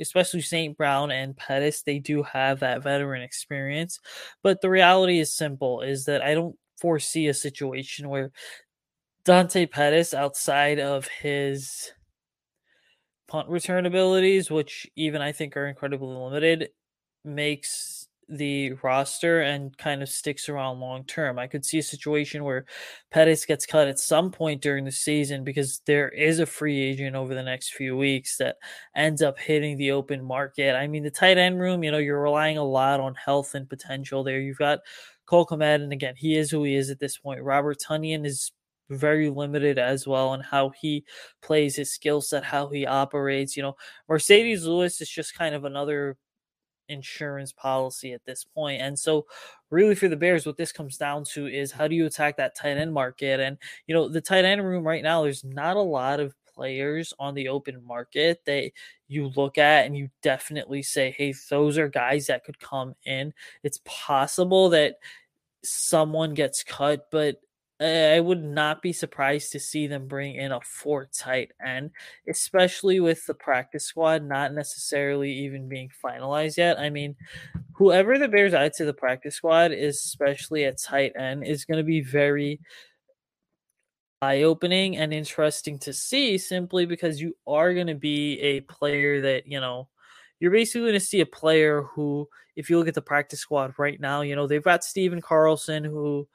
especially 0.00 0.40
St. 0.40 0.76
Brown 0.76 1.10
and 1.10 1.36
Pettis, 1.36 1.82
they 1.82 1.98
do 1.98 2.22
have 2.22 2.60
that 2.60 2.82
veteran 2.82 3.22
experience. 3.22 4.00
But 4.42 4.60
the 4.60 4.70
reality 4.70 5.18
is 5.18 5.34
simple: 5.34 5.80
is 5.80 6.04
that 6.06 6.22
I 6.22 6.34
don't 6.34 6.56
foresee 6.80 7.26
a 7.28 7.34
situation 7.34 8.08
where 8.08 8.30
Dante 9.24 9.66
Pettis, 9.66 10.14
outside 10.14 10.78
of 10.78 11.08
his 11.08 11.92
punt 13.26 13.48
return 13.48 13.84
abilities, 13.84 14.50
which 14.50 14.86
even 14.96 15.20
I 15.20 15.32
think 15.32 15.56
are 15.56 15.66
incredibly 15.66 16.14
limited, 16.14 16.70
makes 17.24 17.97
the 18.28 18.72
roster 18.82 19.40
and 19.40 19.76
kind 19.78 20.02
of 20.02 20.08
sticks 20.08 20.48
around 20.48 20.80
long 20.80 21.04
term. 21.04 21.38
I 21.38 21.46
could 21.46 21.64
see 21.64 21.78
a 21.78 21.82
situation 21.82 22.44
where 22.44 22.66
Pettis 23.10 23.46
gets 23.46 23.64
cut 23.64 23.88
at 23.88 23.98
some 23.98 24.30
point 24.30 24.60
during 24.60 24.84
the 24.84 24.92
season 24.92 25.44
because 25.44 25.80
there 25.86 26.10
is 26.10 26.38
a 26.38 26.46
free 26.46 26.78
agent 26.78 27.16
over 27.16 27.34
the 27.34 27.42
next 27.42 27.72
few 27.72 27.96
weeks 27.96 28.36
that 28.36 28.56
ends 28.94 29.22
up 29.22 29.38
hitting 29.38 29.76
the 29.78 29.92
open 29.92 30.22
market. 30.22 30.74
I 30.76 30.86
mean, 30.86 31.02
the 31.02 31.10
tight 31.10 31.38
end 31.38 31.60
room, 31.60 31.82
you 31.82 31.90
know, 31.90 31.98
you're 31.98 32.22
relying 32.22 32.58
a 32.58 32.64
lot 32.64 33.00
on 33.00 33.14
health 33.14 33.54
and 33.54 33.68
potential 33.68 34.22
there. 34.22 34.40
You've 34.40 34.58
got 34.58 34.80
Cole 35.26 35.46
Kmet, 35.46 35.82
and 35.82 35.92
again, 35.92 36.14
he 36.16 36.36
is 36.36 36.50
who 36.50 36.64
he 36.64 36.74
is 36.74 36.90
at 36.90 37.00
this 37.00 37.18
point. 37.18 37.42
Robert 37.42 37.78
Tonyan 37.78 38.26
is 38.26 38.52
very 38.90 39.28
limited 39.28 39.78
as 39.78 40.06
well 40.06 40.28
on 40.28 40.40
how 40.40 40.70
he 40.70 41.04
plays 41.42 41.76
his 41.76 41.92
skill 41.92 42.20
set, 42.20 42.44
how 42.44 42.68
he 42.68 42.86
operates. 42.86 43.56
You 43.56 43.62
know, 43.62 43.76
Marcedes 44.10 44.64
Lewis 44.64 45.00
is 45.00 45.08
just 45.08 45.34
kind 45.34 45.54
of 45.54 45.64
another 45.64 46.16
insurance 46.88 47.52
policy 47.52 48.12
at 48.12 48.24
this 48.24 48.44
point. 48.44 48.80
And 48.80 48.98
so, 48.98 49.26
really, 49.70 49.94
for 49.94 50.08
the 50.08 50.16
Bears, 50.16 50.46
what 50.46 50.56
this 50.56 50.72
comes 50.72 50.96
down 50.96 51.24
to 51.32 51.46
is 51.46 51.72
how 51.72 51.88
do 51.88 51.94
you 51.94 52.06
attack 52.06 52.36
that 52.36 52.56
tight 52.56 52.76
end 52.76 52.92
market? 52.92 53.40
And, 53.40 53.58
you 53.86 53.94
know, 53.94 54.08
the 54.08 54.20
tight 54.20 54.44
end 54.44 54.64
room 54.64 54.86
right 54.86 55.02
now, 55.02 55.22
there's 55.22 55.44
not 55.44 55.76
a 55.76 55.80
lot 55.80 56.20
of 56.20 56.34
players 56.58 57.14
on 57.20 57.34
the 57.34 57.48
open 57.48 57.80
market 57.86 58.40
that 58.46 58.70
you 59.06 59.30
look 59.36 59.58
at 59.58 59.86
and 59.86 59.96
you 59.96 60.08
definitely 60.22 60.82
say, 60.82 61.14
hey, 61.16 61.32
those 61.48 61.78
are 61.78 61.88
guys 61.88 62.26
that 62.26 62.44
could 62.44 62.58
come 62.58 62.94
in. 63.04 63.32
It's 63.62 63.80
possible 63.84 64.68
that 64.70 64.96
someone 65.62 66.34
gets 66.34 66.64
cut, 66.64 67.06
but 67.10 67.40
I 67.80 68.18
would 68.18 68.42
not 68.42 68.82
be 68.82 68.92
surprised 68.92 69.52
to 69.52 69.60
see 69.60 69.86
them 69.86 70.08
bring 70.08 70.34
in 70.34 70.50
a 70.50 70.60
four 70.62 71.06
tight 71.06 71.52
end, 71.64 71.92
especially 72.28 72.98
with 72.98 73.24
the 73.26 73.34
practice 73.34 73.84
squad 73.84 74.24
not 74.24 74.52
necessarily 74.52 75.32
even 75.32 75.68
being 75.68 75.90
finalized 76.04 76.56
yet. 76.56 76.78
I 76.78 76.90
mean, 76.90 77.14
whoever 77.74 78.18
the 78.18 78.26
Bears 78.26 78.52
add 78.52 78.72
to 78.74 78.84
the 78.84 78.92
practice 78.92 79.36
squad, 79.36 79.70
especially 79.70 80.64
at 80.64 80.78
tight 80.78 81.12
end, 81.16 81.46
is 81.46 81.64
going 81.64 81.78
to 81.78 81.84
be 81.84 82.00
very 82.00 82.60
eye 84.22 84.42
opening 84.42 84.96
and 84.96 85.14
interesting 85.14 85.78
to 85.78 85.92
see 85.92 86.36
simply 86.36 86.84
because 86.84 87.20
you 87.20 87.36
are 87.46 87.72
going 87.74 87.86
to 87.86 87.94
be 87.94 88.40
a 88.40 88.60
player 88.62 89.20
that, 89.20 89.46
you 89.46 89.60
know, 89.60 89.88
you're 90.40 90.50
basically 90.50 90.82
going 90.82 90.92
to 90.94 91.00
see 91.00 91.20
a 91.20 91.26
player 91.26 91.82
who, 91.82 92.28
if 92.56 92.68
you 92.68 92.78
look 92.78 92.88
at 92.88 92.94
the 92.94 93.02
practice 93.02 93.38
squad 93.38 93.74
right 93.78 94.00
now, 94.00 94.22
you 94.22 94.34
know, 94.34 94.48
they've 94.48 94.62
got 94.62 94.82
Stephen 94.82 95.20
Carlson 95.20 95.84
who 95.84 96.26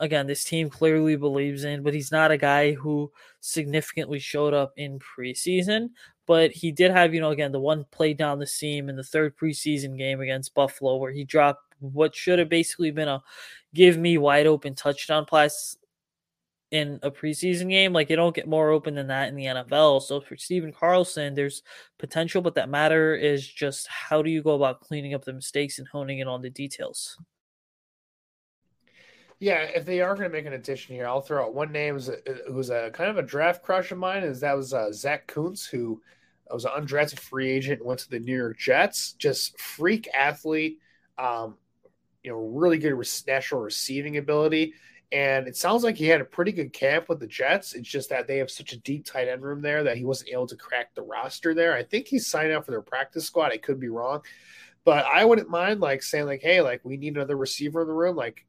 again, 0.00 0.26
this 0.26 0.44
team 0.44 0.68
clearly 0.68 1.14
believes 1.14 1.64
in, 1.64 1.82
but 1.82 1.94
he's 1.94 2.10
not 2.10 2.30
a 2.30 2.36
guy 2.36 2.72
who 2.72 3.12
significantly 3.40 4.18
showed 4.18 4.54
up 4.54 4.72
in 4.76 4.98
preseason. 4.98 5.90
But 6.26 6.50
he 6.50 6.72
did 6.72 6.90
have, 6.90 7.14
you 7.14 7.20
know, 7.20 7.30
again, 7.30 7.52
the 7.52 7.60
one 7.60 7.84
play 7.90 8.14
down 8.14 8.38
the 8.38 8.46
seam 8.46 8.88
in 8.88 8.96
the 8.96 9.04
third 9.04 9.36
preseason 9.36 9.96
game 9.96 10.20
against 10.20 10.54
Buffalo 10.54 10.96
where 10.96 11.12
he 11.12 11.24
dropped 11.24 11.74
what 11.80 12.14
should 12.14 12.38
have 12.38 12.48
basically 12.48 12.90
been 12.90 13.08
a 13.08 13.22
give 13.74 13.96
me 13.96 14.18
wide 14.18 14.46
open 14.46 14.74
touchdown 14.74 15.24
pass 15.24 15.76
in 16.70 17.00
a 17.02 17.10
preseason 17.10 17.68
game. 17.68 17.92
Like 17.92 18.10
you 18.10 18.16
don't 18.16 18.34
get 18.34 18.48
more 18.48 18.70
open 18.70 18.94
than 18.94 19.08
that 19.08 19.28
in 19.28 19.34
the 19.34 19.46
NFL. 19.46 20.02
So 20.02 20.20
for 20.20 20.36
Stephen 20.36 20.72
Carlson, 20.72 21.34
there's 21.34 21.62
potential, 21.98 22.42
but 22.42 22.54
that 22.54 22.68
matter 22.68 23.14
is 23.14 23.46
just 23.46 23.86
how 23.88 24.22
do 24.22 24.30
you 24.30 24.42
go 24.42 24.54
about 24.54 24.80
cleaning 24.80 25.14
up 25.14 25.24
the 25.24 25.32
mistakes 25.32 25.78
and 25.78 25.88
honing 25.88 26.20
in 26.20 26.28
on 26.28 26.42
the 26.42 26.50
details. 26.50 27.18
Yeah, 29.40 29.62
if 29.62 29.86
they 29.86 30.02
are 30.02 30.14
going 30.14 30.28
to 30.28 30.36
make 30.36 30.44
an 30.44 30.52
addition 30.52 30.94
here, 30.94 31.06
I'll 31.06 31.22
throw 31.22 31.42
out 31.46 31.54
one 31.54 31.72
name 31.72 31.98
who's 32.46 32.68
a 32.70 32.90
kind 32.90 33.10
of 33.10 33.16
a 33.16 33.22
draft 33.22 33.62
crush 33.62 33.90
of 33.90 33.96
mine. 33.96 34.22
Is 34.22 34.40
that 34.40 34.54
was 34.54 34.74
uh, 34.74 34.92
Zach 34.92 35.26
Kuntz, 35.26 35.64
who 35.64 36.02
was 36.50 36.66
an 36.66 36.72
undrafted 36.72 37.18
free 37.18 37.50
agent, 37.50 37.84
went 37.84 38.00
to 38.00 38.10
the 38.10 38.20
New 38.20 38.36
York 38.36 38.58
Jets. 38.58 39.14
Just 39.14 39.58
freak 39.58 40.08
athlete, 40.14 40.78
um, 41.16 41.56
you 42.22 42.30
know, 42.30 42.36
really 42.36 42.76
good 42.76 42.94
natural 43.26 43.62
receiving 43.62 44.18
ability. 44.18 44.74
And 45.10 45.48
it 45.48 45.56
sounds 45.56 45.84
like 45.84 45.96
he 45.96 46.06
had 46.06 46.20
a 46.20 46.26
pretty 46.26 46.52
good 46.52 46.74
camp 46.74 47.08
with 47.08 47.18
the 47.18 47.26
Jets. 47.26 47.74
It's 47.74 47.88
just 47.88 48.10
that 48.10 48.28
they 48.28 48.38
have 48.38 48.50
such 48.50 48.74
a 48.74 48.78
deep 48.78 49.06
tight 49.06 49.26
end 49.26 49.42
room 49.42 49.62
there 49.62 49.84
that 49.84 49.96
he 49.96 50.04
wasn't 50.04 50.30
able 50.30 50.46
to 50.48 50.56
crack 50.56 50.94
the 50.94 51.02
roster 51.02 51.54
there. 51.54 51.74
I 51.74 51.82
think 51.82 52.08
he's 52.08 52.26
signed 52.26 52.52
up 52.52 52.66
for 52.66 52.72
their 52.72 52.82
practice 52.82 53.24
squad. 53.24 53.52
I 53.52 53.56
could 53.56 53.80
be 53.80 53.88
wrong, 53.88 54.20
but 54.84 55.06
I 55.06 55.24
wouldn't 55.24 55.48
mind 55.48 55.80
like 55.80 56.02
saying 56.02 56.26
like, 56.26 56.42
hey, 56.42 56.60
like 56.60 56.84
we 56.84 56.98
need 56.98 57.16
another 57.16 57.38
receiver 57.38 57.80
in 57.80 57.88
the 57.88 57.94
room. 57.94 58.16
Like 58.16 58.44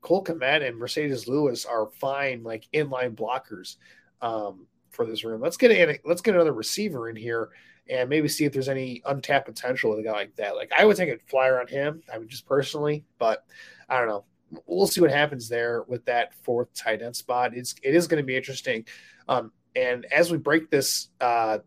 Cole 0.00 0.24
Kmet 0.24 0.66
and 0.66 0.80
Marcedes 0.80 1.26
Lewis 1.26 1.64
are 1.64 1.86
fine, 1.86 2.42
like 2.42 2.68
inline 2.72 3.14
blockers 3.14 3.76
um, 4.22 4.66
for 4.90 5.04
this 5.04 5.24
room. 5.24 5.40
Let's 5.40 5.56
get 5.56 5.70
a, 5.70 5.98
let's 6.04 6.20
get 6.20 6.34
another 6.34 6.52
receiver 6.52 7.08
in 7.08 7.16
here 7.16 7.50
and 7.88 8.08
maybe 8.08 8.28
see 8.28 8.44
if 8.44 8.52
there's 8.52 8.68
any 8.68 9.02
untapped 9.06 9.46
potential 9.46 9.90
with 9.90 9.98
a 9.98 10.02
guy 10.02 10.12
like 10.12 10.36
that. 10.36 10.56
Like 10.56 10.70
I 10.76 10.84
would 10.84 10.96
take 10.96 11.08
a 11.08 11.18
flyer 11.28 11.60
on 11.60 11.66
him. 11.66 12.02
I 12.12 12.18
would 12.18 12.28
just 12.28 12.46
personally, 12.46 13.04
but 13.18 13.44
I 13.88 13.98
don't 13.98 14.08
know. 14.08 14.24
We'll 14.66 14.86
see 14.86 15.00
what 15.00 15.10
happens 15.10 15.48
there 15.48 15.82
with 15.88 16.04
that 16.06 16.32
fourth 16.32 16.72
tight 16.74 17.02
end 17.02 17.16
spot. 17.16 17.54
It's 17.54 17.74
it 17.82 17.94
is 17.94 18.06
going 18.06 18.22
to 18.22 18.26
be 18.26 18.36
interesting. 18.36 18.86
Um, 19.28 19.52
and 19.76 20.06
as 20.06 20.30
we 20.30 20.38
break 20.38 20.70
this 20.70 21.08
uh, 21.20 21.58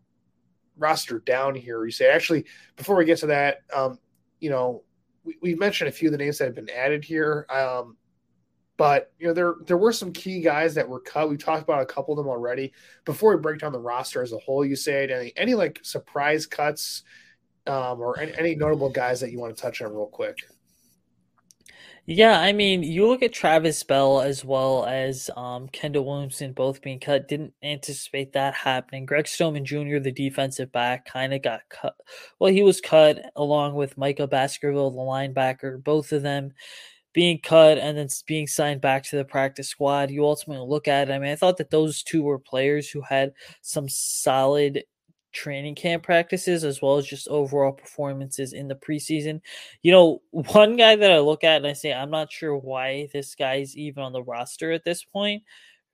roster 0.76 1.20
down 1.20 1.54
here, 1.54 1.80
Usayd 1.80 2.12
actually 2.12 2.44
before 2.76 2.96
we 2.96 3.04
get 3.04 3.18
to 3.18 3.26
that, 3.26 3.58
um, 3.74 3.98
you 4.40 4.50
know, 4.50 4.82
we, 5.24 5.36
we 5.40 5.54
mentioned 5.54 5.88
a 5.88 5.92
few 5.92 6.08
of 6.08 6.12
the 6.12 6.18
names 6.18 6.38
that 6.38 6.46
have 6.46 6.54
been 6.54 6.70
added 6.70 7.04
here. 7.04 7.46
Um, 7.48 7.96
but 8.82 9.12
you 9.20 9.28
know, 9.28 9.32
there 9.32 9.54
there 9.64 9.76
were 9.76 9.92
some 9.92 10.12
key 10.12 10.40
guys 10.40 10.74
that 10.74 10.88
were 10.88 10.98
cut. 10.98 11.30
We 11.30 11.36
talked 11.36 11.62
about 11.62 11.82
a 11.82 11.86
couple 11.86 12.14
of 12.14 12.18
them 12.18 12.26
already. 12.26 12.72
Before 13.04 13.32
we 13.32 13.40
break 13.40 13.60
down 13.60 13.70
the 13.70 13.78
roster 13.78 14.22
as 14.22 14.32
a 14.32 14.38
whole, 14.38 14.64
you 14.64 14.74
said 14.74 15.12
any 15.12 15.32
any 15.36 15.54
like 15.54 15.78
surprise 15.84 16.46
cuts 16.46 17.04
um, 17.68 18.00
or 18.00 18.18
any, 18.18 18.36
any 18.36 18.54
notable 18.56 18.90
guys 18.90 19.20
that 19.20 19.30
you 19.30 19.38
want 19.38 19.54
to 19.56 19.62
touch 19.62 19.80
on 19.82 19.92
real 19.92 20.06
quick. 20.06 20.36
Yeah, 22.06 22.40
I 22.40 22.52
mean, 22.52 22.82
you 22.82 23.06
look 23.06 23.22
at 23.22 23.32
Travis 23.32 23.80
Bell 23.84 24.20
as 24.20 24.44
well 24.44 24.84
as 24.86 25.30
um, 25.36 25.68
Kendall 25.68 26.04
Williamson 26.04 26.52
both 26.52 26.82
being 26.82 26.98
cut. 26.98 27.28
Didn't 27.28 27.54
anticipate 27.62 28.32
that 28.32 28.54
happening. 28.54 29.06
Greg 29.06 29.26
Stroman 29.26 29.62
Jr., 29.62 30.00
the 30.00 30.10
defensive 30.10 30.72
back, 30.72 31.04
kind 31.04 31.32
of 31.32 31.40
got 31.42 31.60
cut. 31.68 31.94
Well, 32.40 32.52
he 32.52 32.62
was 32.62 32.80
cut 32.80 33.30
along 33.36 33.76
with 33.76 33.96
Micah 33.96 34.26
Baskerville, 34.26 34.90
the 34.90 34.98
linebacker. 34.98 35.80
Both 35.84 36.10
of 36.10 36.22
them 36.22 36.54
being 37.12 37.38
cut 37.42 37.78
and 37.78 37.96
then 37.96 38.08
being 38.26 38.46
signed 38.46 38.80
back 38.80 39.04
to 39.04 39.16
the 39.16 39.24
practice 39.24 39.68
squad. 39.68 40.10
You 40.10 40.24
ultimately 40.24 40.66
look 40.66 40.88
at 40.88 41.08
it. 41.08 41.12
I 41.12 41.18
mean, 41.18 41.30
I 41.32 41.36
thought 41.36 41.58
that 41.58 41.70
those 41.70 42.02
two 42.02 42.22
were 42.22 42.38
players 42.38 42.88
who 42.88 43.02
had 43.02 43.32
some 43.60 43.88
solid 43.88 44.84
training 45.32 45.74
camp 45.74 46.02
practices 46.02 46.62
as 46.62 46.82
well 46.82 46.98
as 46.98 47.06
just 47.06 47.26
overall 47.28 47.72
performances 47.72 48.52
in 48.52 48.68
the 48.68 48.74
preseason. 48.74 49.40
You 49.82 49.92
know, 49.92 50.22
one 50.30 50.76
guy 50.76 50.96
that 50.96 51.12
I 51.12 51.18
look 51.18 51.44
at 51.44 51.56
and 51.58 51.66
I 51.66 51.72
say, 51.72 51.92
I'm 51.92 52.10
not 52.10 52.32
sure 52.32 52.56
why 52.56 53.08
this 53.12 53.34
guy's 53.34 53.76
even 53.76 54.02
on 54.02 54.12
the 54.12 54.22
roster 54.22 54.72
at 54.72 54.84
this 54.84 55.04
point 55.04 55.42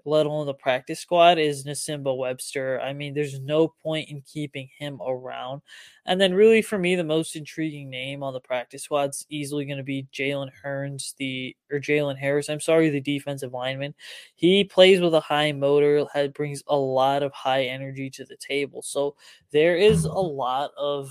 let 0.09 0.27
alone 0.27 0.47
the 0.47 0.55
practice 0.55 1.01
squad, 1.01 1.39
is 1.39 1.65
Nsimba 1.65 2.17
Webster. 2.17 2.81
I 2.81 2.93
mean, 2.93 3.15
there's 3.15 3.39
no 3.41 3.69
point 3.69 4.09
in 4.09 4.23
keeping 4.23 4.69
him 4.79 5.01
around. 5.07 5.63
And 6.07 6.21
then, 6.21 6.35
really, 6.35 6.63
for 6.63 6.79
me, 6.79 6.97
the 6.97 7.05
most 7.05 7.37
intriguing 7.37 7.91
name 7.91 8.23
on 8.23 8.33
the 8.33 8.41
practice 8.41 8.85
squad 8.85 9.11
is 9.11 9.27
easily 9.29 9.65
going 9.67 9.79
to 9.79 9.85
be 9.85 10.07
Jalen 10.13 10.51
Hearns, 10.65 11.15
the 11.17 11.57
or 11.71 11.79
Jalen 11.79 12.17
Harris. 12.17 12.49
I'm 12.49 12.61
sorry, 12.61 12.89
the 12.89 13.01
defensive 13.01 13.53
lineman. 13.53 13.95
He 14.35 14.65
plays 14.65 15.01
with 15.01 15.15
a 15.15 15.21
high 15.21 15.53
motor, 15.53 16.07
had, 16.13 16.33
brings 16.33 16.63
a 16.67 16.77
lot 16.77 17.23
of 17.23 17.33
high 17.33 17.65
energy 17.65 18.11
to 18.11 18.25
the 18.25 18.37
table. 18.37 18.83
So 18.83 19.17
there 19.51 19.77
is 19.77 20.05
a 20.05 20.13
lot 20.13 20.71
of 20.79 21.11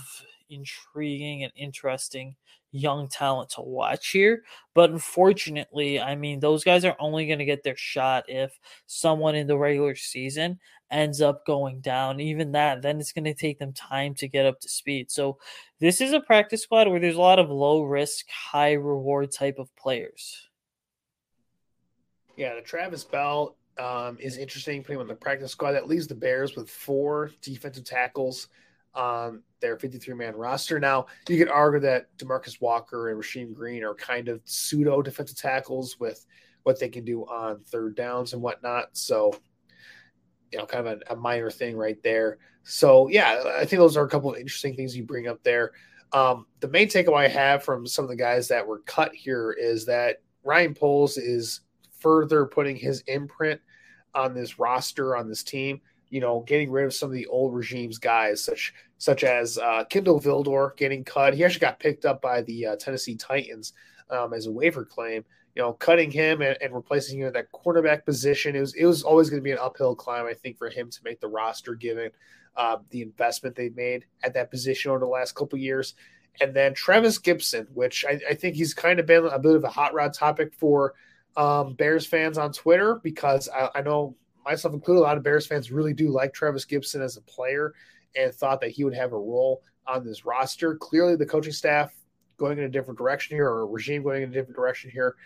intriguing 0.50 1.44
and 1.44 1.52
interesting 1.56 2.34
young 2.72 3.08
talent 3.08 3.50
to 3.50 3.60
watch 3.60 4.10
here. 4.10 4.42
But 4.74 4.90
unfortunately, 4.90 6.00
I 6.00 6.14
mean, 6.14 6.40
those 6.40 6.64
guys 6.64 6.84
are 6.84 6.96
only 6.98 7.26
going 7.26 7.38
to 7.38 7.44
get 7.44 7.62
their 7.62 7.76
shot 7.76 8.24
if 8.28 8.58
someone 8.86 9.34
in 9.34 9.46
the 9.46 9.58
regular 9.58 9.94
season 9.94 10.58
ends 10.90 11.20
up 11.20 11.44
going 11.46 11.80
down. 11.80 12.20
Even 12.20 12.52
that, 12.52 12.82
then 12.82 13.00
it's 13.00 13.12
going 13.12 13.24
to 13.24 13.34
take 13.34 13.58
them 13.58 13.72
time 13.72 14.14
to 14.14 14.28
get 14.28 14.46
up 14.46 14.60
to 14.60 14.68
speed. 14.68 15.10
So 15.10 15.38
this 15.80 16.00
is 16.00 16.12
a 16.12 16.20
practice 16.20 16.62
squad 16.62 16.88
where 16.88 17.00
there's 17.00 17.16
a 17.16 17.20
lot 17.20 17.38
of 17.38 17.50
low 17.50 17.82
risk, 17.82 18.26
high 18.28 18.72
reward 18.72 19.32
type 19.32 19.58
of 19.58 19.74
players. 19.76 20.48
Yeah, 22.36 22.54
the 22.54 22.60
Travis 22.60 23.02
Bell 23.02 23.56
um, 23.78 24.16
is 24.20 24.38
interesting 24.38 24.82
putting 24.82 24.96
him 24.96 25.02
on 25.02 25.08
the 25.08 25.14
practice 25.14 25.52
squad. 25.52 25.72
That 25.72 25.88
leaves 25.88 26.06
the 26.06 26.14
Bears 26.14 26.54
with 26.54 26.70
four 26.70 27.32
defensive 27.42 27.84
tackles 27.84 28.48
on 28.94 29.42
their 29.60 29.78
53 29.78 30.14
man 30.14 30.36
roster. 30.36 30.78
Now, 30.78 31.06
you 31.28 31.38
could 31.38 31.50
argue 31.50 31.80
that 31.80 32.16
Demarcus 32.16 32.60
Walker 32.60 33.10
and 33.10 33.22
Rasheem 33.22 33.54
Green 33.54 33.84
are 33.84 33.94
kind 33.94 34.28
of 34.28 34.40
pseudo 34.44 35.02
defensive 35.02 35.36
tackles 35.36 35.98
with 35.98 36.24
what 36.62 36.78
they 36.78 36.88
can 36.88 37.04
do 37.04 37.22
on 37.22 37.60
third 37.64 37.96
downs 37.96 38.32
and 38.32 38.42
whatnot. 38.42 38.88
So, 38.92 39.34
you 40.52 40.58
know, 40.58 40.66
kind 40.66 40.86
of 40.86 41.00
a, 41.08 41.12
a 41.12 41.16
minor 41.16 41.50
thing 41.50 41.76
right 41.76 42.02
there. 42.02 42.38
So, 42.64 43.08
yeah, 43.08 43.42
I 43.56 43.64
think 43.64 43.80
those 43.80 43.96
are 43.96 44.04
a 44.04 44.08
couple 44.08 44.32
of 44.32 44.38
interesting 44.38 44.74
things 44.74 44.96
you 44.96 45.04
bring 45.04 45.28
up 45.28 45.42
there. 45.42 45.72
Um, 46.12 46.46
the 46.60 46.68
main 46.68 46.88
takeaway 46.88 47.26
I 47.26 47.28
have 47.28 47.62
from 47.62 47.86
some 47.86 48.04
of 48.04 48.08
the 48.08 48.16
guys 48.16 48.48
that 48.48 48.66
were 48.66 48.80
cut 48.80 49.14
here 49.14 49.52
is 49.52 49.86
that 49.86 50.22
Ryan 50.42 50.74
Poles 50.74 51.18
is 51.18 51.60
further 51.98 52.46
putting 52.46 52.76
his 52.76 53.02
imprint 53.06 53.60
on 54.14 54.34
this 54.34 54.58
roster, 54.58 55.16
on 55.16 55.28
this 55.28 55.42
team 55.42 55.80
you 56.10 56.20
know, 56.20 56.40
getting 56.46 56.70
rid 56.70 56.86
of 56.86 56.94
some 56.94 57.08
of 57.08 57.14
the 57.14 57.26
old 57.26 57.54
regime's 57.54 57.98
guys, 57.98 58.42
such 58.42 58.74
such 58.98 59.24
as 59.24 59.58
uh, 59.58 59.84
Kindle 59.84 60.20
Vildor 60.20 60.76
getting 60.76 61.04
cut. 61.04 61.34
He 61.34 61.44
actually 61.44 61.60
got 61.60 61.78
picked 61.78 62.04
up 62.04 62.20
by 62.20 62.42
the 62.42 62.66
uh, 62.66 62.76
Tennessee 62.76 63.16
Titans 63.16 63.72
um, 64.10 64.32
as 64.32 64.46
a 64.46 64.52
waiver 64.52 64.84
claim. 64.84 65.24
You 65.54 65.62
know, 65.62 65.72
cutting 65.72 66.10
him 66.10 66.40
and, 66.40 66.56
and 66.60 66.72
replacing 66.72 67.18
him 67.18 67.26
at 67.26 67.32
that 67.32 67.50
quarterback 67.50 68.04
position. 68.04 68.54
It 68.54 68.60
was 68.60 68.74
it 68.74 68.84
was 68.84 69.02
always 69.02 69.28
going 69.28 69.40
to 69.40 69.44
be 69.44 69.52
an 69.52 69.58
uphill 69.60 69.94
climb, 69.94 70.26
I 70.26 70.34
think, 70.34 70.56
for 70.56 70.68
him 70.68 70.90
to 70.90 71.00
make 71.04 71.20
the 71.20 71.28
roster, 71.28 71.74
given 71.74 72.10
uh, 72.56 72.78
the 72.90 73.02
investment 73.02 73.56
they've 73.56 73.74
made 73.76 74.04
at 74.22 74.34
that 74.34 74.50
position 74.50 74.90
over 74.90 75.00
the 75.00 75.06
last 75.06 75.34
couple 75.34 75.58
years. 75.58 75.94
And 76.40 76.54
then 76.54 76.74
Trevis 76.74 77.18
Gipson, 77.18 77.66
which 77.72 78.04
I, 78.08 78.20
I, 78.30 78.34
think 78.34 78.54
he's 78.54 78.74
kind 78.74 79.00
of 79.00 79.06
been 79.06 79.26
a 79.26 79.38
bit 79.38 79.56
of 79.56 79.64
a 79.64 79.68
hot 79.68 79.94
rod 79.94 80.14
topic 80.14 80.52
for 80.54 80.94
um, 81.36 81.74
Bears 81.74 82.06
fans 82.06 82.38
on 82.38 82.52
Twitter 82.52 83.00
because 83.02 83.48
I, 83.48 83.70
I 83.76 83.82
know 83.82 84.16
myself 84.48 84.74
included, 84.74 85.00
a 85.00 85.02
lot 85.02 85.16
of 85.16 85.22
Bears 85.22 85.46
fans 85.46 85.70
really 85.70 85.92
do 85.92 86.08
like 86.08 86.32
Trevis 86.32 86.64
Gipson 86.64 87.02
as 87.02 87.16
a 87.16 87.22
player 87.22 87.74
and 88.16 88.32
thought 88.32 88.60
that 88.60 88.70
he 88.70 88.84
would 88.84 88.94
have 88.94 89.12
a 89.12 89.18
role 89.18 89.62
on 89.86 90.04
this 90.04 90.24
roster. 90.24 90.76
Clearly, 90.76 91.16
the 91.16 91.26
coaching 91.26 91.52
staff 91.52 91.92
going 92.38 92.58
in 92.58 92.64
a 92.64 92.68
different 92.68 92.98
direction 92.98 93.36
here, 93.36 93.48
or 93.48 93.62
a 93.62 93.66
regime 93.66 94.02
going 94.02 94.22
in 94.22 94.30
a 94.30 94.32
different 94.32 94.56
direction 94.56 94.90
here. 94.90 95.16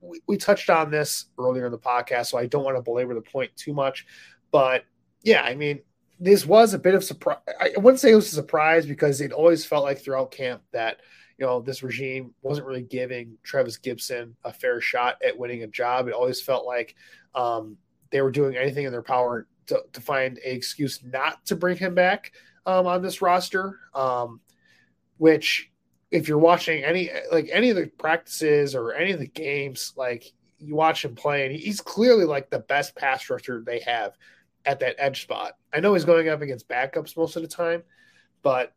We, 0.00 0.20
we 0.26 0.36
touched 0.36 0.68
on 0.68 0.90
this 0.90 1.26
earlier 1.38 1.66
in 1.66 1.72
the 1.72 1.78
podcast, 1.78 2.26
so 2.26 2.38
I 2.38 2.46
don't 2.46 2.64
want 2.64 2.76
to 2.76 2.82
belabor 2.82 3.14
the 3.14 3.22
point 3.22 3.50
too 3.56 3.72
much. 3.72 4.06
But 4.50 4.84
yeah, 5.22 5.42
I 5.42 5.54
mean, 5.54 5.80
this 6.20 6.44
was 6.44 6.74
a 6.74 6.78
bit 6.78 6.94
of 6.94 7.04
surprise. 7.04 7.38
I 7.60 7.72
wouldn't 7.76 8.00
say 8.00 8.12
it 8.12 8.16
was 8.16 8.32
a 8.32 8.36
surprise 8.36 8.86
because 8.86 9.20
it 9.20 9.32
always 9.32 9.64
felt 9.64 9.84
like 9.84 9.98
throughout 9.98 10.30
camp 10.30 10.62
that 10.72 11.00
you 11.38 11.46
know 11.46 11.60
this 11.60 11.82
regime 11.82 12.34
wasn't 12.42 12.66
really 12.66 12.82
giving 12.82 13.36
Trevis 13.42 13.78
Gipson 13.78 14.32
a 14.44 14.52
fair 14.52 14.80
shot 14.80 15.16
at 15.24 15.38
winning 15.38 15.62
a 15.62 15.66
job. 15.66 16.08
It 16.08 16.14
always 16.14 16.40
felt 16.40 16.66
like 16.66 16.94
um, 17.34 17.76
they 18.10 18.20
were 18.20 18.30
doing 18.30 18.56
anything 18.56 18.84
in 18.84 18.92
their 18.92 19.02
power 19.02 19.46
to, 19.66 19.82
to 19.92 20.00
find 20.00 20.38
an 20.38 20.42
excuse 20.44 21.00
not 21.04 21.44
to 21.46 21.56
bring 21.56 21.76
him 21.76 21.94
back 21.94 22.32
um, 22.64 22.86
on 22.86 23.02
this 23.02 23.22
roster. 23.22 23.78
Um, 23.94 24.40
which, 25.18 25.70
if 26.10 26.28
you're 26.28 26.38
watching 26.38 26.84
any 26.84 27.10
like 27.32 27.48
any 27.52 27.70
of 27.70 27.76
the 27.76 27.86
practices 27.98 28.74
or 28.74 28.92
any 28.92 29.12
of 29.12 29.18
the 29.18 29.26
games, 29.26 29.92
like 29.96 30.32
you 30.58 30.74
watch 30.74 31.04
him 31.04 31.14
play, 31.14 31.46
and 31.46 31.54
he's 31.54 31.80
clearly 31.80 32.24
like 32.24 32.50
the 32.50 32.60
best 32.60 32.94
pass 32.96 33.28
rusher 33.28 33.62
they 33.64 33.80
have 33.80 34.16
at 34.64 34.80
that 34.80 34.96
edge 34.98 35.22
spot. 35.22 35.52
I 35.72 35.80
know 35.80 35.94
he's 35.94 36.04
going 36.04 36.28
up 36.28 36.42
against 36.42 36.68
backups 36.68 37.16
most 37.16 37.36
of 37.36 37.42
the 37.42 37.48
time, 37.48 37.82
but 38.42 38.74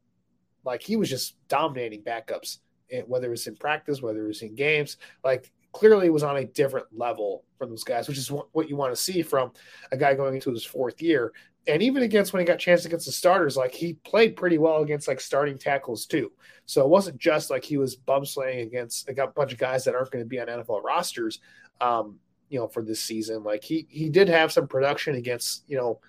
like 0.63 0.81
he 0.81 0.95
was 0.95 1.09
just 1.09 1.35
dominating 1.47 2.03
backups, 2.03 2.59
whether 3.07 3.27
it 3.27 3.31
was 3.31 3.47
in 3.47 3.55
practice, 3.55 4.01
whether 4.01 4.23
it 4.23 4.27
was 4.27 4.41
in 4.41 4.55
games. 4.55 4.97
Like 5.23 5.51
clearly 5.71 6.09
was 6.09 6.23
on 6.23 6.37
a 6.37 6.45
different 6.45 6.87
level 6.91 7.43
from 7.57 7.69
those 7.69 7.83
guys, 7.83 8.07
which 8.07 8.17
is 8.17 8.31
what 8.31 8.69
you 8.69 8.75
want 8.75 8.91
to 8.93 9.01
see 9.01 9.21
from 9.21 9.51
a 9.91 9.97
guy 9.97 10.13
going 10.13 10.35
into 10.35 10.51
his 10.51 10.65
fourth 10.65 11.01
year. 11.01 11.33
And 11.67 11.83
even 11.83 12.03
against 12.03 12.33
when 12.33 12.39
he 12.39 12.45
got 12.45 12.57
chance 12.57 12.85
against 12.85 13.05
the 13.05 13.11
starters, 13.11 13.55
like 13.55 13.73
he 13.73 13.93
played 13.93 14.35
pretty 14.35 14.57
well 14.57 14.81
against 14.81 15.07
like 15.07 15.19
starting 15.19 15.57
tackles 15.57 16.05
too. 16.05 16.31
So 16.65 16.81
it 16.81 16.89
wasn't 16.89 17.19
just 17.19 17.49
like 17.49 17.63
he 17.63 17.77
was 17.77 17.95
bum 17.95 18.25
slaying 18.25 18.65
against 18.65 19.09
a 19.09 19.27
bunch 19.27 19.51
of 19.51 19.59
guys 19.59 19.83
that 19.83 19.93
aren't 19.93 20.11
going 20.11 20.23
to 20.23 20.29
be 20.29 20.39
on 20.39 20.47
NFL 20.47 20.83
rosters, 20.83 21.39
um, 21.81 22.17
you 22.49 22.59
know, 22.59 22.67
for 22.67 22.81
this 22.81 23.01
season. 23.01 23.43
Like 23.43 23.63
he 23.63 23.85
he 23.89 24.09
did 24.09 24.29
have 24.29 24.51
some 24.51 24.67
production 24.67 25.15
against 25.15 25.63
you 25.67 25.77
know 25.77 25.99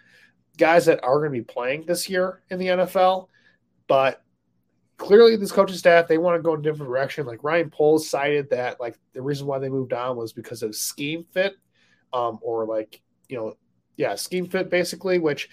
guys 0.57 0.87
that 0.87 1.03
are 1.03 1.19
going 1.19 1.33
to 1.33 1.39
be 1.39 1.45
playing 1.45 1.85
this 1.85 2.09
year 2.09 2.43
in 2.51 2.59
the 2.59 2.67
NFL, 2.67 3.29
but 3.87 4.23
clearly 5.01 5.35
this 5.35 5.51
coaching 5.51 5.79
staff 5.79 6.07
they 6.07 6.19
want 6.19 6.37
to 6.37 6.43
go 6.43 6.53
in 6.53 6.61
a 6.61 6.63
different 6.63 6.91
direction. 6.91 7.27
Like 7.27 7.43
Ryan 7.43 7.71
Poles 7.71 8.09
cited 8.09 8.51
that 8.51 8.79
like 8.79 8.99
the 9.15 9.23
reason 9.23 9.47
why 9.47 9.59
they 9.59 9.71
moved 9.71 9.95
on 9.95 10.17
was 10.17 10.35
because 10.35 10.63
of 10.63 10.77
scheme 10.77 11.25
fit, 11.33 11.55
um, 12.13 12.39
or 12.43 12.67
like 12.67 13.01
you 13.29 13.39
know, 13.39 13.55
yeah, 13.97 14.15
scheme 14.15 14.47
fit 14.47 14.69
basically. 14.69 15.19
Which 15.19 15.49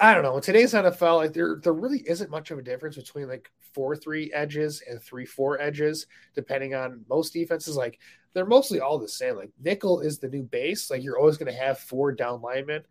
I 0.00 0.14
don't 0.14 0.22
know. 0.22 0.36
In 0.36 0.42
today's 0.42 0.74
NFL, 0.74 1.16
like 1.16 1.32
there 1.32 1.58
there 1.60 1.72
really 1.72 2.04
isn't 2.06 2.30
much 2.30 2.52
of 2.52 2.58
a 2.58 2.62
difference 2.62 2.96
between 2.96 3.28
like 3.28 3.50
four 3.74 3.96
three 3.96 4.32
edges 4.32 4.80
and 4.88 5.02
three 5.02 5.26
four 5.26 5.60
edges, 5.60 6.06
depending 6.36 6.76
on 6.76 7.04
most 7.10 7.32
defenses. 7.32 7.76
Like 7.76 7.98
they're 8.32 8.46
mostly 8.46 8.78
all 8.78 8.98
the 9.00 9.08
same. 9.08 9.34
Like 9.34 9.50
nickel 9.60 10.00
is 10.00 10.20
the 10.20 10.28
new 10.28 10.44
base. 10.44 10.88
Like 10.88 11.02
you're 11.02 11.18
always 11.18 11.36
going 11.36 11.52
to 11.52 11.58
have 11.58 11.80
four 11.80 12.12
down 12.12 12.42
linemen. 12.42 12.84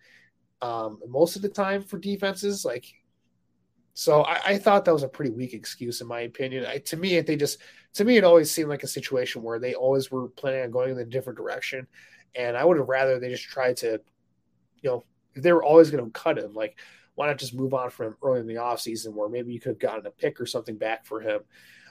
Um, 0.61 0.99
most 1.07 1.37
of 1.37 1.41
the 1.41 1.49
time 1.49 1.81
for 1.81 1.97
defenses, 1.97 2.65
like 2.65 2.85
So 3.93 4.21
I, 4.21 4.41
I, 4.45 4.57
thought 4.57 4.85
that 4.85 4.93
was 4.93 5.03
a 5.03 5.07
pretty 5.07 5.31
weak 5.31 5.53
excuse 5.53 6.01
in 6.01 6.07
my 6.07 6.21
opinion. 6.21 6.65
I, 6.65 6.77
to 6.79 6.97
me, 6.97 7.19
they 7.21 7.35
just 7.35 7.59
to 7.93 8.05
me 8.05 8.17
it 8.17 8.23
always 8.23 8.51
seemed 8.51 8.69
like 8.69 8.83
a 8.83 8.87
situation 8.87 9.43
where 9.43 9.59
they 9.59 9.73
always 9.73 10.09
were 10.09 10.29
planning 10.29 10.63
on 10.63 10.71
going 10.71 10.91
in 10.91 10.99
a 10.99 11.05
different 11.05 11.37
direction, 11.37 11.87
and 12.35 12.55
I 12.55 12.63
would 12.63 12.77
have 12.77 12.87
rather 12.87 13.19
they 13.19 13.29
just 13.29 13.43
tried 13.43 13.77
to, 13.77 13.99
you 14.81 14.89
know, 14.89 15.03
if 15.35 15.43
they 15.43 15.51
were 15.51 15.63
always 15.63 15.91
going 15.91 16.03
to 16.03 16.11
cut 16.11 16.37
him, 16.37 16.53
like 16.53 16.77
why 17.15 17.27
not 17.27 17.37
just 17.37 17.53
move 17.53 17.73
on 17.73 17.89
from 17.89 18.07
him 18.07 18.15
early 18.23 18.39
in 18.39 18.47
the 18.47 18.55
offseason 18.55 19.13
where 19.13 19.29
maybe 19.29 19.53
you 19.53 19.59
could 19.59 19.71
have 19.71 19.79
gotten 19.79 20.05
a 20.05 20.11
pick 20.11 20.39
or 20.39 20.45
something 20.45 20.77
back 20.77 21.05
for 21.05 21.19
him, 21.19 21.41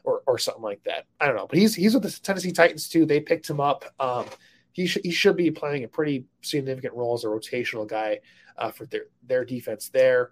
or 0.04 0.22
or 0.26 0.38
something 0.38 0.62
like 0.62 0.82
that. 0.84 1.04
I 1.20 1.26
don't 1.26 1.36
know, 1.36 1.46
but 1.46 1.58
he's 1.58 1.74
he's 1.74 1.92
with 1.92 2.04
the 2.04 2.18
Tennessee 2.22 2.52
Titans 2.52 2.88
too. 2.88 3.04
They 3.04 3.20
picked 3.20 3.48
him 3.48 3.60
up. 3.60 3.84
Um, 4.00 4.24
he 4.72 4.86
should 4.86 5.04
he 5.04 5.10
should 5.10 5.36
be 5.36 5.50
playing 5.50 5.84
a 5.84 5.88
pretty 5.88 6.24
significant 6.40 6.94
role 6.94 7.14
as 7.14 7.24
a 7.24 7.26
rotational 7.26 7.86
guy 7.86 8.20
uh, 8.56 8.70
for 8.70 8.86
their 8.86 9.04
their 9.22 9.44
defense 9.44 9.90
there 9.90 10.30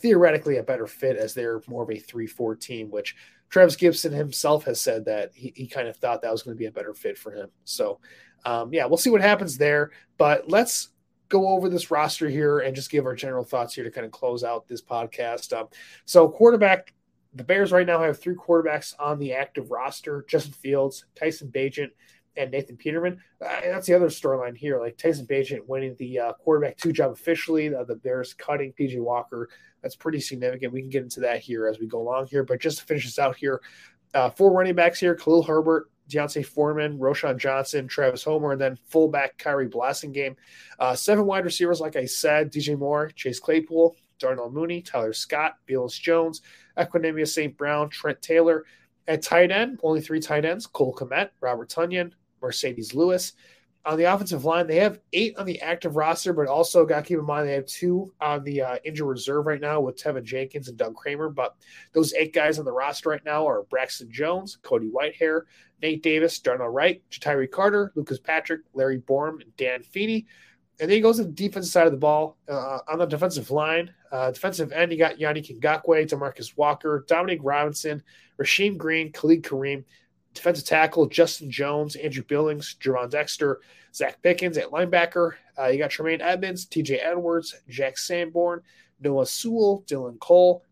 theoretically 0.00 0.56
a 0.56 0.62
better 0.62 0.86
fit 0.86 1.16
as 1.16 1.34
they're 1.34 1.62
more 1.66 1.82
of 1.82 1.90
a 1.90 1.98
3 1.98 2.26
4 2.26 2.56
team, 2.56 2.90
which 2.90 3.16
Trevis 3.50 3.76
Gipson 3.76 4.12
himself 4.12 4.64
has 4.64 4.80
said 4.80 5.04
that 5.06 5.32
he, 5.34 5.52
he 5.54 5.66
kind 5.66 5.88
of 5.88 5.96
thought 5.96 6.22
that 6.22 6.32
was 6.32 6.42
going 6.42 6.56
to 6.56 6.58
be 6.58 6.66
a 6.66 6.72
better 6.72 6.94
fit 6.94 7.18
for 7.18 7.32
him. 7.32 7.50
So, 7.64 8.00
um, 8.44 8.72
yeah, 8.72 8.86
we'll 8.86 8.96
see 8.96 9.10
what 9.10 9.20
happens 9.20 9.58
there. 9.58 9.90
But 10.16 10.48
let's 10.48 10.90
go 11.28 11.48
over 11.48 11.68
this 11.68 11.90
roster 11.90 12.28
here 12.28 12.60
and 12.60 12.74
just 12.74 12.90
give 12.90 13.06
our 13.06 13.14
general 13.14 13.44
thoughts 13.44 13.74
here 13.74 13.84
to 13.84 13.90
kind 13.90 14.06
of 14.06 14.12
close 14.12 14.44
out 14.44 14.68
this 14.68 14.82
podcast. 14.82 15.52
Um, 15.52 15.68
so, 16.04 16.28
quarterback, 16.28 16.94
the 17.34 17.44
Bears 17.44 17.72
right 17.72 17.86
now 17.86 18.02
have 18.02 18.18
three 18.18 18.34
quarterbacks 18.34 18.94
on 18.98 19.18
the 19.18 19.34
active 19.34 19.70
roster 19.70 20.24
Justin 20.28 20.52
Fields, 20.52 21.04
Tyson 21.14 21.48
Bagent, 21.48 21.90
and 22.36 22.50
Nathan 22.50 22.76
Peterman. 22.76 23.20
Uh, 23.44 23.60
that's 23.64 23.86
the 23.86 23.94
other 23.94 24.06
storyline 24.06 24.56
here. 24.56 24.80
Like 24.80 24.96
Tyson 24.96 25.26
Bagent 25.26 25.66
winning 25.66 25.96
the 25.98 26.18
uh, 26.18 26.32
quarterback 26.34 26.76
two 26.76 26.92
job 26.92 27.12
officially. 27.12 27.74
Uh, 27.74 27.84
the 27.84 27.96
Bears 27.96 28.34
cutting 28.34 28.72
PJ 28.78 29.00
Walker 29.00 29.48
that's 29.82 29.96
pretty 29.96 30.20
significant. 30.20 30.72
We 30.72 30.80
can 30.80 30.90
get 30.90 31.02
into 31.02 31.20
that 31.20 31.40
here 31.40 31.66
as 31.66 31.78
we 31.78 31.86
go 31.86 32.00
along 32.00 32.26
here. 32.26 32.44
But 32.44 32.60
just 32.60 32.78
to 32.78 32.84
finish 32.84 33.04
this 33.04 33.18
out 33.18 33.36
here, 33.36 33.60
uh, 34.14 34.30
four 34.30 34.52
running 34.52 34.74
backs 34.74 35.00
here 35.00 35.14
Khalil 35.14 35.42
Herbert, 35.42 35.90
D'Onta 36.08 36.44
Foreman, 36.44 36.98
Roschon 36.98 37.38
Johnson, 37.38 37.86
Travis 37.86 38.24
Homer, 38.24 38.52
and 38.52 38.60
then 38.60 38.76
fullback 38.88 39.38
Khari 39.38 39.70
Blasingame. 39.70 40.36
Uh, 40.78 40.94
seven 40.94 41.26
wide 41.26 41.44
receivers, 41.44 41.80
like 41.80 41.96
I 41.96 42.06
said 42.06 42.52
DJ 42.52 42.78
Moore, 42.78 43.10
Chase 43.14 43.40
Claypool, 43.40 43.96
Darnell 44.18 44.50
Mooney, 44.50 44.82
Tyler 44.82 45.12
Scott, 45.12 45.56
Velus 45.68 45.98
Jones, 46.00 46.42
Equanimeous 46.76 47.28
St. 47.28 47.56
Brown, 47.56 47.88
Trent 47.90 48.20
Taylor. 48.20 48.64
At 49.06 49.22
tight 49.22 49.50
end, 49.50 49.80
only 49.82 50.00
three 50.00 50.20
tight 50.20 50.44
ends 50.44 50.66
Cole 50.66 50.94
Kmet, 50.94 51.30
Robert 51.40 51.68
Tonyan, 51.68 52.12
Marcedes 52.42 52.94
Lewis 52.94 53.32
on 53.86 53.96
the 53.96 54.04
offensive 54.04 54.44
line, 54.44 54.66
they 54.66 54.76
have 54.76 55.00
eight 55.12 55.36
on 55.38 55.46
the 55.46 55.60
active 55.62 55.96
roster, 55.96 56.32
but 56.32 56.46
also 56.46 56.84
got 56.84 56.96
to 56.98 57.08
keep 57.08 57.18
in 57.18 57.24
mind 57.24 57.48
they 57.48 57.54
have 57.54 57.66
two 57.66 58.12
on 58.20 58.44
the 58.44 58.60
uh, 58.60 58.76
injured 58.84 59.08
reserve 59.08 59.46
right 59.46 59.60
now 59.60 59.80
with 59.80 59.96
Teven 59.96 60.22
Jenkins 60.22 60.68
and 60.68 60.76
Doug 60.76 60.94
Kramer. 60.94 61.30
But 61.30 61.56
those 61.92 62.12
eight 62.14 62.34
guys 62.34 62.58
on 62.58 62.66
the 62.66 62.72
roster 62.72 63.08
right 63.08 63.24
now 63.24 63.48
are 63.48 63.62
Braxton 63.64 64.12
Jones, 64.12 64.58
Cody 64.62 64.90
Whitehair, 64.90 65.42
Nate 65.80 66.02
Davis, 66.02 66.38
Darnell 66.40 66.68
Wright, 66.68 67.02
Ja'Tyre 67.10 67.50
Carter, 67.50 67.92
Lucas 67.94 68.18
Patrick, 68.18 68.60
Larry 68.74 68.98
Borom, 68.98 69.40
and 69.40 69.56
Dan 69.56 69.82
Feeney. 69.82 70.26
And 70.78 70.88
then 70.88 70.96
he 70.96 71.00
goes 71.00 71.16
to 71.16 71.24
the 71.24 71.30
defensive 71.30 71.72
side 71.72 71.86
of 71.86 71.92
the 71.92 71.98
ball. 71.98 72.36
Uh, 72.48 72.78
on 72.88 72.98
the 72.98 73.06
defensive 73.06 73.50
line, 73.50 73.92
uh, 74.12 74.30
defensive 74.30 74.72
end, 74.72 74.92
you 74.92 74.98
got 74.98 75.18
Yannick 75.18 75.58
Ngakoue, 75.58 76.08
Demarcus 76.08 76.56
Walker, 76.56 77.04
Dominic 77.08 77.40
Robinson, 77.42 78.02
Rasheem 78.38 78.76
Green, 78.76 79.10
Khalid 79.12 79.42
Kareem, 79.42 79.84
defensive 80.34 80.66
tackle 80.66 81.06
Justin 81.06 81.50
Jones, 81.50 81.96
Andrew 81.96 82.22
Billings, 82.22 82.76
Gervon 82.80 83.10
Dexter, 83.10 83.60
Zach 83.94 84.22
Pickens 84.22 84.56
at 84.56 84.70
linebacker. 84.70 85.32
Uh, 85.58 85.66
you 85.66 85.78
got 85.78 85.90
Tremaine 85.90 86.20
Edmunds, 86.20 86.66
TJ 86.66 86.98
Edwards, 87.02 87.54
Jack 87.68 87.98
Sanborn, 87.98 88.62
Noah 89.00 89.26
Sewell, 89.26 89.84
Dylan 89.86 90.18
Cole. 90.20 90.64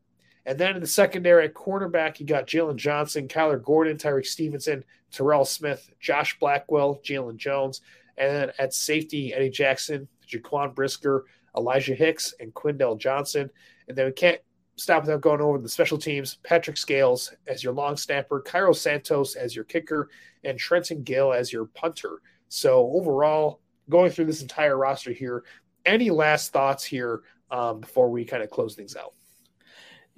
And 0.47 0.59
then 0.59 0.77
in 0.77 0.81
the 0.81 0.87
secondary 0.87 1.45
at 1.45 1.55
cornerback, 1.55 2.21
you 2.21 2.27
got 2.27 2.47
Jaylon 2.47 2.77
Johnson, 2.77 3.29
Kyler 3.29 3.63
Gordon, 3.63 3.99
Tyrique 3.99 4.27
Stevenson, 4.27 4.83
Terrell 5.11 5.45
Smith, 5.45 5.91
Josh 6.01 6.39
Blackwell, 6.39 7.01
Jaylon 7.05 7.37
Jones. 7.37 7.83
And 8.17 8.35
then 8.35 8.53
at 8.59 8.73
safety, 8.73 9.35
Eddie 9.35 9.51
Jackson, 9.51 10.09
Jaquan 10.27 10.75
Brisker, 10.75 11.27
Elijah 11.57 11.95
Hicks, 11.95 12.35
and 12.41 12.55
Quindell 12.55 12.99
Johnson. 12.99 13.51
And 13.89 13.97
then 13.97 14.07
we 14.07 14.13
can't 14.13 14.41
stop 14.79 15.03
without 15.03 15.21
going 15.21 15.41
over 15.41 15.59
the 15.59 15.69
special 15.69 15.99
teams. 15.99 16.39
Patrick 16.43 16.77
Scales 16.77 17.35
as 17.47 17.63
your 17.63 17.73
long 17.73 17.97
snapper, 17.97 18.41
Cairo 18.41 18.73
Santos 18.73 19.35
as 19.35 19.55
your 19.55 19.65
kicker, 19.65 20.09
and 20.45 20.59
Trenton 20.59 21.03
Gill 21.03 21.33
as 21.33 21.53
your 21.53 21.67
punter. 21.67 22.23
So 22.49 22.91
overall, 22.95 23.61
going 23.91 24.11
through 24.11 24.27
this 24.27 24.43
entire 24.43 24.77
roster 24.77 25.13
here, 25.13 25.45
any 25.85 26.11
last 26.11 26.53
thoughts 26.53 26.85
here 26.85 27.23
um, 27.51 27.81
before 27.81 28.11
we 28.11 28.25
kind 28.25 28.43
of 28.43 28.51
close 28.51 28.75
things 28.75 28.97
out? 28.97 29.15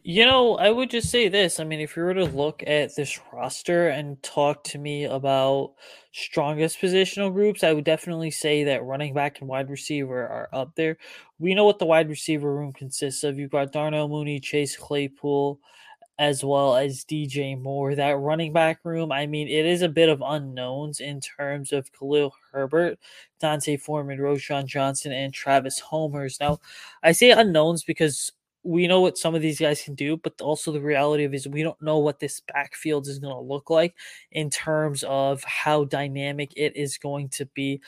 You 0.03 0.25
know, 0.25 0.57
I 0.57 0.71
would 0.71 0.89
just 0.89 1.11
say 1.11 1.29
this. 1.29 1.61
I 1.61 1.65
mean, 1.65 1.81
if 1.81 1.95
you 1.95 2.03
were 2.03 2.15
to 2.15 2.25
look 2.25 2.63
at 2.67 2.97
this 2.97 3.21
roster 3.33 3.89
and 3.89 4.23
talk 4.23 4.65
to 4.65 4.79
me 4.79 5.05
about 5.05 5.75
strongest 6.13 6.81
positional 6.81 7.33
groups, 7.33 7.63
I 7.63 7.75
would 7.75 7.85
definitely 7.85 8.31
say 8.31 8.65
that 8.65 8.85
running 8.85 9.13
back 9.13 9.41
and 9.41 9.49
wide 9.49 9.69
receiver 9.69 10.23
are 10.23 10.49
up 10.55 10.75
there. 10.75 10.97
We 11.39 11.55
know 11.55 11.67
what 11.67 11.79
the 11.79 11.85
wide 11.87 12.09
receiver 12.09 12.55
room 12.55 12.73
consists 12.73 13.25
of. 13.25 13.39
You've 13.39 13.51
got 13.51 13.73
Darnell 13.73 14.09
Mooney, 14.09 14.41
Chase 14.41 14.75
Claypool, 14.75 15.61
as 16.19 16.43
well 16.43 16.77
as 16.77 17.05
DJ 17.05 17.61
Moore. 17.61 17.95
That 17.95 18.19
running 18.19 18.55
back 18.55 18.81
room, 18.85 19.13
I 19.13 19.27
mean, 19.27 19.49
it 19.49 19.67
is 19.67 19.83
a 19.83 19.89
bit 19.89 20.09
of 20.09 20.23
unknowns 20.25 21.01
in 21.01 21.21
terms 21.21 21.73
of 21.73 21.93
Khalil 21.93 22.35
Herbert, 22.53 22.99
D'Onta 23.39 23.79
Foreman, 23.79 24.19
Roschon 24.19 24.65
Johnson, 24.65 25.13
and 25.13 25.35
Travis 25.35 25.79
Homers. 25.79 26.39
Now, 26.41 26.59
I 27.03 27.13
say 27.13 27.33
unknowns 27.33 27.85
because 27.85 28.33
we 28.63 28.87
know 28.87 29.01
what 29.01 29.19
some 29.19 29.35
of 29.35 29.43
these 29.43 29.59
guys 29.59 29.83
can 29.83 29.95
do, 29.95 30.17
but 30.17 30.41
also 30.41 30.73
the 30.73 30.81
reality 30.81 31.25
of 31.25 31.35
is 31.35 31.49
we 31.49 31.63
don't 31.63 31.81
know 31.81 31.99
what 31.99 32.21
this 32.21 32.41
backfield 32.53 33.07
is 33.09 33.19
going 33.19 33.35
to 33.35 33.41
look 33.41 33.71
like 33.71 33.95
in 34.33 34.51
terms 34.51 35.05
of 35.05 35.43
how 35.45 35.85
dynamic 35.85 36.53
it 36.57 36.77
is 36.77 36.99
going 36.99 37.29
to 37.31 37.47
be. 37.47 37.81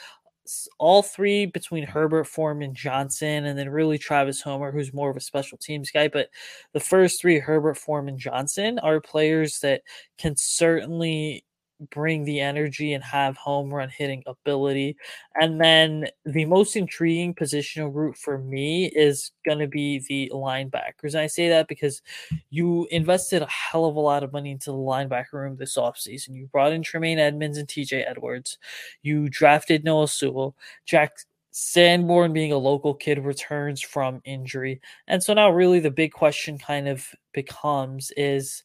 All 0.78 1.02
three 1.02 1.46
between 1.46 1.86
Herbert, 1.86 2.24
Foreman, 2.24 2.74
Johnson, 2.74 3.44
and 3.44 3.56
then 3.58 3.68
really 3.68 3.98
Travis 3.98 4.40
Homer, 4.40 4.72
who's 4.72 4.92
more 4.92 5.10
of 5.10 5.16
a 5.16 5.20
special 5.20 5.56
teams 5.56 5.90
guy. 5.90 6.08
But 6.08 6.30
the 6.72 6.80
first 6.80 7.20
three, 7.20 7.38
Herbert, 7.38 7.76
Foreman, 7.76 8.18
Johnson, 8.18 8.78
are 8.80 9.00
players 9.00 9.60
that 9.60 9.82
can 10.18 10.34
certainly 10.36 11.44
bring 11.90 12.24
the 12.24 12.40
energy 12.40 12.92
and 12.92 13.02
have 13.04 13.36
home 13.36 13.72
run 13.72 13.88
hitting 13.88 14.22
ability. 14.26 14.96
And 15.40 15.60
then 15.60 16.08
the 16.24 16.44
most 16.44 16.76
intriguing 16.76 17.34
positional 17.34 17.92
group 17.92 18.16
for 18.16 18.38
me 18.38 18.86
is 18.86 19.32
going 19.44 19.58
to 19.58 19.66
be 19.66 20.00
the 20.08 20.30
linebackers. 20.34 21.14
And 21.14 21.18
I 21.18 21.26
say 21.26 21.48
that 21.48 21.68
because 21.68 22.02
you 22.50 22.86
invested 22.90 23.42
a 23.42 23.46
hell 23.46 23.84
of 23.84 23.96
a 23.96 24.00
lot 24.00 24.22
of 24.22 24.32
money 24.32 24.50
into 24.50 24.70
the 24.70 24.76
linebacker 24.76 25.32
room 25.34 25.56
this 25.56 25.76
offseason. 25.76 26.34
You 26.34 26.46
brought 26.46 26.72
in 26.72 26.82
Tremaine 26.82 27.18
Edmunds 27.18 27.58
and 27.58 27.68
TJ 27.68 28.08
Edwards. 28.08 28.58
You 29.02 29.28
drafted 29.28 29.84
Noah 29.84 30.08
Sewell. 30.08 30.56
Jack 30.84 31.12
Sanborn, 31.52 32.32
being 32.32 32.52
a 32.52 32.58
local 32.58 32.94
kid, 32.94 33.18
returns 33.18 33.82
from 33.82 34.22
injury. 34.24 34.80
And 35.06 35.22
so 35.22 35.34
now, 35.34 35.50
really, 35.50 35.80
the 35.80 35.90
big 35.90 36.12
question 36.12 36.58
kind 36.58 36.88
of 36.88 37.06
becomes 37.32 38.10
is 38.16 38.64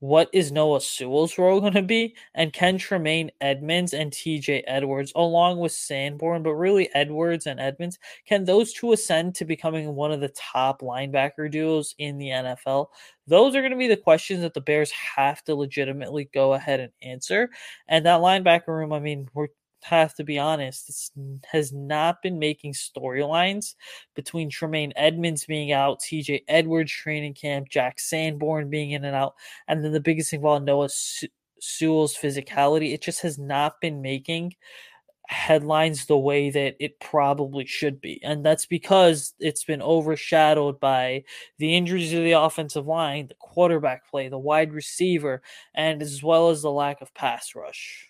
what 0.00 0.30
is 0.32 0.50
Noah 0.50 0.80
Sewell's 0.80 1.36
role 1.36 1.60
going 1.60 1.74
to 1.74 1.82
be? 1.82 2.16
And 2.34 2.52
can 2.52 2.78
Tremaine 2.78 3.30
Edmunds 3.40 3.92
and 3.92 4.10
TJ 4.10 4.62
Edwards, 4.66 5.12
along 5.14 5.58
with 5.58 5.72
Sanborn, 5.72 6.42
but 6.42 6.54
really 6.54 6.88
Edwards 6.94 7.46
and 7.46 7.60
Edmunds, 7.60 7.98
can 8.26 8.44
those 8.44 8.72
two 8.72 8.92
ascend 8.92 9.34
to 9.36 9.44
becoming 9.44 9.94
one 9.94 10.10
of 10.10 10.20
the 10.20 10.30
top 10.30 10.80
linebacker 10.80 11.50
duos 11.50 11.94
in 11.98 12.16
the 12.16 12.28
NFL? 12.28 12.86
Those 13.26 13.54
are 13.54 13.60
going 13.60 13.72
to 13.72 13.78
be 13.78 13.88
the 13.88 13.96
questions 13.96 14.40
that 14.40 14.54
the 14.54 14.60
Bears 14.62 14.90
have 14.90 15.44
to 15.44 15.54
legitimately 15.54 16.30
go 16.32 16.54
ahead 16.54 16.80
and 16.80 16.92
answer. 17.02 17.50
And 17.86 18.04
that 18.06 18.20
linebacker 18.20 18.68
room, 18.68 18.92
I 18.94 19.00
mean, 19.00 19.28
we're 19.34 19.48
have 19.82 20.14
to 20.14 20.24
be 20.24 20.38
honest, 20.38 20.86
this 20.86 21.10
has 21.50 21.72
not 21.72 22.22
been 22.22 22.38
making 22.38 22.74
storylines 22.74 23.74
between 24.14 24.50
Tremaine 24.50 24.92
Edmunds 24.96 25.44
being 25.46 25.72
out, 25.72 26.00
TJ 26.00 26.42
Edwards 26.48 26.92
training 26.92 27.34
camp, 27.34 27.68
Jack 27.68 27.98
Sanborn 28.00 28.70
being 28.70 28.92
in 28.92 29.04
and 29.04 29.16
out, 29.16 29.34
and 29.68 29.84
then 29.84 29.92
the 29.92 30.00
biggest 30.00 30.30
thing 30.30 30.40
of 30.40 30.44
all, 30.46 30.60
Noah 30.60 30.88
Sewell's 31.60 32.16
physicality. 32.16 32.92
It 32.92 33.02
just 33.02 33.22
has 33.22 33.38
not 33.38 33.80
been 33.80 34.02
making 34.02 34.54
headlines 35.30 36.06
the 36.06 36.18
way 36.18 36.50
that 36.50 36.74
it 36.80 36.98
probably 36.98 37.64
should 37.64 38.00
be. 38.00 38.20
And 38.24 38.44
that's 38.44 38.66
because 38.66 39.32
it's 39.38 39.62
been 39.62 39.80
overshadowed 39.80 40.80
by 40.80 41.22
the 41.58 41.76
injuries 41.76 42.12
of 42.12 42.24
the 42.24 42.32
offensive 42.32 42.88
line, 42.88 43.28
the 43.28 43.34
quarterback 43.34 44.10
play, 44.10 44.28
the 44.28 44.38
wide 44.38 44.72
receiver, 44.72 45.40
and 45.72 46.02
as 46.02 46.20
well 46.22 46.50
as 46.50 46.62
the 46.62 46.70
lack 46.72 47.00
of 47.00 47.14
pass 47.14 47.54
rush. 47.54 48.09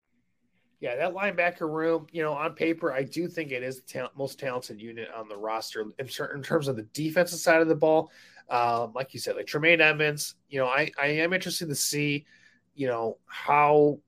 Yeah, 0.81 0.95
that 0.95 1.13
linebacker 1.13 1.69
room, 1.71 2.07
you 2.11 2.23
know, 2.23 2.33
on 2.33 2.55
paper, 2.55 2.91
I 2.91 3.03
do 3.03 3.27
think 3.27 3.51
it 3.51 3.61
is 3.61 3.81
the 3.81 3.99
ta- 3.99 4.11
most 4.17 4.39
talented 4.39 4.81
unit 4.81 5.09
on 5.15 5.29
the 5.29 5.37
roster 5.37 5.81
in, 5.81 5.93
in 5.99 6.41
terms 6.41 6.67
of 6.67 6.75
the 6.75 6.87
defensive 6.91 7.39
side 7.39 7.61
of 7.61 7.67
the 7.67 7.75
ball. 7.75 8.11
Um, 8.49 8.91
like 8.93 9.13
you 9.13 9.19
said, 9.19 9.35
like 9.35 9.45
Tremaine 9.45 9.79
Edmunds, 9.79 10.35
you 10.49 10.59
know, 10.59 10.65
I, 10.65 10.91
I 10.99 11.05
am 11.05 11.33
interested 11.33 11.69
to 11.69 11.75
see, 11.75 12.25
you 12.73 12.87
know, 12.87 13.19
how 13.27 13.99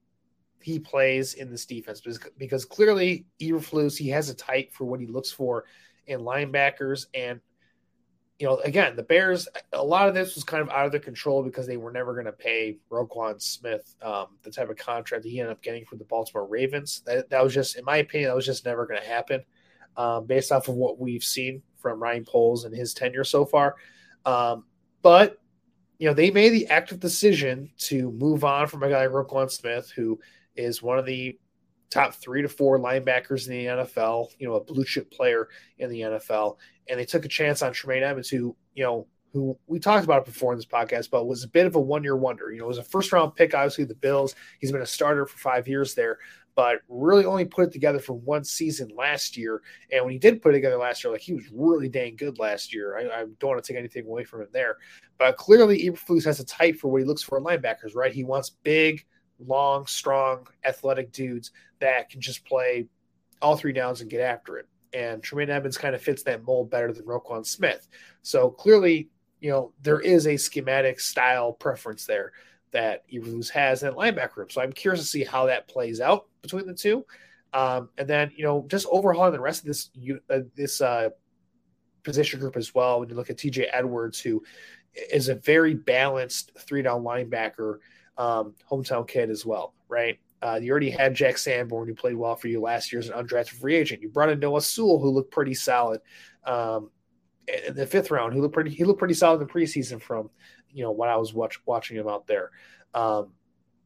he 0.62 0.80
plays 0.80 1.36
in 1.36 1.52
this 1.52 1.66
defense 1.68 2.02
because, 2.02 2.20
because 2.40 2.66
clearly 2.66 3.26
Eberflus, 3.40 3.96
he 3.96 4.10
has 4.10 4.30
a 4.30 4.34
type 4.34 4.74
for 4.74 4.86
what 4.86 5.00
he 5.00 5.06
looks 5.06 5.32
for 5.32 5.66
in 6.08 6.22
linebackers. 6.22 7.06
And, 7.14 7.40
you 8.40 8.48
know, 8.48 8.58
again, 8.58 8.96
the 8.96 9.04
Bears, 9.04 9.48
a 9.72 9.84
lot 9.84 10.08
of 10.08 10.16
this 10.16 10.36
was 10.36 10.44
kind 10.44 10.62
of 10.62 10.70
out 10.70 10.86
of 10.86 10.92
their 10.92 11.00
control 11.00 11.44
because 11.44 11.68
they 11.68 11.78
were 11.78 11.92
never 11.92 12.14
going 12.14 12.26
to 12.26 12.32
pay 12.32 12.78
Roquan 12.90 13.42
Smith 13.42 13.96
um, 14.02 14.28
the 14.42 14.52
type 14.52 14.70
of 14.70 14.78
contract 14.78 15.24
that 15.24 15.30
he 15.30 15.40
ended 15.40 15.54
up 15.54 15.62
getting 15.62 15.86
from 15.86 16.00
the 16.00 16.04
Baltimore 16.06 16.48
Ravens. 16.48 17.04
That, 17.06 17.30
that 17.30 17.44
was 17.44 17.54
just, 17.54 17.76
in 17.76 17.86
my 17.86 17.98
opinion, 17.98 18.30
that 18.30 18.36
was 18.36 18.46
just 18.46 18.66
never 18.66 18.86
going 18.88 19.00
to 19.00 19.08
happen 19.08 19.44
um, 19.98 20.26
based 20.26 20.52
off 20.52 20.68
of 20.68 20.76
what 20.76 21.00
we've 21.00 21.24
seen 21.24 21.62
from 21.78 22.02
Ryan 22.02 22.26
Poles 22.26 22.66
and 22.66 22.76
his 22.76 22.94
tenure 22.94 23.24
so 23.24 23.46
far. 23.46 23.76
Um, 24.26 24.66
but, 25.04 25.38
you 26.00 26.08
know, 26.08 26.14
they 26.14 26.32
made 26.32 26.50
the 26.50 26.68
active 26.68 27.00
decision 27.00 27.70
to 27.78 28.12
move 28.12 28.44
on 28.44 28.68
from 28.68 28.84
a 28.84 28.90
guy 28.90 29.06
like 29.06 29.28
Roquan 29.28 29.52
Smith, 29.52 29.92
who 29.96 30.20
is 30.56 30.82
one 30.82 30.98
of 30.98 31.06
the 31.06 31.38
top 31.94 32.14
three 32.14 32.42
to 32.42 32.50
four 32.50 32.80
linebackers 32.80 33.48
in 33.48 33.54
the 33.54 33.66
NFL, 33.66 34.30
you 34.40 34.48
know, 34.48 34.56
a 34.56 34.64
blue 34.64 34.84
chip 34.84 35.12
player 35.12 35.50
in 35.78 35.90
the 35.90 36.02
NFL. 36.02 36.58
And 36.90 37.00
they 37.00 37.06
took 37.06 37.26
a 37.26 37.30
chance 37.30 37.62
on 37.62 37.72
Tremaine 37.72 38.04
Evans, 38.04 38.30
who, 38.30 38.56
you 38.74 38.84
know, 38.84 39.08
who 39.34 39.58
we 39.68 39.80
talked 39.80 40.04
about 40.04 40.22
it 40.22 40.26
before 40.26 40.54
in 40.54 40.58
this 40.58 40.66
podcast, 40.66 41.10
but 41.10 41.26
was 41.26 41.44
a 41.44 41.48
bit 41.48 41.66
of 41.66 41.76
a 41.76 41.80
one 41.80 42.04
year 42.04 42.16
wonder. 42.16 42.52
You 42.52 42.60
know, 42.60 42.66
it 42.66 42.70
was 42.70 42.78
a 42.78 42.84
first 42.84 43.12
round 43.12 43.36
pick, 43.36 43.56
obviously, 43.56 43.84
the 43.84 43.96
Bills. 43.96 44.36
He's 44.60 44.72
been 44.72 44.82
a 44.82 44.86
starter 44.86 45.26
for 45.26 45.38
five 45.38 45.68
years 45.68 45.96
there, 45.96 46.20
but 46.56 46.80
really 46.88 47.26
only 47.26 47.46
put 47.46 47.66
it 47.66 47.72
together 47.72 48.00
for 48.00 48.14
one 48.14 48.44
season 48.44 48.92
last 48.96 49.36
year. 49.36 49.62
And 49.92 50.04
when 50.04 50.14
he 50.14 50.20
did 50.20 50.42
put 50.42 50.50
it 50.50 50.58
together 50.58 50.78
last 50.78 51.04
year, 51.04 51.12
like 51.12 51.22
he 51.22 51.34
was 51.34 51.50
really 51.52 51.90
dang 51.90 52.16
good 52.16 52.38
last 52.38 52.74
year. 52.74 52.98
I, 52.98 53.22
I 53.22 53.26
don't 53.40 53.50
want 53.50 53.64
to 53.64 53.68
take 53.68 53.80
anything 53.80 54.06
away 54.06 54.24
from 54.24 54.42
him 54.42 54.50
there. 54.54 54.78
But 55.18 55.38
clearly, 55.38 55.84
Eberflus 55.84 56.26
has 56.26 56.40
a 56.40 56.46
type 56.46 56.78
for 56.78 56.90
what 56.90 57.02
he 57.02 57.08
looks 57.08 57.24
for 57.24 57.40
in 57.40 57.44
linebackers, 57.44 57.96
right? 57.96 58.14
He 58.14 58.24
wants 58.24 58.52
big, 58.64 59.04
long, 59.40 59.88
strong, 59.88 60.48
athletic 60.64 61.12
dudes 61.12 61.52
that 61.84 62.10
can 62.10 62.22
just 62.22 62.46
play 62.46 62.88
all 63.42 63.56
three 63.56 63.74
downs 63.74 64.02
and 64.02 64.10
get 64.10 64.22
after 64.22 64.58
it. 64.58 64.68
And 64.94 65.22
Tremaine 65.22 65.50
Edmunds 65.50 65.78
kind 65.78 65.96
of 65.96 66.02
fits 66.02 66.24
that 66.24 66.44
mold 66.44 66.70
better 66.70 66.94
than 66.94 67.06
Roquan 67.06 67.46
Smith. 67.46 67.88
So 68.22 68.50
clearly, 68.50 69.10
you 69.42 69.50
know, 69.50 69.74
there 69.82 70.00
is 70.00 70.28
a 70.28 70.38
schematic 70.38 71.00
style 71.00 71.52
preference 71.52 72.06
there 72.06 72.32
that 72.72 73.04
Eberflus 73.10 73.50
has 73.50 73.84
in 73.84 73.94
linebacker 73.94 74.38
room. 74.38 74.50
So 74.50 74.62
I'm 74.62 74.72
curious 74.72 75.02
to 75.02 75.08
see 75.08 75.24
how 75.24 75.48
that 75.48 75.68
plays 75.68 76.00
out 76.00 76.28
between 76.42 76.66
the 76.66 76.74
two. 76.74 77.06
Um, 77.54 77.90
and 77.98 78.08
then, 78.08 78.32
you 78.36 78.44
know, 78.44 78.66
just 78.68 78.88
overhauling 78.90 79.34
the 79.34 79.40
rest 79.40 79.62
of 79.62 79.68
this 79.68 79.90
uh, 80.30 80.40
this 80.56 80.82
uh, 80.82 81.10
position 82.04 82.40
group 82.40 82.56
as 82.56 82.74
well. 82.74 83.00
When 83.00 83.10
you 83.10 83.16
look 83.16 83.30
at 83.30 83.38
TJ 83.38 83.68
Edwards, 83.72 84.20
who 84.20 84.44
is 84.94 85.28
a 85.28 85.36
very 85.36 85.74
balanced 85.74 86.52
three 86.60 86.82
down 86.82 87.04
linebacker 87.04 87.80
um, 88.18 88.56
hometown 88.70 89.08
kid 89.08 89.30
as 89.30 89.46
well, 89.46 89.74
right? 89.88 90.20
Uh, 90.44 90.56
you 90.56 90.72
already 90.72 90.90
had 90.90 91.16
Jack 91.16 91.38
Sanborn, 91.38 91.88
who 91.88 91.96
played 91.96 92.16
well 92.16 92.36
for 92.36 92.50
you 92.50 92.60
last 92.60 92.92
year 92.92 93.00
as 93.00 93.08
an 93.08 93.16
undrafted 93.16 93.52
free 93.52 93.76
agent. 93.76 94.02
You 94.02 94.10
brought 94.10 94.30
in 94.30 94.40
Noah 94.40 94.62
Sewell, 94.62 95.00
who 95.00 95.10
looked 95.10 95.32
pretty 95.32 95.54
solid 95.54 96.02
um, 96.44 96.92
in 97.48 97.74
the 97.76 97.88
fifth 97.88 98.12
round. 98.12 98.34
Who 98.34 98.42
looked 98.42 98.54
pretty, 98.54 98.72
he 98.72 98.84
looked 98.84 99.00
pretty 99.00 99.14
solid 99.14 99.40
in 99.40 99.48
the 99.48 99.54
preseason 99.54 100.02
from 100.02 100.30
you 100.70 100.84
know 100.84 100.92
what 100.92 101.08
I 101.08 101.16
was 101.16 101.34
watch, 101.34 101.62
watching 101.66 101.96
him 101.96 102.10
out 102.10 102.28
there. 102.28 102.52
Um, 102.94 103.32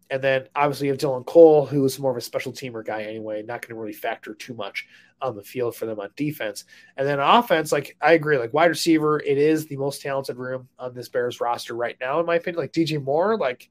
and 0.09 0.23
then 0.23 0.47
obviously 0.55 0.87
you 0.87 0.93
have 0.93 0.99
Dylan 0.99 1.25
Cole, 1.25 1.65
who 1.65 1.83
is 1.85 1.99
more 1.99 2.11
of 2.11 2.17
a 2.17 2.21
special 2.21 2.51
teamer 2.51 2.83
guy 2.83 3.03
anyway, 3.03 3.43
not 3.43 3.61
going 3.61 3.75
to 3.75 3.79
really 3.79 3.93
factor 3.93 4.33
too 4.33 4.53
much 4.53 4.87
on 5.21 5.35
the 5.35 5.43
field 5.43 5.75
for 5.75 5.85
them 5.85 5.99
on 5.99 6.09
defense. 6.15 6.63
And 6.95 7.05
then 7.05 7.19
offense, 7.19 7.71
like 7.71 7.97
I 8.01 8.13
agree, 8.13 8.37
like 8.37 8.53
wide 8.53 8.69
receiver, 8.69 9.19
it 9.19 9.37
is 9.37 9.67
the 9.67 9.77
most 9.77 10.01
talented 10.01 10.37
room 10.37 10.69
on 10.79 10.93
this 10.93 11.09
Bears 11.09 11.41
roster 11.41 11.75
right 11.75 11.97
now, 11.99 12.19
in 12.19 12.25
my 12.25 12.35
opinion. 12.35 12.61
Like 12.61 12.71
DJ 12.71 13.03
Moore, 13.03 13.37
like 13.37 13.69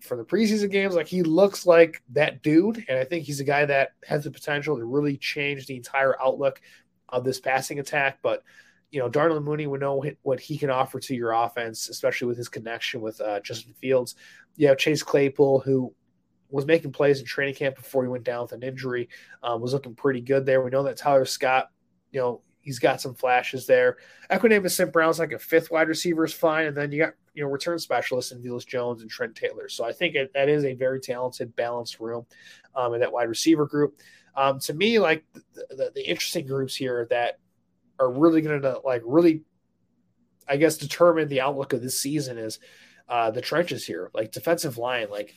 for 0.00 0.16
the 0.16 0.24
preseason 0.24 0.70
games, 0.70 0.94
like 0.94 1.06
he 1.06 1.22
looks 1.22 1.66
like 1.66 2.02
that 2.10 2.42
dude, 2.42 2.84
and 2.88 2.98
I 2.98 3.04
think 3.04 3.24
he's 3.24 3.40
a 3.40 3.44
guy 3.44 3.64
that 3.64 3.90
has 4.04 4.24
the 4.24 4.30
potential 4.30 4.76
to 4.76 4.84
really 4.84 5.16
change 5.16 5.66
the 5.66 5.76
entire 5.76 6.20
outlook 6.20 6.60
of 7.08 7.24
this 7.24 7.40
passing 7.40 7.78
attack. 7.78 8.18
But 8.22 8.42
you 8.90 9.00
know, 9.00 9.08
Darnell 9.08 9.40
Mooney 9.40 9.66
would 9.66 9.80
know 9.80 10.02
what 10.22 10.40
he 10.40 10.56
can 10.56 10.70
offer 10.70 11.00
to 11.00 11.14
your 11.14 11.32
offense, 11.32 11.88
especially 11.88 12.28
with 12.28 12.36
his 12.36 12.48
connection 12.48 13.00
with 13.00 13.20
uh, 13.20 13.40
Justin 13.40 13.74
Fields. 13.74 14.14
You 14.56 14.68
have 14.68 14.78
Chase 14.78 15.02
Claypool, 15.02 15.60
who 15.60 15.94
was 16.48 16.66
making 16.66 16.92
plays 16.92 17.18
in 17.18 17.26
training 17.26 17.54
camp 17.54 17.76
before 17.76 18.04
he 18.04 18.08
went 18.08 18.24
down 18.24 18.42
with 18.42 18.52
an 18.52 18.62
injury, 18.62 19.08
um, 19.42 19.60
was 19.60 19.72
looking 19.72 19.94
pretty 19.94 20.20
good 20.20 20.46
there. 20.46 20.62
We 20.62 20.70
know 20.70 20.84
that 20.84 20.96
Tyler 20.96 21.24
Scott, 21.24 21.70
you 22.12 22.20
know, 22.20 22.42
he's 22.66 22.80
got 22.80 23.00
some 23.00 23.14
flashes 23.14 23.64
there. 23.64 23.96
Equanimeous 24.30 24.72
St. 24.72 24.92
Brown's 24.92 25.20
like 25.20 25.32
a 25.32 25.38
fifth 25.38 25.70
wide 25.70 25.88
receiver 25.88 26.24
is 26.24 26.34
fine, 26.34 26.66
and 26.66 26.76
then 26.76 26.90
you 26.90 26.98
got 26.98 27.14
you 27.32 27.44
know 27.44 27.48
return 27.48 27.78
specialists 27.78 28.32
in 28.32 28.42
Velus 28.42 28.66
Jones 28.66 29.00
and 29.00 29.10
Trent 29.10 29.36
Taylor. 29.36 29.68
So 29.68 29.84
I 29.84 29.92
think 29.92 30.16
it, 30.16 30.32
that 30.34 30.48
is 30.48 30.64
a 30.64 30.74
very 30.74 31.00
talented, 31.00 31.54
balanced 31.54 32.00
room 32.00 32.26
um, 32.74 32.92
in 32.92 33.00
that 33.00 33.12
wide 33.12 33.28
receiver 33.28 33.66
group. 33.66 34.00
Um, 34.34 34.58
to 34.60 34.74
me, 34.74 34.98
like 34.98 35.24
the, 35.32 35.42
the, 35.70 35.92
the, 35.94 36.06
interesting 36.06 36.46
groups 36.46 36.76
here 36.76 37.06
that 37.08 37.38
are 37.98 38.10
really 38.10 38.42
going 38.42 38.60
to 38.60 38.80
like 38.84 39.00
really, 39.06 39.44
I 40.46 40.58
guess, 40.58 40.76
determine 40.76 41.28
the 41.28 41.40
outlook 41.40 41.72
of 41.72 41.80
this 41.80 41.98
season 41.98 42.36
is 42.36 42.58
uh, 43.08 43.30
the 43.30 43.40
trenches 43.40 43.86
here, 43.86 44.10
like 44.12 44.32
defensive 44.32 44.76
line. 44.76 45.08
Like, 45.08 45.34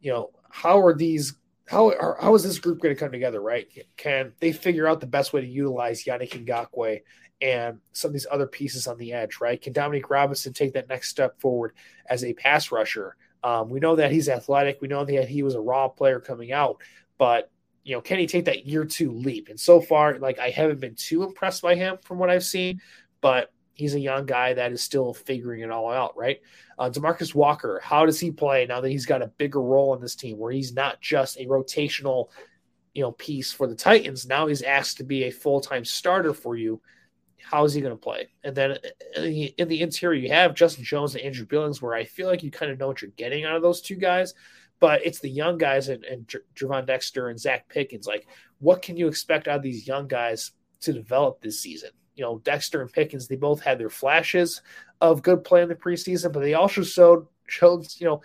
you 0.00 0.10
know, 0.10 0.30
how 0.50 0.80
are 0.80 0.94
these? 0.94 1.34
How 1.66 1.88
are, 1.90 2.18
how 2.20 2.34
is 2.34 2.42
this 2.42 2.58
group 2.58 2.80
going 2.80 2.94
to 2.94 2.98
come 2.98 3.12
together? 3.12 3.40
Right? 3.40 3.68
Can 3.96 4.32
they 4.40 4.52
figure 4.52 4.86
out 4.86 5.00
the 5.00 5.06
best 5.06 5.32
way 5.32 5.40
to 5.40 5.46
utilize 5.46 6.04
Yannick 6.04 6.44
Ngakoue 6.44 7.00
and 7.40 7.80
some 7.92 8.10
of 8.10 8.12
these 8.12 8.26
other 8.30 8.46
pieces 8.46 8.86
on 8.86 8.98
the 8.98 9.12
edge, 9.12 9.38
right? 9.40 9.60
Can 9.60 9.72
Dominic 9.72 10.08
Robinson 10.10 10.52
take 10.52 10.74
that 10.74 10.88
next 10.88 11.08
step 11.08 11.40
forward 11.40 11.74
as 12.06 12.24
a 12.24 12.34
pass 12.34 12.70
rusher? 12.70 13.16
Um, 13.42 13.68
we 13.68 13.80
know 13.80 13.96
that 13.96 14.12
he's 14.12 14.28
athletic. 14.28 14.80
We 14.80 14.88
know 14.88 15.04
that 15.04 15.28
he 15.28 15.42
was 15.42 15.56
a 15.56 15.60
raw 15.60 15.88
player 15.88 16.20
coming 16.20 16.52
out, 16.52 16.80
but 17.18 17.50
you 17.84 17.96
know, 17.96 18.00
can 18.00 18.20
he 18.20 18.26
take 18.26 18.44
that 18.44 18.66
year 18.66 18.84
two 18.84 19.10
leap? 19.10 19.48
And 19.48 19.58
so 19.58 19.80
far, 19.80 20.18
like 20.18 20.38
I 20.38 20.50
haven't 20.50 20.80
been 20.80 20.94
too 20.94 21.24
impressed 21.24 21.62
by 21.62 21.74
him 21.74 21.98
from 22.04 22.18
what 22.18 22.30
I've 22.30 22.44
seen, 22.44 22.80
but 23.20 23.52
he's 23.74 23.94
a 23.94 24.00
young 24.00 24.26
guy 24.26 24.54
that 24.54 24.72
is 24.72 24.82
still 24.82 25.14
figuring 25.14 25.62
it 25.62 25.70
all 25.70 25.90
out, 25.90 26.16
right? 26.16 26.40
Uh, 26.78 26.90
Demarcus 26.90 27.34
Walker, 27.34 27.80
how 27.82 28.06
does 28.06 28.20
he 28.20 28.30
play 28.30 28.66
now 28.66 28.80
that 28.80 28.90
he's 28.90 29.06
got 29.06 29.22
a 29.22 29.28
bigger 29.28 29.60
role 29.60 29.94
in 29.94 30.00
this 30.00 30.14
team 30.14 30.38
where 30.38 30.52
he's 30.52 30.72
not 30.72 31.00
just 31.00 31.38
a 31.38 31.46
rotational, 31.46 32.28
you 32.94 33.02
know, 33.02 33.12
piece 33.12 33.52
for 33.52 33.66
the 33.66 33.74
Titans? 33.74 34.26
Now 34.26 34.46
he's 34.46 34.62
asked 34.62 34.98
to 34.98 35.04
be 35.04 35.24
a 35.24 35.30
full 35.30 35.60
time 35.60 35.84
starter 35.84 36.34
for 36.34 36.56
you 36.56 36.80
how 37.42 37.64
is 37.64 37.74
he 37.74 37.80
going 37.80 37.92
to 37.92 38.00
play? 38.00 38.28
And 38.44 38.54
then 38.54 38.78
in 39.16 39.68
the 39.68 39.82
interior, 39.82 40.20
you 40.20 40.28
have 40.30 40.54
Justin 40.54 40.84
Jones 40.84 41.14
and 41.14 41.24
Andrew 41.24 41.44
Billings, 41.44 41.82
where 41.82 41.94
I 41.94 42.04
feel 42.04 42.28
like 42.28 42.42
you 42.42 42.50
kind 42.50 42.70
of 42.70 42.78
know 42.78 42.86
what 42.86 43.02
you're 43.02 43.10
getting 43.12 43.44
out 43.44 43.56
of 43.56 43.62
those 43.62 43.80
two 43.80 43.96
guys. 43.96 44.32
But 44.80 45.04
it's 45.04 45.20
the 45.20 45.28
young 45.28 45.58
guys 45.58 45.88
and, 45.88 46.04
and 46.04 46.26
Gervon 46.54 46.86
Dexter 46.86 47.28
and 47.28 47.38
Zach 47.38 47.68
Pickens. 47.68 48.06
Like, 48.06 48.26
what 48.58 48.82
can 48.82 48.96
you 48.96 49.06
expect 49.06 49.48
out 49.48 49.56
of 49.56 49.62
these 49.62 49.86
young 49.86 50.08
guys 50.08 50.52
to 50.80 50.92
develop 50.92 51.40
this 51.40 51.60
season? 51.60 51.90
You 52.14 52.24
know, 52.24 52.38
Dexter 52.38 52.82
and 52.82 52.92
Pickens, 52.92 53.26
they 53.26 53.36
both 53.36 53.62
had 53.62 53.78
their 53.78 53.90
flashes 53.90 54.62
of 55.00 55.22
good 55.22 55.44
play 55.44 55.62
in 55.62 55.68
the 55.68 55.74
preseason, 55.74 56.32
but 56.32 56.40
they 56.40 56.54
also 56.54 56.82
showed 56.82 57.26
showed 57.46 57.86
you 57.98 58.06
know 58.06 58.22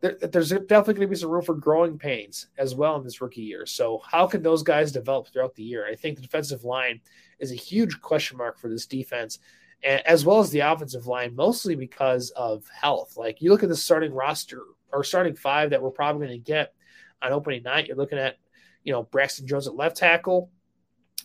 there, 0.00 0.16
there's 0.20 0.50
definitely 0.50 0.94
going 0.94 1.00
to 1.00 1.08
be 1.08 1.16
some 1.16 1.30
room 1.30 1.42
for 1.42 1.54
growing 1.54 1.98
pains 1.98 2.48
as 2.56 2.74
well 2.74 2.96
in 2.96 3.04
this 3.04 3.20
rookie 3.20 3.42
year. 3.42 3.66
So, 3.66 4.00
how 4.06 4.26
can 4.26 4.42
those 4.42 4.62
guys 4.62 4.92
develop 4.92 5.28
throughout 5.28 5.54
the 5.54 5.64
year? 5.64 5.86
I 5.86 5.94
think 5.94 6.16
the 6.16 6.22
defensive 6.22 6.64
line 6.64 7.00
is 7.38 7.50
a 7.50 7.56
huge 7.56 8.00
question 8.00 8.38
mark 8.38 8.58
for 8.58 8.68
this 8.68 8.86
defense, 8.86 9.38
as 9.82 10.24
well 10.24 10.38
as 10.38 10.50
the 10.50 10.60
offensive 10.60 11.06
line, 11.06 11.34
mostly 11.34 11.74
because 11.74 12.30
of 12.30 12.64
health. 12.68 13.16
Like 13.16 13.42
you 13.42 13.50
look 13.50 13.62
at 13.62 13.68
the 13.68 13.76
starting 13.76 14.12
roster 14.12 14.62
or 14.92 15.02
starting 15.02 15.34
five 15.34 15.70
that 15.70 15.82
we're 15.82 15.90
probably 15.90 16.26
going 16.26 16.38
to 16.38 16.44
get 16.44 16.74
on 17.20 17.32
opening 17.32 17.62
night. 17.62 17.86
You're 17.88 17.96
looking 17.96 18.18
at, 18.18 18.36
you 18.84 18.92
know, 18.92 19.02
Braxton 19.02 19.46
Jones 19.46 19.66
at 19.66 19.74
left 19.74 19.96
tackle, 19.96 20.50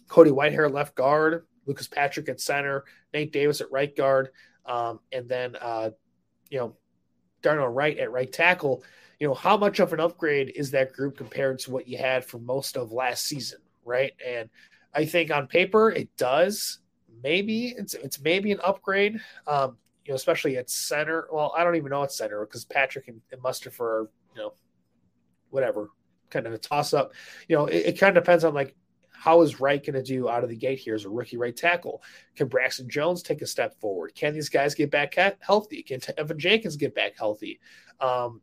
Cody 0.07 0.31
Whitehair 0.31 0.71
left 0.71 0.95
guard, 0.95 1.45
Lucas 1.65 1.87
Patrick 1.87 2.29
at 2.29 2.41
center, 2.41 2.83
Nate 3.13 3.31
Davis 3.31 3.61
at 3.61 3.71
right 3.71 3.95
guard, 3.95 4.29
um, 4.65 4.99
and 5.11 5.27
then 5.27 5.55
uh, 5.55 5.91
you 6.49 6.59
know 6.59 6.75
Darnell 7.41 7.67
Wright 7.67 7.97
at 7.99 8.11
right 8.11 8.31
tackle, 8.31 8.83
you 9.19 9.27
know, 9.27 9.33
how 9.33 9.55
much 9.55 9.79
of 9.79 9.93
an 9.93 9.99
upgrade 9.99 10.51
is 10.55 10.71
that 10.71 10.93
group 10.93 11.17
compared 11.17 11.59
to 11.59 11.71
what 11.71 11.87
you 11.87 11.97
had 11.97 12.25
for 12.25 12.39
most 12.39 12.75
of 12.75 12.91
last 12.91 13.25
season, 13.25 13.59
right? 13.85 14.11
And 14.25 14.49
I 14.93 15.05
think 15.05 15.31
on 15.31 15.47
paper 15.47 15.91
it 15.91 16.09
does. 16.17 16.79
Maybe 17.21 17.67
it's 17.77 17.93
it's 17.93 18.19
maybe 18.19 18.51
an 18.51 18.59
upgrade, 18.63 19.19
um, 19.47 19.77
you 20.03 20.11
know, 20.11 20.15
especially 20.15 20.57
at 20.57 20.69
center. 20.69 21.27
Well, 21.31 21.53
I 21.55 21.63
don't 21.63 21.75
even 21.75 21.91
know 21.91 22.03
at 22.03 22.11
center 22.11 22.45
because 22.45 22.65
Patrick 22.65 23.07
and, 23.07 23.21
and 23.31 23.41
Mustipher 23.41 23.79
are, 23.79 24.09
you 24.35 24.41
know, 24.41 24.53
whatever, 25.51 25.89
kind 26.29 26.45
of 26.45 26.53
a 26.53 26.57
toss 26.57 26.93
up. 26.93 27.13
You 27.47 27.55
know, 27.55 27.67
it, 27.67 27.85
it 27.85 27.99
kind 27.99 28.17
of 28.17 28.23
depends 28.23 28.43
on 28.43 28.53
like 28.53 28.75
how 29.23 29.41
is 29.41 29.61
Wright 29.61 29.81
going 29.81 29.93
to 29.93 30.03
do 30.03 30.27
out 30.27 30.43
of 30.43 30.49
the 30.49 30.55
gate 30.57 30.79
here 30.79 30.95
as 30.95 31.05
a 31.05 31.09
rookie 31.09 31.37
right 31.37 31.55
tackle? 31.55 32.03
Can 32.35 32.49
Braxton 32.49 32.89
Jones 32.89 33.23
take 33.23 33.41
a 33.41 33.47
step 33.47 33.79
forward? 33.79 34.13
Can 34.15 34.33
these 34.33 34.49
guys 34.49 34.75
get 34.75 34.91
back 34.91 35.15
healthy? 35.39 35.81
Can 35.81 36.01
Teven 36.01 36.35
Jenkins 36.35 36.75
get 36.75 36.93
back 36.93 37.13
healthy? 37.17 37.61
Um, 38.01 38.41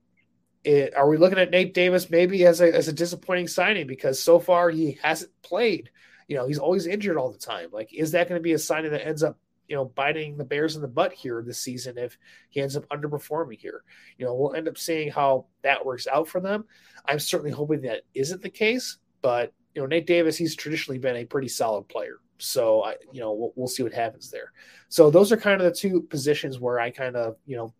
it, 0.64 0.96
are 0.96 1.06
we 1.06 1.18
looking 1.18 1.38
at 1.38 1.50
Nate 1.50 1.74
Davis 1.74 2.08
maybe 2.08 2.46
as 2.46 2.62
a, 2.62 2.74
as 2.74 2.88
a 2.88 2.94
disappointing 2.94 3.46
signing 3.46 3.86
because 3.86 4.22
so 4.22 4.38
far 4.38 4.70
he 4.70 4.98
hasn't 5.02 5.30
played? 5.42 5.90
You 6.28 6.38
know, 6.38 6.46
he's 6.46 6.58
always 6.58 6.86
injured 6.86 7.18
all 7.18 7.30
the 7.30 7.36
time. 7.36 7.68
Like, 7.70 7.92
is 7.92 8.12
that 8.12 8.30
going 8.30 8.38
to 8.38 8.42
be 8.42 8.54
a 8.54 8.58
signing 8.58 8.92
that 8.92 9.06
ends 9.06 9.22
up 9.22 9.36
you 9.68 9.76
know, 9.76 9.84
biting 9.84 10.38
the 10.38 10.44
Bears 10.44 10.76
in 10.76 10.82
the 10.82 10.88
butt 10.88 11.12
here 11.12 11.42
this 11.42 11.60
season 11.60 11.98
if 11.98 12.16
he 12.48 12.60
ends 12.60 12.76
up 12.76 12.88
underperforming 12.88 13.58
here. 13.58 13.84
You 14.16 14.24
know, 14.24 14.34
we'll 14.34 14.54
end 14.54 14.66
up 14.66 14.76
seeing 14.76 15.12
how 15.12 15.46
that 15.62 15.84
works 15.84 16.08
out 16.08 16.26
for 16.26 16.40
them. 16.40 16.64
I'm 17.06 17.20
certainly 17.20 17.52
hoping 17.52 17.82
that 17.82 18.02
isn't 18.12 18.42
the 18.42 18.50
case, 18.50 18.96
but 19.22 19.52
you 19.74 19.82
know, 19.82 19.86
Nate 19.86 20.06
Davis, 20.06 20.36
he's 20.36 20.56
traditionally 20.56 20.98
been 20.98 21.16
a 21.16 21.24
pretty 21.24 21.48
solid 21.48 21.88
player. 21.88 22.18
So 22.38 22.82
I, 22.84 22.96
you 23.12 23.20
know, 23.20 23.32
we'll, 23.32 23.52
we'll 23.54 23.68
see 23.68 23.82
what 23.82 23.92
happens 23.92 24.30
there. 24.30 24.52
So 24.88 25.10
those 25.10 25.30
are 25.30 25.36
kind 25.36 25.60
of 25.60 25.66
the 25.66 25.78
two 25.78 26.02
positions 26.02 26.58
where 26.58 26.80
I 26.80 26.90
kind 26.90 27.16
of, 27.16 27.36
you 27.46 27.56
know, 27.56 27.74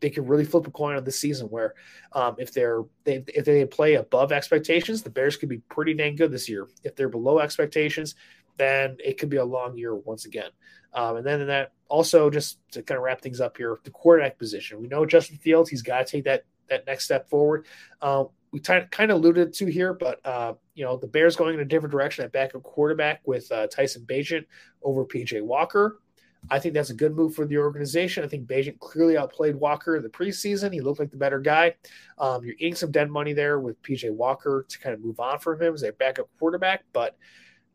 they 0.00 0.10
could 0.10 0.28
really 0.28 0.44
flip 0.44 0.66
a 0.66 0.70
coin 0.70 0.96
on 0.96 1.04
this 1.04 1.18
season. 1.18 1.48
Where 1.48 1.74
um, 2.12 2.36
if 2.38 2.52
they're 2.52 2.82
they, 3.04 3.24
if 3.28 3.44
they 3.44 3.64
play 3.64 3.94
above 3.94 4.32
expectations, 4.32 5.02
the 5.02 5.10
Bears 5.10 5.36
could 5.36 5.48
be 5.48 5.58
pretty 5.58 5.94
dang 5.94 6.16
good 6.16 6.30
this 6.30 6.48
year. 6.48 6.68
If 6.84 6.96
they're 6.96 7.08
below 7.08 7.38
expectations, 7.38 8.14
then 8.56 8.96
it 9.02 9.18
could 9.18 9.28
be 9.28 9.36
a 9.36 9.44
long 9.44 9.76
year 9.76 9.94
once 9.94 10.24
again. 10.24 10.50
Um, 10.92 11.16
and 11.16 11.26
then 11.26 11.40
in 11.40 11.46
that 11.48 11.72
also 11.88 12.30
just 12.30 12.58
to 12.72 12.82
kind 12.82 12.96
of 12.96 13.04
wrap 13.04 13.20
things 13.20 13.40
up 13.40 13.56
here, 13.56 13.78
the 13.84 13.90
quarterback 13.90 14.38
position. 14.38 14.80
We 14.80 14.88
know 14.88 15.06
Justin 15.06 15.36
Fields, 15.36 15.70
he's 15.70 15.82
got 15.82 16.06
to 16.06 16.10
take 16.10 16.24
that 16.24 16.44
that 16.68 16.86
next 16.86 17.04
step 17.04 17.28
forward. 17.28 17.66
Uh, 18.00 18.24
we 18.56 18.60
t- 18.60 18.80
kind 18.90 19.10
of 19.10 19.18
alluded 19.18 19.52
to 19.52 19.66
here, 19.66 19.92
but 19.92 20.18
uh, 20.24 20.54
you 20.74 20.82
know 20.82 20.96
the 20.96 21.06
Bears 21.06 21.36
going 21.36 21.52
in 21.52 21.60
a 21.60 21.64
different 21.64 21.92
direction 21.92 22.24
at 22.24 22.32
backup 22.32 22.62
quarterback 22.62 23.20
with 23.26 23.52
uh, 23.52 23.66
Tyson 23.66 24.06
Bagent 24.06 24.46
over 24.82 25.04
PJ 25.04 25.42
Walker. 25.42 26.00
I 26.48 26.58
think 26.58 26.72
that's 26.72 26.88
a 26.88 26.94
good 26.94 27.14
move 27.14 27.34
for 27.34 27.44
the 27.44 27.58
organization. 27.58 28.24
I 28.24 28.28
think 28.28 28.46
Bagent 28.46 28.78
clearly 28.78 29.18
outplayed 29.18 29.56
Walker 29.56 29.96
in 29.96 30.02
the 30.02 30.08
preseason. 30.08 30.72
He 30.72 30.80
looked 30.80 31.00
like 31.00 31.10
the 31.10 31.18
better 31.18 31.38
guy. 31.38 31.74
Um, 32.16 32.46
you're 32.46 32.54
eating 32.54 32.76
some 32.76 32.90
dead 32.90 33.10
money 33.10 33.34
there 33.34 33.60
with 33.60 33.82
PJ 33.82 34.10
Walker 34.10 34.64
to 34.66 34.78
kind 34.78 34.94
of 34.94 35.04
move 35.04 35.20
on 35.20 35.38
from 35.38 35.60
him 35.60 35.74
as 35.74 35.82
a 35.82 35.92
backup 35.92 36.30
quarterback, 36.38 36.84
but 36.94 37.18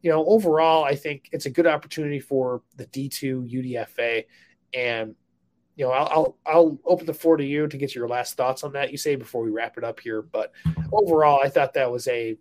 you 0.02 0.10
know, 0.10 0.26
overall, 0.26 0.84
I 0.84 0.96
think 0.96 1.30
it's 1.32 1.46
a 1.46 1.52
good 1.52 1.68
opportunity 1.68 2.20
for 2.20 2.64
the 2.76 2.88
D2 2.88 3.54
UDFA. 3.54 4.26
And, 4.74 5.14
you 5.76 5.86
know, 5.86 5.92
I'll, 5.92 6.08
I'll, 6.08 6.38
I'll 6.46 6.80
open 6.86 7.06
the 7.06 7.14
floor 7.14 7.38
to 7.38 7.46
you 7.46 7.68
to 7.68 7.78
get 7.78 7.96
your 7.96 8.08
last 8.08 8.36
thoughts 8.36 8.64
on 8.64 8.74
that. 8.74 8.92
Usayd 8.92 9.20
before 9.20 9.44
we 9.44 9.52
wrap 9.52 9.78
it 9.78 9.84
up 9.84 10.00
here, 10.00 10.22
but 10.22 10.52
overall, 10.92 11.42
I 11.44 11.50
thought 11.50 11.74
that 11.74 11.92
was 11.92 12.08
a, 12.08 12.38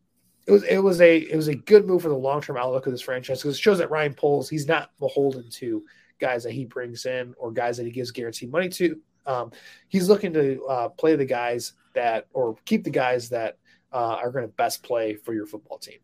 it 0.46 0.52
was, 0.52 0.62
it 0.64 0.78
was 0.78 1.00
a, 1.00 1.18
it 1.18 1.36
was 1.36 1.48
a 1.48 1.54
good 1.54 1.86
move 1.86 2.02
for 2.02 2.08
the 2.08 2.14
long-term 2.14 2.56
outlook 2.56 2.86
of 2.86 2.92
this 2.92 3.02
franchise 3.02 3.40
because 3.40 3.56
it 3.56 3.60
shows 3.60 3.78
that 3.78 3.90
Ryan 3.90 4.14
Poles, 4.14 4.48
he's 4.48 4.66
not 4.66 4.90
beholden 4.98 5.48
to 5.50 5.84
guys 6.18 6.42
that 6.44 6.52
he 6.52 6.64
brings 6.64 7.06
in 7.06 7.34
or 7.38 7.52
guys 7.52 7.76
that 7.76 7.86
he 7.86 7.92
gives 7.92 8.10
guaranteed 8.10 8.50
money 8.50 8.68
to. 8.68 9.00
Um, 9.26 9.52
he's 9.88 10.08
looking 10.08 10.32
to 10.32 10.64
uh, 10.64 10.88
play 10.88 11.14
the 11.16 11.24
guys 11.24 11.74
that, 11.94 12.26
or 12.32 12.56
keep 12.64 12.84
the 12.84 12.90
guys 12.90 13.28
that 13.28 13.58
uh, 13.92 14.16
are 14.16 14.30
going 14.30 14.44
to 14.44 14.52
best 14.52 14.82
play 14.82 15.14
for 15.14 15.34
your 15.34 15.46
football 15.46 15.78
team. 15.78 15.98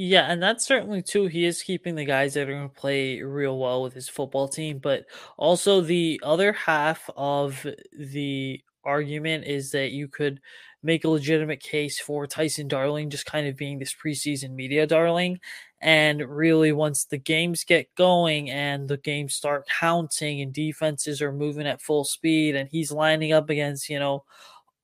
Yeah, 0.00 0.30
and 0.30 0.40
that's 0.40 0.64
certainly 0.64 1.02
too. 1.02 1.26
He 1.26 1.44
is 1.44 1.60
keeping 1.62 1.96
the 1.96 2.04
guys 2.04 2.34
that 2.34 2.48
are 2.48 2.52
going 2.52 2.68
to 2.68 2.74
play 2.74 3.20
real 3.20 3.58
well 3.58 3.82
with 3.82 3.94
his 3.94 4.08
football 4.08 4.46
team, 4.46 4.78
but 4.78 5.06
also 5.36 5.80
the 5.80 6.20
other 6.22 6.52
half 6.52 7.10
of 7.16 7.66
the 7.98 8.62
argument 8.84 9.44
is 9.46 9.72
that 9.72 9.90
you 9.90 10.06
could 10.06 10.40
make 10.84 11.02
a 11.04 11.08
legitimate 11.08 11.58
case 11.60 11.98
for 11.98 12.28
Tyson 12.28 12.68
Darling 12.68 13.10
just 13.10 13.26
kind 13.26 13.48
of 13.48 13.56
being 13.56 13.80
this 13.80 13.92
preseason 13.92 14.50
media 14.54 14.86
darling. 14.86 15.40
And 15.80 16.20
really, 16.28 16.70
once 16.70 17.04
the 17.04 17.18
games 17.18 17.64
get 17.64 17.92
going 17.96 18.50
and 18.50 18.86
the 18.88 18.98
games 18.98 19.34
start 19.34 19.66
counting 19.80 20.40
and 20.40 20.52
defenses 20.52 21.20
are 21.20 21.32
moving 21.32 21.66
at 21.66 21.82
full 21.82 22.04
speed 22.04 22.54
and 22.54 22.68
he's 22.70 22.92
lining 22.92 23.32
up 23.32 23.50
against, 23.50 23.88
you 23.88 23.98
know, 23.98 24.22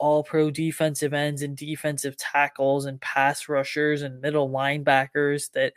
all 0.05 0.22
pro 0.22 0.50
defensive 0.50 1.14
ends 1.14 1.40
and 1.40 1.57
defensive 1.57 2.14
tackles 2.18 2.84
and 2.84 3.00
pass 3.00 3.48
rushers 3.48 4.02
and 4.02 4.20
middle 4.20 4.50
linebackers 4.50 5.50
that 5.52 5.72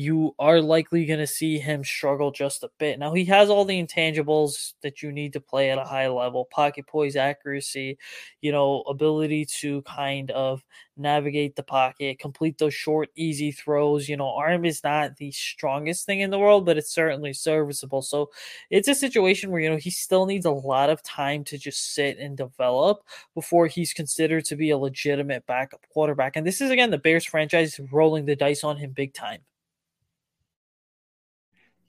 you 0.00 0.32
are 0.38 0.60
likely 0.60 1.04
going 1.06 1.18
to 1.18 1.26
see 1.26 1.58
him 1.58 1.82
struggle 1.82 2.30
just 2.30 2.62
a 2.62 2.70
bit. 2.78 3.00
Now, 3.00 3.12
he 3.12 3.24
has 3.24 3.50
all 3.50 3.64
the 3.64 3.82
intangibles 3.82 4.74
that 4.82 5.02
you 5.02 5.10
need 5.10 5.32
to 5.32 5.40
play 5.40 5.70
at 5.70 5.78
a 5.78 5.84
high 5.84 6.06
level 6.06 6.44
pocket 6.44 6.86
poise 6.86 7.16
accuracy, 7.16 7.98
you 8.40 8.52
know, 8.52 8.82
ability 8.82 9.44
to 9.60 9.82
kind 9.82 10.30
of 10.30 10.64
navigate 10.96 11.56
the 11.56 11.64
pocket, 11.64 12.20
complete 12.20 12.58
those 12.58 12.74
short, 12.74 13.08
easy 13.16 13.50
throws. 13.50 14.08
You 14.08 14.16
know, 14.16 14.30
arm 14.36 14.64
is 14.64 14.84
not 14.84 15.16
the 15.16 15.32
strongest 15.32 16.06
thing 16.06 16.20
in 16.20 16.30
the 16.30 16.38
world, 16.38 16.64
but 16.64 16.78
it's 16.78 16.92
certainly 16.92 17.32
serviceable. 17.32 18.02
So 18.02 18.30
it's 18.70 18.86
a 18.86 18.94
situation 18.94 19.50
where, 19.50 19.60
you 19.60 19.68
know, 19.70 19.76
he 19.78 19.90
still 19.90 20.26
needs 20.26 20.46
a 20.46 20.50
lot 20.52 20.90
of 20.90 21.02
time 21.02 21.42
to 21.44 21.58
just 21.58 21.94
sit 21.94 22.18
and 22.18 22.36
develop 22.36 23.02
before 23.34 23.66
he's 23.66 23.92
considered 23.92 24.44
to 24.44 24.54
be 24.54 24.70
a 24.70 24.78
legitimate 24.78 25.44
backup 25.46 25.84
quarterback. 25.90 26.36
And 26.36 26.46
this 26.46 26.60
is, 26.60 26.70
again, 26.70 26.90
the 26.92 26.98
Bears 26.98 27.24
franchise 27.24 27.80
rolling 27.90 28.26
the 28.26 28.36
dice 28.36 28.62
on 28.62 28.76
him 28.76 28.92
big 28.92 29.12
time. 29.12 29.40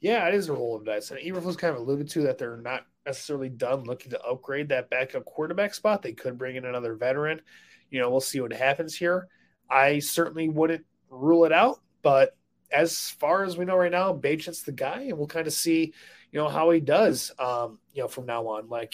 Yeah, 0.01 0.27
it 0.27 0.33
is 0.35 0.49
a 0.49 0.53
roll 0.53 0.75
of 0.75 0.85
dice. 0.85 1.11
And 1.11 1.19
Eberflus 1.19 1.57
kind 1.57 1.75
of 1.75 1.81
alluded 1.81 2.09
to 2.11 2.21
that 2.23 2.37
they're 2.37 2.57
not 2.57 2.85
necessarily 3.05 3.49
done 3.49 3.83
looking 3.83 4.11
to 4.11 4.21
upgrade 4.21 4.69
that 4.69 4.89
backup 4.89 5.25
quarterback 5.25 5.73
spot. 5.73 6.01
They 6.01 6.13
could 6.13 6.37
bring 6.37 6.55
in 6.55 6.65
another 6.65 6.95
veteran. 6.95 7.41
You 7.89 7.99
know, 7.99 8.09
we'll 8.09 8.21
see 8.21 8.39
what 8.39 8.53
happens 8.53 8.95
here. 8.95 9.27
I 9.69 9.99
certainly 9.99 10.47
wouldn't 10.47 10.85
rule 11.09 11.45
it 11.45 11.51
out, 11.51 11.79
but 12.01 12.35
as 12.71 13.09
far 13.09 13.43
as 13.43 13.57
we 13.57 13.65
know 13.65 13.75
right 13.75 13.91
now, 13.91 14.13
Bagent's 14.13 14.63
the 14.63 14.71
guy, 14.71 15.01
and 15.03 15.17
we'll 15.17 15.27
kind 15.27 15.47
of 15.47 15.53
see, 15.53 15.93
you 16.31 16.39
know, 16.39 16.47
how 16.47 16.69
he 16.69 16.79
does, 16.79 17.31
um, 17.39 17.79
you 17.93 18.01
know, 18.01 18.07
from 18.07 18.25
now 18.25 18.47
on. 18.47 18.69
Like, 18.69 18.93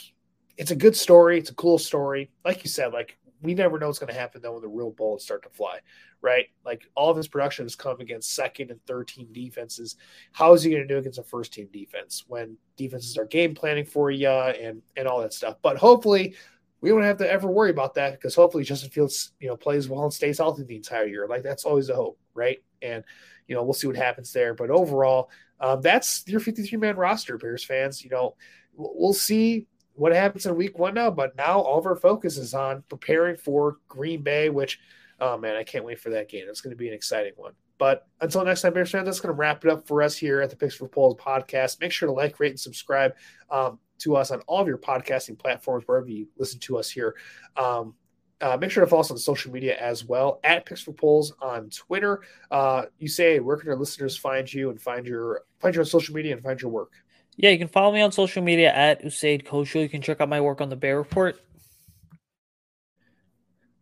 it's 0.58 0.72
a 0.72 0.76
good 0.76 0.96
story. 0.96 1.38
It's 1.38 1.50
a 1.50 1.56
cool 1.56 1.78
story. 1.78 2.32
Like 2.44 2.64
you 2.64 2.70
said, 2.70 2.94
like 2.94 3.18
we 3.46 3.54
never 3.54 3.80
know 3.80 3.88
what's 3.88 4.00
going 4.00 4.14
to 4.14 4.20
happen 4.20 4.42
though 4.42 4.54
when 4.54 4.62
the 4.62 4.68
real 4.68 4.92
bullets 4.92 5.24
start 5.24 5.44
to 5.44 5.50
fly, 5.50 5.80
right? 6.22 6.48
Like 6.66 6.84
all 6.96 7.10
of 7.10 7.18
his 7.18 7.28
production 7.28 7.66
has 7.66 7.76
come 7.76 8.00
against 8.00 8.34
second 8.34 8.72
and 8.72 8.84
third 8.86 9.08
team 9.08 9.28
defenses. 9.32 9.96
How 10.32 10.54
is 10.54 10.64
he 10.64 10.72
going 10.72 10.88
to 10.88 10.88
do 10.88 10.98
against 10.98 11.20
a 11.20 11.24
first 11.24 11.54
team 11.54 11.68
defense 11.72 12.26
when 12.28 12.58
defenses 12.78 13.18
are 13.18 13.26
game 13.26 13.56
planning 13.56 13.86
for 13.86 14.12
you 14.12 14.30
and 14.30 14.82
and 14.96 15.08
all 15.08 15.22
that 15.22 15.34
stuff? 15.34 15.58
But 15.62 15.78
hopefully, 15.78 16.36
we 16.82 16.90
don't 16.90 17.04
have 17.04 17.18
to 17.18 17.32
ever 17.32 17.48
worry 17.48 17.72
about 17.72 17.96
that 17.96 18.14
because 18.14 18.36
hopefully 18.36 18.64
Justin 18.64 18.90
Fields, 18.90 19.32
you 19.40 19.48
know, 19.48 19.58
plays 19.58 19.90
well 19.90 20.04
and 20.04 20.14
stays 20.14 20.38
healthy 20.38 20.64
the 20.64 20.76
entire 20.76 21.06
year. 21.06 21.28
Like 21.28 21.44
that's 21.44 21.66
always 21.66 21.90
a 21.90 21.96
hope, 21.96 22.20
right? 22.34 22.60
And 22.82 23.04
you 23.48 23.56
know, 23.56 23.64
we'll 23.64 23.74
see 23.74 23.88
what 23.88 23.96
happens 23.96 24.34
there. 24.34 24.54
But 24.54 24.70
overall, 24.70 25.30
um, 25.60 25.82
that's 25.82 26.24
your 26.28 26.40
53 26.40 26.78
man 26.78 26.96
roster, 26.96 27.38
Bears 27.38 27.64
fans. 27.64 28.04
You 28.04 28.10
know, 28.10 28.36
we'll 28.76 29.14
see 29.14 29.68
what 29.96 30.14
happens 30.14 30.46
in 30.46 30.56
week 30.56 30.78
one 30.78 30.94
now, 30.94 31.10
but 31.10 31.36
now 31.36 31.60
all 31.60 31.80
of 31.80 31.86
our 31.86 31.96
focus 31.96 32.38
is 32.38 32.54
on 32.54 32.84
preparing 32.90 33.38
for 33.38 33.78
Green 33.88 34.22
Bay, 34.22 34.50
which, 34.50 34.80
oh 35.20 35.38
man, 35.38 35.56
I 35.56 35.64
can't 35.64 35.86
wait 35.86 36.00
for 36.00 36.10
that 36.12 36.30
game. 36.30 36.46
It's 36.48 36.62
going 36.62 36.72
to 36.72 36.78
be 36.78 36.88
an 36.88 36.94
exciting 36.94 37.34
one. 37.36 37.54
But 37.78 38.08
until 38.22 38.46
next 38.46 38.62
time, 38.62 38.74
Bears 38.74 38.92
fans, 38.92 39.06
that's 39.06 39.20
going 39.20 39.34
to 39.34 39.38
wrap 39.38 39.66
it 39.66 39.72
up 39.72 39.88
for 39.88 40.02
us 40.02 40.16
here 40.16 40.42
at 40.42 40.50
the 40.50 40.56
Picks 40.56 40.76
for 40.76 40.88
Poles 40.88 41.18
podcast. 41.18 41.82
Make 41.82 41.92
sure 41.92 42.08
to 42.08 42.14
like, 42.14 42.40
rate, 42.40 42.52
and 42.52 42.60
subscribe 42.60 43.14
um, 43.50 43.80
to 44.00 44.16
us 44.16 44.32
on 44.32 44.40
all 44.42 44.62
of 44.62 44.68
your 44.68 44.78
podcasting 44.78 45.38
platforms, 45.38 45.84
wherever 45.86 46.08
you 46.08 46.28
listen 46.38 46.60
to 46.62 46.78
us 46.78 46.90
here. 46.90 47.16
Um, 47.58 47.94
uh, 48.42 48.58
make 48.58 48.70
sure 48.70 48.84
to 48.84 48.90
follow 48.90 49.02
us 49.02 49.12
on 49.12 49.18
social 49.18 49.52
media 49.52 49.78
as 49.78 50.06
well 50.06 50.40
at 50.44 50.66
Picks 50.66 50.82
for 50.82 50.92
Poles 50.92 51.34
on 51.42 51.70
Twitter. 51.70 52.22
Uh, 52.52 52.84
Usayd 53.02 53.42
where 53.42 53.58
can 53.58 53.70
our 53.70 53.78
listeners 53.78 54.18
find 54.18 54.52
you 54.52 54.70
and 54.70 54.82
find 54.82 55.08
your 55.08 55.44
find 55.60 55.74
you 55.74 55.82
on 55.82 55.86
social 55.86 56.14
media 56.14 56.34
and 56.34 56.44
find 56.44 56.62
your 56.62 56.72
work? 56.72 56.92
Yeah, 57.38 57.50
you 57.50 57.58
can 57.58 57.68
follow 57.68 57.92
me 57.92 58.02
on 58.02 58.12
social 58.12 58.42
media 58.42 58.74
at 58.74 59.04
Usayd 59.04 59.46
Koshul. 59.46 59.82
You 59.82 59.90
can 59.90 60.02
check 60.02 60.22
out 60.22 60.30
my 60.30 60.40
work 60.40 60.62
on 60.62 60.70
the 60.70 60.76
Bear 60.76 60.98
Report. 60.98 61.40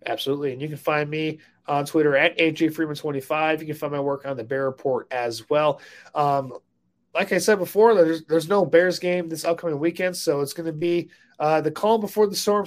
Absolutely. 0.06 0.54
And 0.54 0.62
you 0.62 0.68
can 0.68 0.78
find 0.78 1.10
me 1.10 1.40
on 1.68 1.86
Twitter 1.86 2.16
at 2.18 2.38
AJ 2.38 2.74
Freeman25. 2.74 3.60
You 3.62 3.68
can 3.68 3.76
find 3.76 3.94
my 3.94 4.00
work 4.00 4.26
on 4.26 4.38
the 4.38 4.44
Bear 4.44 4.66
Report 4.66 5.08
as 5.12 5.50
well. 5.50 5.80
Um, 6.16 6.54
like 7.14 7.32
I 7.32 7.38
said 7.38 7.60
before, 7.60 7.94
there's 7.94 8.26
there's 8.26 8.50
no 8.50 8.66
Bears 8.66 8.98
game 8.98 9.30
this 9.30 9.46
upcoming 9.46 9.78
weekend, 9.78 10.18
so 10.18 10.42
it's 10.42 10.54
going 10.54 10.66
to 10.66 10.74
be 10.74 11.10
uh, 11.40 11.62
the 11.62 11.72
calm 11.72 12.02
before 12.02 12.28
the 12.28 12.36
storm 12.36 12.66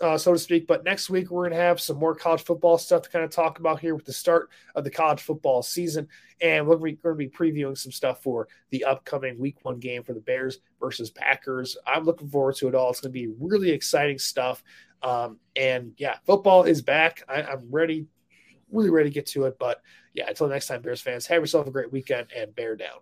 uh, 0.00 0.18
so 0.18 0.32
to 0.32 0.38
speak. 0.38 0.66
But 0.66 0.84
next 0.84 1.08
week, 1.08 1.30
we're 1.30 1.48
going 1.48 1.58
to 1.58 1.64
have 1.64 1.80
some 1.80 1.98
more 1.98 2.14
college 2.14 2.44
football 2.44 2.78
stuff 2.78 3.02
to 3.02 3.08
kind 3.08 3.24
of 3.24 3.30
talk 3.30 3.58
about 3.58 3.80
here 3.80 3.94
with 3.94 4.04
the 4.04 4.12
start 4.12 4.50
of 4.74 4.84
the 4.84 4.90
college 4.90 5.22
football 5.22 5.62
season. 5.62 6.08
And 6.40 6.66
we're 6.66 6.76
going 6.76 6.96
to 6.96 7.14
be 7.14 7.28
previewing 7.28 7.78
some 7.78 7.92
stuff 7.92 8.22
for 8.22 8.48
the 8.70 8.84
upcoming 8.84 9.38
week 9.38 9.56
one 9.62 9.78
game 9.78 10.02
for 10.02 10.12
the 10.12 10.20
Bears 10.20 10.58
versus 10.80 11.10
Packers. 11.10 11.76
I'm 11.86 12.04
looking 12.04 12.28
forward 12.28 12.56
to 12.56 12.68
it 12.68 12.74
all. 12.74 12.90
It's 12.90 13.00
going 13.00 13.12
to 13.12 13.18
be 13.18 13.32
really 13.40 13.70
exciting 13.70 14.18
stuff. 14.18 14.62
Um, 15.02 15.38
and 15.54 15.92
yeah, 15.96 16.16
football 16.24 16.64
is 16.64 16.82
back. 16.82 17.22
I, 17.28 17.42
I'm 17.42 17.68
ready, 17.70 18.06
really 18.70 18.90
ready 18.90 19.10
to 19.10 19.14
get 19.14 19.26
to 19.28 19.44
it. 19.44 19.56
But 19.58 19.80
yeah, 20.14 20.28
until 20.28 20.48
next 20.48 20.66
time, 20.66 20.82
Bears 20.82 21.00
fans, 21.00 21.26
have 21.26 21.42
yourself 21.42 21.66
a 21.66 21.70
great 21.70 21.92
weekend 21.92 22.28
and 22.36 22.54
bear 22.54 22.76
down. 22.76 22.98